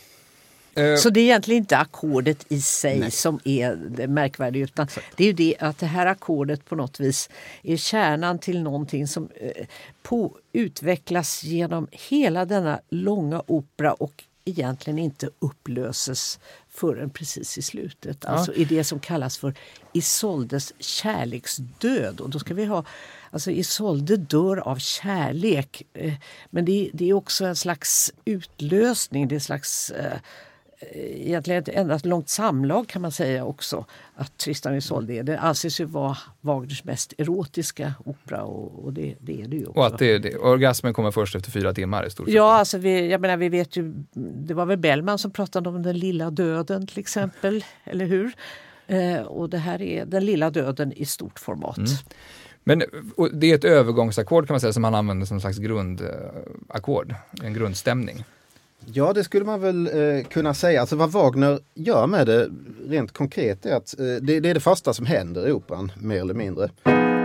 Eh, 0.75 0.95
Så 0.95 1.09
det 1.09 1.19
är 1.19 1.23
egentligen 1.23 1.61
inte 1.61 1.77
ackordet 1.77 2.45
i 2.47 2.61
sig 2.61 2.99
Nej. 2.99 3.11
som 3.11 3.39
är 3.43 3.75
det 3.75 4.07
märkvärdiga 4.07 4.63
utan 4.63 4.87
det 5.15 5.23
är 5.23 5.27
ju 5.27 5.33
det 5.33 5.55
att 5.59 5.77
det 5.79 5.85
här 5.85 6.05
ackordet 6.05 6.65
på 6.65 6.75
något 6.75 6.99
vis 6.99 7.29
är 7.63 7.77
kärnan 7.77 8.39
till 8.39 8.63
någonting 8.63 9.07
som 9.07 9.29
eh, 9.35 9.65
på, 10.03 10.37
utvecklas 10.53 11.43
genom 11.43 11.87
hela 11.91 12.45
denna 12.45 12.79
långa 12.89 13.43
opera 13.47 13.93
och 13.93 14.23
egentligen 14.45 14.99
inte 14.99 15.29
upplöses 15.39 16.39
förrän 16.69 17.09
precis 17.09 17.57
i 17.57 17.61
slutet. 17.61 18.25
Alltså 18.25 18.53
i 18.53 18.65
det 18.65 18.83
som 18.83 18.99
kallas 18.99 19.37
för 19.37 19.53
Isoldes 19.93 20.73
kärleksdöd. 20.79 22.19
Och 22.19 22.29
då 22.29 22.39
ska 22.39 22.53
vi 22.53 22.65
ha, 22.65 22.85
alltså 23.31 23.51
Isolde 23.51 24.17
dör 24.17 24.57
av 24.57 24.75
kärlek. 24.75 25.83
Eh, 25.93 26.13
men 26.49 26.65
det, 26.65 26.89
det 26.93 27.09
är 27.09 27.13
också 27.13 27.45
en 27.45 27.55
slags 27.55 28.13
utlösning, 28.25 29.27
det 29.27 29.33
är 29.33 29.37
en 29.37 29.41
slags 29.41 29.89
eh, 29.89 30.17
egentligen 30.91 31.63
ett 31.63 31.69
enda 31.69 31.99
långt 32.03 32.29
samlag 32.29 32.87
kan 32.87 33.01
man 33.01 33.11
säga 33.11 33.45
också 33.45 33.85
att 34.15 34.37
Tristan 34.37 34.71
och 34.71 34.77
Isolde 34.77 35.13
är. 35.13 35.23
Det 35.23 35.39
anses 35.39 35.81
ju 35.81 35.85
vara 35.85 36.17
Wagners 36.41 36.83
mest 36.83 37.13
erotiska 37.17 37.93
opera 38.05 38.43
och, 38.43 38.85
och 38.85 38.93
det, 38.93 39.15
det 39.19 39.41
är 39.41 39.47
det 39.47 39.57
ju 39.57 39.65
också. 39.65 39.79
och 39.79 39.85
att 39.85 39.97
det, 39.97 40.17
det, 40.17 40.37
orgasmen 40.37 40.93
kommer 40.93 41.11
först 41.11 41.35
efter 41.35 41.51
fyra 41.51 41.73
timmar 41.73 42.05
i 42.05 42.09
stort 42.09 42.25
sett. 42.25 42.35
Ja, 42.35 42.53
alltså 42.53 42.77
vi, 42.77 43.11
jag 43.11 43.21
menar, 43.21 43.37
vi 43.37 43.49
vet 43.49 43.77
ju, 43.77 43.93
det 44.13 44.53
var 44.53 44.65
väl 44.65 44.77
Bellman 44.77 45.19
som 45.19 45.31
pratade 45.31 45.69
om 45.69 45.83
den 45.83 45.97
lilla 45.97 46.31
döden 46.31 46.87
till 46.87 46.99
exempel, 46.99 47.65
eller 47.83 48.05
hur? 48.05 48.33
Eh, 48.87 49.21
och 49.21 49.49
det 49.49 49.57
här 49.57 49.81
är 49.81 50.05
den 50.05 50.25
lilla 50.25 50.49
döden 50.49 50.93
i 50.93 51.05
stort 51.05 51.39
format. 51.39 51.79
Men 52.63 52.83
och 53.15 53.35
det 53.35 53.51
är 53.51 53.55
ett 53.55 53.65
övergångsackord 53.65 54.47
kan 54.47 54.53
man 54.53 54.61
säga 54.61 54.73
som 54.73 54.83
han 54.83 54.95
använder 54.95 55.25
som 55.25 55.41
slags 55.41 55.57
grundackord, 55.57 57.15
en 57.43 57.53
grundstämning. 57.53 58.23
Ja, 58.85 59.13
det 59.13 59.23
skulle 59.23 59.45
man 59.45 59.61
väl 59.61 59.87
eh, 59.87 60.23
kunna 60.23 60.53
säga. 60.53 60.81
Alltså 60.81 60.95
vad 60.95 61.11
Wagner 61.11 61.59
gör 61.73 62.07
med 62.07 62.27
det 62.27 62.49
rent 62.87 63.11
konkret 63.11 63.65
är 63.65 63.75
att 63.75 63.99
eh, 63.99 64.05
det, 64.05 64.39
det 64.39 64.49
är 64.49 64.53
det 64.53 64.59
första 64.59 64.93
som 64.93 65.05
händer 65.05 65.47
i 65.47 65.51
operan, 65.51 65.91
mer 65.97 66.21
eller 66.21 66.33
mindre. 66.33 66.69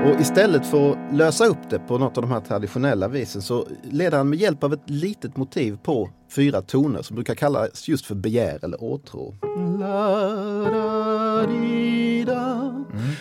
Och 0.06 0.20
istället 0.20 0.66
för 0.66 0.90
att 0.90 1.14
lösa 1.14 1.46
upp 1.46 1.70
det 1.70 1.78
på 1.78 1.98
något 1.98 2.16
av 2.16 2.22
de 2.22 2.30
här 2.30 2.40
traditionella 2.40 3.08
visen 3.08 3.42
så 3.42 3.66
leder 3.82 4.18
han 4.18 4.28
med 4.28 4.38
hjälp 4.38 4.64
av 4.64 4.72
ett 4.72 4.90
litet 4.90 5.36
motiv 5.36 5.78
på 5.82 6.10
fyra 6.36 6.62
toner 6.62 7.02
som 7.02 7.14
brukar 7.14 7.34
kallas 7.34 7.88
just 7.88 8.06
för 8.06 8.14
begär 8.14 8.58
eller 8.62 8.82
åtrå. 8.82 9.34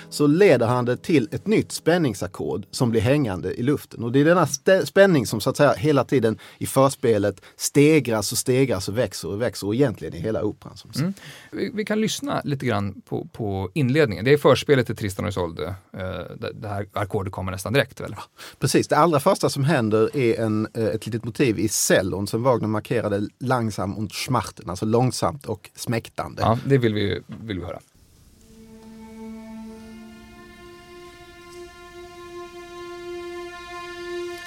Så 0.10 0.28
leder 0.28 0.68
han 0.68 0.86
det 0.86 0.98
till 0.98 1.28
ett 1.32 1.48
nytt 1.48 1.72
spänningsackord 1.72 2.66
som 2.72 2.92
blir 2.92 3.02
hängande 3.02 3.54
i 3.54 3.64
luften. 3.64 4.04
Och 4.04 4.12
det 4.12 4.22
är 4.22 4.26
denna 4.26 4.48
spänning 4.86 5.26
som 5.26 5.42
så 5.42 5.50
att 5.50 5.58
säga 5.58 5.74
hela 5.74 6.04
tiden 6.04 6.38
i 6.58 6.66
förspelet 6.66 7.42
stegras 7.56 8.32
och 8.32 8.38
stegras 8.38 8.90
och 8.90 8.98
växer 8.98 9.30
och 9.30 9.42
växer 9.42 9.68
och 9.68 9.76
egentligen 9.76 10.14
i 10.14 10.20
hela 10.20 10.44
operan. 10.44 10.78
Som 10.78 10.94
sagt. 10.94 11.22
Vi, 11.52 11.72
vi 11.74 11.86
kan 11.86 12.02
lyssna 12.02 12.42
lite 12.44 12.66
grann 12.66 13.02
på, 13.02 13.28
på 13.34 13.72
inledningen. 13.74 14.26
Det 14.26 14.34
är 14.34 14.38
förspelet 14.38 14.86
till 14.86 14.96
Tristan 14.96 15.26
och 15.26 15.30
Isolde. 15.30 15.76
Eh, 15.94 16.00
det, 16.40 16.52
det 16.54 16.68
här 16.68 16.88
ackordet 16.94 17.34
kommer 17.34 17.52
nästan 17.52 17.74
direkt 17.74 18.02
väl? 18.02 18.16
Precis, 18.60 18.88
det 18.88 18.98
allra 18.98 19.20
första 19.20 19.50
som 19.50 19.64
händer 19.64 20.18
är 20.18 20.40
en, 20.40 20.68
eh, 20.74 20.86
ett 20.86 21.06
litet 21.06 21.24
motiv 21.24 21.60
i 21.60 21.68
cellon 21.68 22.28
som 22.28 22.44
Wagner 22.44 22.68
markerade 23.06 23.30
langsam 23.40 23.98
und 23.98 24.14
schmachten, 24.14 24.70
alltså 24.70 24.86
långsamt 24.86 25.46
och 25.46 25.70
smäktande. 25.76 26.42
Ja, 26.42 26.60
det 26.66 26.78
vill 26.78 26.94
vi, 26.94 27.22
vill 27.28 27.60
vi 27.60 27.66
höra. 27.66 27.80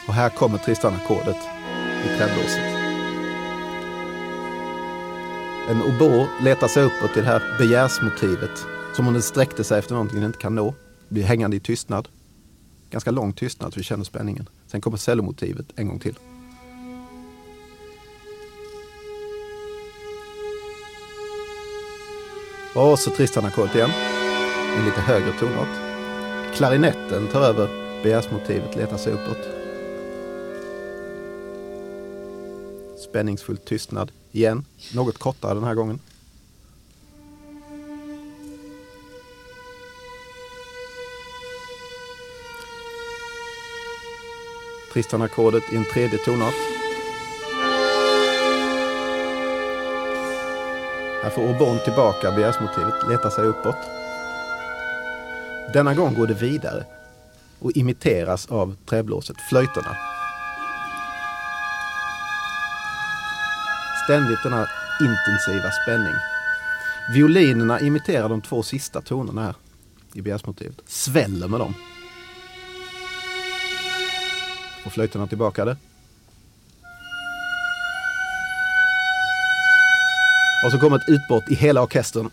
Och 0.09 0.15
här 0.15 0.31
kommer 0.31 0.59
Tristan-ackordet 0.59 1.37
i 2.05 2.19
träblåset. 2.19 2.79
En 5.69 5.83
oboe 5.83 6.29
letar 6.43 6.69
sig 6.69 6.85
uppåt 6.85 7.13
till 7.13 7.23
det 7.23 7.29
här 7.29 7.59
begärsmotivet. 7.59 8.67
Som 8.97 9.07
om 9.07 9.13
den 9.13 9.23
sträckte 9.23 9.65
sig 9.65 9.79
efter 9.79 9.93
någonting 9.93 10.21
den 10.21 10.27
inte 10.27 10.39
kan 10.39 10.55
nå. 10.55 10.75
Blir 11.09 11.23
hängande 11.23 11.57
i 11.57 11.61
tystnad. 11.61 12.09
Ganska 12.91 13.11
lång 13.11 13.33
tystnad 13.33 13.73
så 13.73 13.81
vi 13.81 13.85
känner 13.85 14.05
spänningen. 14.05 14.49
Sen 14.67 14.81
kommer 14.81 14.97
cellomotivet 14.97 15.67
en 15.77 15.89
gång 15.89 15.99
till. 15.99 16.19
Och 22.79 22.99
så 22.99 23.11
Tristan-ackordet 23.11 23.75
igen. 23.75 23.91
i 24.79 24.85
lite 24.85 25.01
högre 25.01 25.33
tonart. 25.39 25.69
klarinetten 26.55 27.29
tar 27.29 27.41
över 27.41 27.69
BS-motivet, 28.03 28.77
letar 28.77 28.97
sig 28.97 29.13
uppåt. 29.13 29.39
Spänningsfull 32.99 33.57
tystnad 33.57 34.13
igen, 34.33 34.65
något 34.95 35.19
kortare 35.19 35.55
den 35.55 35.65
här 35.65 35.75
gången. 35.75 36.01
Tristan-ackordet 44.93 45.73
i 45.73 45.77
en 45.77 45.85
tredje 45.85 46.19
tonart. 46.19 46.55
Här 51.29 51.35
får 51.35 51.43
Orbon 51.43 51.79
tillbaka 51.85 52.33
begärsmotivet, 52.33 52.95
letar 53.09 53.31
sig 53.31 53.45
uppåt. 53.45 53.77
Denna 55.73 55.95
gång 55.95 56.15
går 56.15 56.27
det 56.27 56.35
vidare 56.35 56.85
och 57.59 57.73
imiteras 57.73 58.47
av 58.47 58.77
träblåset, 58.87 59.37
flöjterna. 59.51 59.97
Ständigt 64.05 64.43
denna 64.43 64.67
intensiva 65.01 65.71
spänning. 65.83 66.15
Violinerna 67.15 67.81
imiterar 67.81 68.29
de 68.29 68.41
två 68.41 68.63
sista 68.63 69.01
tonerna 69.01 69.43
här 69.43 69.55
i 70.15 70.23
begärsmotivet, 70.23 70.81
Sväller 70.87 71.49
med 71.49 71.61
dem. 71.61 71.75
Och 74.87 74.93
flöjterna 74.93 75.27
tillbaka 75.27 75.65
det. 75.65 75.77
Och 80.65 80.73
så 80.73 80.79
kommer 80.79 80.97
ett 80.97 81.09
utbrott 81.09 81.51
i 81.51 81.55
hela 81.55 81.83
orkestern. 81.83 82.31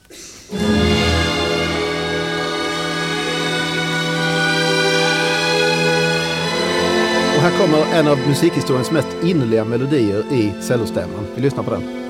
Och 7.35 7.41
här 7.41 7.57
kommer 7.57 7.93
en 7.93 8.07
av 8.07 8.19
musikhistoriens 8.27 8.91
mest 8.91 9.07
innerliga 9.23 9.65
melodier 9.65 10.23
i 10.33 10.53
cellostämman. 10.61 11.27
Vi 11.35 11.41
lyssnar 11.41 11.63
på 11.63 11.71
den. 11.71 12.05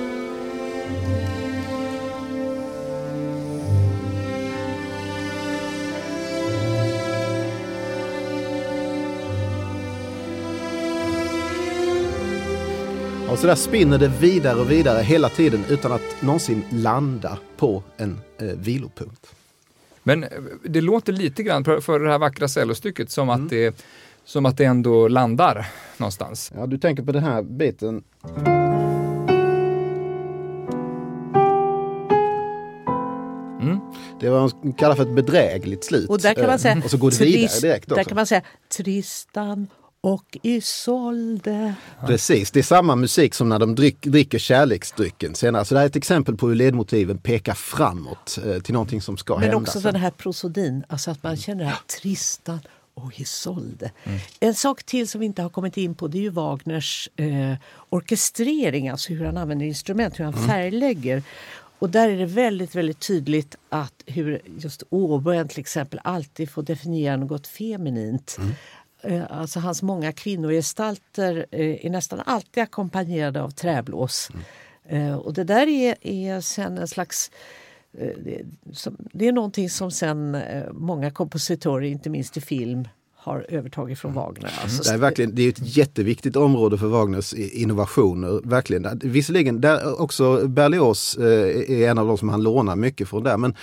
Och 13.36 13.42
så 13.42 13.48
där 13.48 13.56
spinner 13.56 13.98
det 13.98 14.08
vidare 14.08 14.60
och 14.60 14.72
vidare 14.72 15.04
hela 15.04 15.30
tiden 15.30 15.64
utan 15.70 15.92
att 15.92 16.22
någonsin 16.22 16.64
landa 16.70 17.38
på 17.58 17.84
en 17.98 18.20
eh, 18.38 18.46
vilopunkt. 18.48 19.36
Men 20.04 20.24
eh, 20.24 20.30
det 20.64 20.82
låter 20.82 21.14
lite 21.14 21.44
grann 21.44 21.64
för, 21.64 22.00
det 22.00 22.12
här 22.12 22.20
vackra 22.20 22.48
cellostycket 22.48 23.12
som, 23.12 23.30
att 23.30 23.50
det, 23.50 23.84
som 24.26 24.46
att 24.46 24.58
det 24.58 24.66
ändå 24.66 25.08
landar 25.08 25.68
någonstans. 25.98 26.52
Ja, 26.56 26.66
du 26.66 26.78
tänker 26.78 27.04
på 27.04 27.12
den 27.12 27.24
här 27.24 27.42
biten. 27.42 28.04
Det 34.20 34.28
är 34.28 34.32
vad 34.32 34.54
man 34.64 34.74
kallar 34.74 34.96
för 34.96 35.04
ett 35.04 35.16
bedrägligt 35.16 35.84
slut. 35.84 36.10
Och 36.10 36.20
där 36.20 36.34
kan 36.34 36.44
man 36.44 36.52
Eh, 36.54 36.58
säga, 36.58 36.82
och 36.84 36.92
så 36.92 36.98
går 36.98 37.12
det 37.12 37.20
vidare 37.20 37.48
Trist- 37.48 37.62
direkt 37.62 37.90
Där 37.90 37.96
också. 37.96 38.10
kan 38.10 38.16
man 38.16 38.26
säga 38.26 38.42
Tristan 38.78 39.68
och 40.06 40.38
Isolde. 40.42 41.74
Precis, 42.08 42.52
det 42.52 42.60
är 42.60 42.64
samma 42.64 42.96
musik 42.96 43.34
som 43.34 43.50
när 43.50 43.60
de 43.60 43.76
drick, 43.76 44.02
dricker 44.02 44.38
kärleksdrycken 44.40 45.36
senare. 45.36 45.66
Så 45.66 45.74
det 45.74 45.80
här 45.80 45.86
är 45.86 45.90
ett 45.90 45.96
exempel 45.96 46.36
på 46.38 46.48
hur 46.48 46.56
ledmotiven 46.56 47.18
pekar 47.18 47.54
framåt 47.54 48.40
eh, 48.46 48.62
till 48.62 48.74
någonting 48.74 49.02
som 49.02 49.18
ska 49.18 49.34
Men 49.34 49.44
hända. 49.44 49.58
också 49.58 49.82
sen. 49.82 49.94
den 49.94 50.02
här 50.02 50.12
prosodin, 50.12 50.84
alltså 50.90 51.12
att 51.12 51.24
man 51.24 51.38
känner 51.38 51.64
det 51.64 51.70
här 51.70 51.80
Tristan 52.02 52.60
och 52.94 53.20
Isolde. 53.20 53.92
Mm. 54.04 54.20
En 54.40 54.56
sak 54.56 54.84
till 54.84 55.08
som 55.08 55.20
vi 55.20 55.26
inte 55.26 55.42
har 55.42 55.50
kommit 55.50 55.78
in 55.78 55.96
på 55.96 56.08
det 56.08 56.18
är 56.18 56.22
ju 56.22 56.30
Wagners 56.30 57.10
eh, 57.16 57.54
orkestrering, 57.90 58.90
alltså 58.90 59.14
hur 59.14 59.26
han 59.26 59.38
använder 59.38 59.66
instrument, 59.66 60.20
hur 60.20 60.26
han 60.26 60.34
Mm. 60.34 60.48
färglägger. 60.48 61.24
Och 61.80 61.90
där 61.90 62.10
är 62.10 62.18
det 62.18 62.26
väldigt, 62.26 62.76
väldigt 62.76 63.00
tydligt 63.00 63.56
att 63.70 63.94
hur 64.06 64.42
just 64.58 64.84
Åbön 64.90 65.48
till 65.48 65.60
exempel 65.60 66.00
alltid 66.04 66.50
får 66.50 66.64
definiera 66.64 67.18
något 67.18 67.48
feminint. 67.48 68.36
Mm. 68.40 68.52
Eh, 69.08 69.24
Alltså 69.30 69.60
hans 69.60 69.82
många 69.82 70.12
kvinnogestalter 70.12 71.46
eh, 71.52 71.86
är 71.86 71.90
nästan 71.90 72.22
alltid 72.26 72.64
ackompanjerade 72.64 73.42
av 73.42 73.50
träblås. 73.50 74.30
Mm. 74.90 75.08
Eh, 75.08 75.16
Och 75.18 75.34
det 75.34 75.44
där 75.44 75.68
är, 75.68 75.96
är 76.02 76.42
sen 76.42 76.78
en 76.78 76.88
slags 76.88 77.32
det, 79.12 79.28
är 79.28 79.32
någonting 79.32 79.70
som 79.70 79.92
sen 79.92 80.38
många 80.72 81.12
kompositörer, 81.12 81.82
inte 81.82 82.10
minst 82.10 82.38
i 82.38 82.42
film, 82.42 82.88
har 83.16 83.46
övertagit 83.50 84.00
från 84.00 84.14
Wagner. 84.14 84.54
Alltså, 84.64 84.84
Det 84.84 84.96
är, 84.96 84.98
verkligen, 84.98 85.36
det 85.36 85.42
är 85.44 85.50
ett 85.50 85.78
jätteviktigt 85.78 86.36
område 86.36 86.78
för 86.78 86.88
Wagners 86.88 87.34
innovationer. 87.34 88.42
Verkligen. 88.44 89.00
Visserligen, 89.04 89.62
där 89.62 90.02
också 90.02 90.48
Berlioz 90.48 91.18
är 91.18 91.88
en 91.90 91.98
av 91.98 92.08
de 92.08 92.18
som 92.18 92.30
han 92.30 92.44
lånar 92.44 92.76
mycket 92.76 93.10
från 93.10 93.24
där. 93.24 93.38
Men 93.38 93.56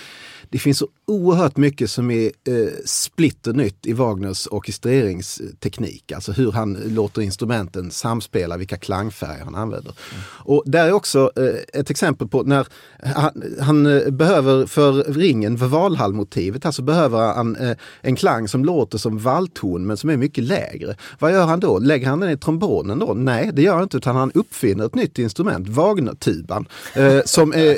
det 0.49 0.59
finns 0.59 0.77
så 0.77 0.87
oerhört 1.07 1.57
mycket 1.57 1.91
som 1.91 2.11
är 2.11 2.25
eh, 2.25 2.73
splitter 2.85 3.53
nytt 3.53 3.85
i 3.85 3.93
Wagners 3.93 4.47
orkestreringsteknik. 4.51 6.11
Alltså 6.11 6.31
hur 6.31 6.51
han 6.51 6.73
låter 6.85 7.21
instrumenten 7.21 7.91
samspela, 7.91 8.57
vilka 8.57 8.77
klangfärger 8.77 9.43
han 9.43 9.55
använder. 9.55 9.93
Och 10.23 10.63
där 10.65 10.87
är 10.87 10.91
också 10.91 11.31
eh, 11.35 11.79
ett 11.79 11.89
exempel 11.89 12.27
på 12.27 12.43
när 12.43 12.67
han, 13.03 13.43
han 13.59 13.85
eh, 13.85 14.09
behöver 14.09 14.65
för 14.65 14.93
ringen, 14.93 15.57
för 15.57 15.65
Valhall-motivet, 15.65 16.65
alltså 16.65 16.81
behöver 16.81 17.33
han 17.33 17.55
eh, 17.55 17.77
en 18.01 18.15
klang 18.15 18.47
som 18.47 18.65
låter 18.65 18.97
som 18.97 19.17
valthorn 19.17 19.85
men 19.85 19.97
som 19.97 20.09
är 20.09 20.17
mycket 20.17 20.43
lägre. 20.43 20.95
Vad 21.19 21.31
gör 21.31 21.45
han 21.45 21.59
då? 21.59 21.79
Lägger 21.79 22.07
han 22.07 22.19
den 22.19 22.29
i 22.29 22.37
trombonen 22.37 22.99
då? 22.99 23.13
Nej, 23.13 23.49
det 23.53 23.61
gör 23.61 23.73
han 23.73 23.83
inte 23.83 23.97
utan 23.97 24.15
han 24.15 24.31
uppfinner 24.31 24.85
ett 24.85 24.95
nytt 24.95 25.19
instrument, 25.19 25.67
Wagner-tuban, 25.67 26.67
eh, 26.93 27.19
som 27.25 27.53
eh, 27.53 27.75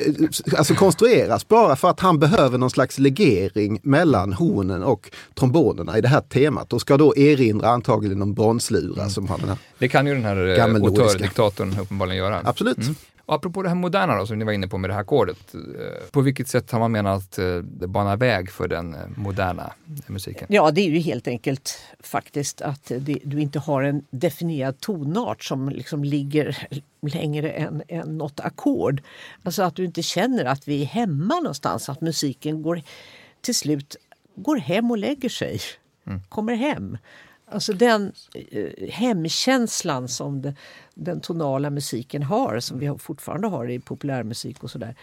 alltså 0.58 0.74
konstrueras 0.74 1.48
bara 1.48 1.76
för 1.76 1.90
att 1.90 2.00
han 2.00 2.20
behöver 2.20 2.55
någon 2.58 2.70
slags 2.70 3.00
legering 3.00 3.80
mellan 3.84 4.34
hornen 4.34 4.84
och 4.84 5.12
trombonerna 5.34 5.98
i 5.98 6.02
det 6.02 6.08
här 6.08 6.22
temat 6.22 6.74
och 6.74 6.82
ska 6.82 6.98
då 6.98 7.18
erinra 7.18 7.70
antagligen 7.70 8.22
om 8.22 8.34
bronslurar 8.34 9.10
som 9.10 9.28
har 9.28 9.38
den 9.38 9.50
här. 9.50 9.58
Det 9.78 9.88
kan 9.88 10.08
ju 10.08 10.14
den 10.14 10.26
här 10.26 10.60
eh, 10.60 10.66
auteur-diktatorn 10.66 11.80
uppenbarligen 11.80 12.18
göra. 12.18 12.42
Absolut. 12.44 12.78
Och 13.26 13.36
apropå 13.36 13.64
det 13.64 13.70
här 13.70 13.76
moderna 13.76 14.16
då, 14.16 14.26
som 14.26 14.40
ni 14.40 14.46
var 14.46 14.52
inne 14.52 14.68
på 14.68 14.78
med 14.78 14.90
det 14.90 14.94
här 14.94 15.02
ackordet. 15.02 15.56
eh, 15.56 16.10
På 16.12 16.22
vilket 16.22 16.48
sätt 16.48 16.72
har 16.72 16.80
man 16.80 16.92
menat 16.92 17.38
eh, 17.38 17.56
det 17.58 17.88
banar 17.88 18.18
väg 18.18 18.52
för 18.52 18.68
den 18.68 18.94
eh, 18.94 19.00
moderna 19.16 19.74
musiken? 20.08 20.48
Ja, 20.50 20.72
det 20.72 20.82
är 20.82 20.90
ju 20.90 21.00
helt 21.00 21.28
enkelt 21.28 21.80
faktiskt 22.00 22.62
att 22.62 22.92
det, 23.00 23.20
du 23.24 23.42
inte 23.42 23.60
har 23.60 23.84
en 23.84 24.06
definierad 24.10 24.80
tonart 24.80 25.44
som 25.44 25.70
liksom 25.70 26.04
ligger 26.04 26.68
längre 27.02 27.50
än, 27.52 27.84
än 27.88 28.18
något 28.18 28.40
ackord. 28.40 29.02
Alltså 29.44 29.64
att 29.64 29.76
du 29.76 29.86
inte 29.86 30.02
känner 30.04 30.46
att 30.46 30.68
vi 30.68 30.82
är 30.82 30.86
hemma 30.86 31.36
någonstans, 31.36 31.90
att 31.90 32.02
musiken 32.02 32.64
går 32.64 32.82
till 33.42 33.56
slut 33.56 33.96
går 34.36 34.58
hem 34.58 34.92
och 34.92 34.98
lägger 34.98 35.30
sig. 35.30 35.60
Kommer 36.30 36.56
hem. 36.56 36.98
Alltså 37.48 37.74
den 37.74 38.12
eh, 38.34 38.90
hemkänslan 38.90 40.08
som 40.08 40.42
det, 40.42 40.56
den 40.94 41.22
tonala 41.22 41.70
musiken 41.70 42.24
har, 42.24 42.60
som 42.60 42.80
vi 42.80 42.98
fortfarande 43.00 43.48
har 43.48 43.70
i 43.70 43.80
populärmusik 43.80 44.64
och 44.64 44.72
sådär. 44.72 44.96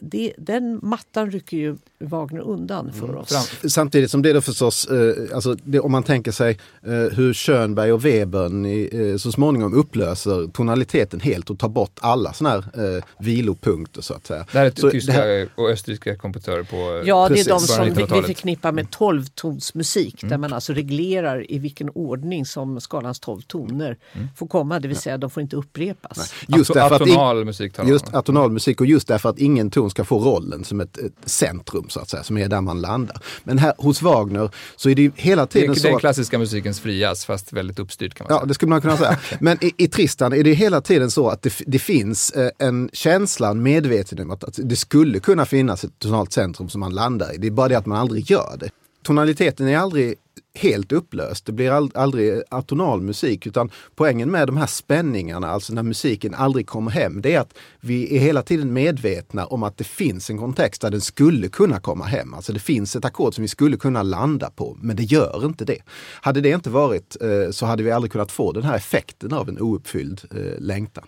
Det, 0.00 0.32
den 0.38 0.80
mattan 0.82 1.30
rycker 1.30 1.56
ju 1.56 1.76
Wagner 2.00 2.40
undan 2.40 2.92
för 2.92 3.14
oss. 3.14 3.28
Fram- 3.28 3.70
Samtidigt 3.70 4.10
som 4.10 4.22
det 4.22 4.32
då 4.32 4.40
förstås, 4.40 4.84
eh, 4.86 5.14
alltså 5.34 5.54
det, 5.64 5.80
om 5.80 5.92
man 5.92 6.02
tänker 6.02 6.32
sig 6.32 6.58
eh, 6.86 6.90
hur 6.92 7.34
Schönberg 7.34 7.92
och 7.92 8.04
Webern 8.04 8.66
i, 8.66 8.88
eh, 9.12 9.16
så 9.16 9.32
småningom 9.32 9.74
upplöser 9.74 10.46
tonaliteten 10.52 11.20
helt 11.20 11.50
och 11.50 11.58
tar 11.58 11.68
bort 11.68 11.98
alla 12.00 12.32
sådana 12.32 12.64
här 12.74 12.96
eh, 12.96 13.02
vilopunkter 13.18 14.02
så 14.02 14.14
att 14.14 14.26
säga. 14.26 14.46
Det 14.52 14.58
här 14.58 14.66
är 14.66 14.72
Så 14.76 14.90
tyska 14.90 15.12
här- 15.12 15.48
och 15.54 15.70
österrikiska 15.70 16.16
kompositörer 16.16 16.62
på 16.62 16.76
eh, 16.76 17.08
Ja, 17.08 17.28
det 17.28 17.40
är 17.40 17.44
de 17.48 17.60
som 17.60 17.84
vi, 17.84 17.90
vi 17.90 17.96
1900-talet. 17.96 18.26
förknippar 18.26 18.72
med 18.72 18.90
tolvtonsmusik 18.90 20.20
där 20.28 20.38
man 20.38 20.52
alltså 20.52 20.72
reglerar 20.72 21.50
i 21.52 21.58
vilken 21.58 21.90
ordning 21.90 22.46
som 22.46 22.80
skalans 22.80 23.20
tolv 23.20 23.40
toner 23.40 23.96
får 24.36 24.46
komma, 24.46 24.80
det 24.80 24.88
vill 24.88 24.96
säga 24.96 25.18
de 25.18 25.30
får 25.30 25.42
inte 25.42 25.56
upprepas. 25.56 26.34
Just 26.48 26.70
Ato- 26.70 26.74
därför 26.74 26.94
att 26.96 27.02
atonal 27.02 27.44
musik 27.44 27.72
talar 27.72 27.84
man 27.84 27.92
Just 27.92 28.14
atonal 28.14 28.50
musik 28.50 28.80
och 28.80 28.86
just 28.86 29.08
därför 29.08 29.28
att 29.28 29.38
ingen 29.38 29.70
ton 29.72 29.90
ska 29.90 30.04
få 30.04 30.18
rollen 30.18 30.64
som 30.64 30.80
ett, 30.80 30.98
ett 30.98 31.12
centrum 31.24 31.88
så 31.88 32.00
att 32.00 32.08
säga, 32.10 32.22
som 32.22 32.38
är 32.38 32.48
där 32.48 32.60
man 32.60 32.80
landar. 32.80 33.16
Men 33.44 33.58
här 33.58 33.74
hos 33.78 34.02
Wagner 34.02 34.50
så 34.76 34.88
är 34.90 34.94
det 34.94 35.02
ju 35.02 35.12
hela 35.14 35.42
Det 35.42 35.52
tiden 35.52 35.70
är 35.70 35.74
så 35.74 35.86
den 35.86 35.94
att 35.94 36.00
klassiska 36.00 36.38
musikens 36.38 36.80
frias, 36.80 37.24
fast 37.24 37.52
väldigt 37.52 37.78
uppstyrt 37.78 38.14
kan 38.14 38.24
man 38.24 38.34
Ja, 38.34 38.38
säga. 38.40 38.46
det 38.46 38.54
skulle 38.54 38.70
man 38.70 38.80
kunna 38.80 38.96
säga. 38.96 39.18
Men 39.40 39.64
i, 39.64 39.72
i 39.76 39.88
Tristan 39.88 40.32
är 40.32 40.44
det 40.44 40.52
hela 40.52 40.80
tiden 40.80 41.10
så 41.10 41.28
att 41.28 41.42
det, 41.42 41.52
det 41.66 41.78
finns 41.78 42.30
eh, 42.30 42.50
en 42.58 42.90
känsla, 42.92 43.48
en 43.48 43.62
medvetenhet 43.62 44.24
om 44.24 44.30
att, 44.30 44.44
att 44.44 44.58
det 44.62 44.76
skulle 44.76 45.20
kunna 45.20 45.44
finnas 45.46 45.84
ett 45.84 45.98
tonalt 45.98 46.32
centrum 46.32 46.68
som 46.68 46.80
man 46.80 46.94
landar 46.94 47.34
i. 47.34 47.36
Det 47.38 47.46
är 47.46 47.50
bara 47.50 47.68
det 47.68 47.78
att 47.78 47.86
man 47.86 47.98
aldrig 47.98 48.30
gör 48.30 48.56
det. 48.60 48.70
Tonaliteten 49.04 49.68
är 49.68 49.78
aldrig 49.78 50.14
helt 50.54 50.92
upplöst. 50.92 51.46
Det 51.46 51.52
blir 51.52 51.96
aldrig 51.98 52.42
atonal 52.48 53.00
musik 53.00 53.46
utan 53.46 53.70
poängen 53.94 54.30
med 54.30 54.48
de 54.48 54.56
här 54.56 54.66
spänningarna, 54.66 55.48
alltså 55.48 55.74
när 55.74 55.82
musiken 55.82 56.34
aldrig 56.34 56.66
kommer 56.66 56.90
hem, 56.90 57.22
det 57.22 57.34
är 57.34 57.40
att 57.40 57.54
vi 57.80 58.16
är 58.16 58.20
hela 58.20 58.42
tiden 58.42 58.72
medvetna 58.72 59.46
om 59.46 59.62
att 59.62 59.76
det 59.76 59.84
finns 59.84 60.30
en 60.30 60.38
kontext 60.38 60.82
där 60.82 60.90
den 60.90 61.00
skulle 61.00 61.48
kunna 61.48 61.80
komma 61.80 62.04
hem. 62.04 62.34
Alltså 62.34 62.52
det 62.52 62.58
finns 62.58 62.96
ett 62.96 63.04
ackord 63.04 63.34
som 63.34 63.42
vi 63.42 63.48
skulle 63.48 63.76
kunna 63.76 64.02
landa 64.02 64.50
på, 64.50 64.78
men 64.80 64.96
det 64.96 65.02
gör 65.02 65.46
inte 65.46 65.64
det. 65.64 65.82
Hade 66.20 66.40
det 66.40 66.50
inte 66.50 66.70
varit 66.70 67.16
eh, 67.20 67.50
så 67.50 67.66
hade 67.66 67.82
vi 67.82 67.90
aldrig 67.90 68.12
kunnat 68.12 68.32
få 68.32 68.52
den 68.52 68.62
här 68.62 68.76
effekten 68.76 69.32
av 69.32 69.48
en 69.48 69.60
ouppfylld 69.60 70.20
eh, 70.30 70.60
längtan. 70.60 71.04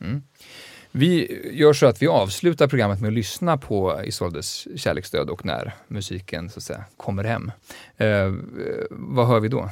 Mm. 0.00 0.22
Vi 0.94 1.40
gör 1.52 1.72
så 1.72 1.86
att 1.86 2.02
vi 2.02 2.06
avslutar 2.06 2.68
programmet 2.68 3.00
med 3.00 3.08
att 3.08 3.14
lyssna 3.14 3.58
på 3.58 4.02
Isoldes 4.04 4.68
kärleksdöd 4.76 5.30
och 5.30 5.44
när 5.44 5.74
musiken 5.88 6.50
så 6.50 6.58
att 6.58 6.64
säga, 6.64 6.84
kommer 6.96 7.24
hem. 7.24 7.50
Eh, 7.96 8.32
vad 8.90 9.26
hör 9.26 9.40
vi 9.40 9.48
då? 9.48 9.70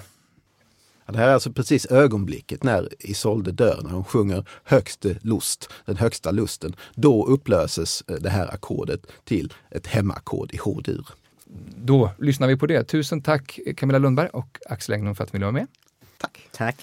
det 1.13 1.19
här 1.19 1.29
är 1.29 1.33
alltså 1.33 1.53
precis 1.53 1.87
ögonblicket 1.87 2.63
när 2.63 2.89
Isolde 2.99 3.53
dör, 3.53 3.81
när 3.83 3.91
hon 3.91 4.05
sjunger 4.05 4.49
högste 4.65 5.17
lust, 5.23 5.71
den 5.85 5.97
högsta 5.97 6.31
lusten. 6.31 6.77
Då 6.95 7.27
upplöses 7.27 8.03
eh, 8.09 8.17
det 8.17 8.31
här 8.31 8.55
ackordet 8.55 9.07
till 9.25 9.53
ett 9.71 9.87
hemmaackord 9.87 10.55
i 10.55 10.57
H-dur. 10.57 11.07
Då 11.77 12.11
lyssnar 12.19 12.49
vi 12.49 12.57
på 12.57 12.67
det. 12.67 12.85
Tusen 12.85 13.23
tack 13.23 13.59
Camilla 13.77 13.99
Lundberg 13.99 14.29
och 14.29 14.59
Axel 14.69 14.95
Englund 14.95 15.17
för 15.17 15.25
att 15.25 15.33
ni 15.33 15.37
ville 15.37 15.47
vara 15.47 15.53
med. 15.53 15.67
Tack. 16.19 16.49
Tack. 16.53 16.77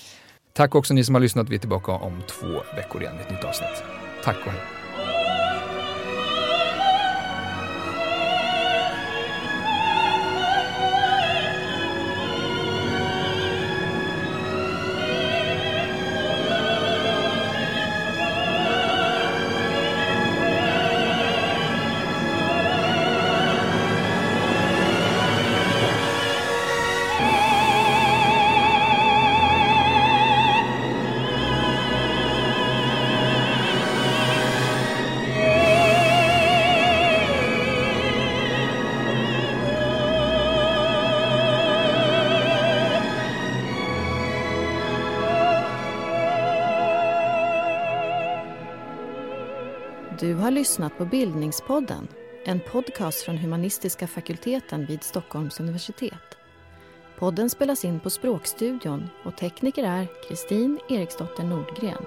Tack 0.53 0.75
också 0.75 0.93
ni 0.93 1.03
som 1.03 1.15
har 1.15 1.19
lyssnat. 1.19 1.49
Vi 1.49 1.55
är 1.55 1.59
tillbaka 1.59 1.91
om 1.91 2.21
två 2.27 2.61
veckor 2.75 3.01
igen 3.01 3.15
med 3.15 3.25
ett 3.25 3.31
nytt 3.31 3.43
avsnitt. 3.43 3.83
Tack 4.23 4.45
och 4.45 4.51
hej. 4.51 4.76
Har 50.47 50.51
lyssnat 50.51 50.97
på 50.97 51.05
Bildningspodden, 51.05 52.07
en 52.45 52.59
podcast 52.59 53.21
från 53.21 53.37
humanistiska 53.37 54.07
fakulteten 54.07 54.85
vid 54.85 55.03
Stockholms 55.03 55.59
universitet. 55.59 56.37
Podden 57.19 57.49
spelas 57.49 57.85
in 57.85 57.99
på 57.99 58.09
Språkstudion 58.09 59.09
och 59.23 59.37
tekniker 59.37 59.83
är 59.83 60.07
Kristin 60.27 60.79
Eriksdotter 60.89 61.43
Nordgren. 61.43 62.05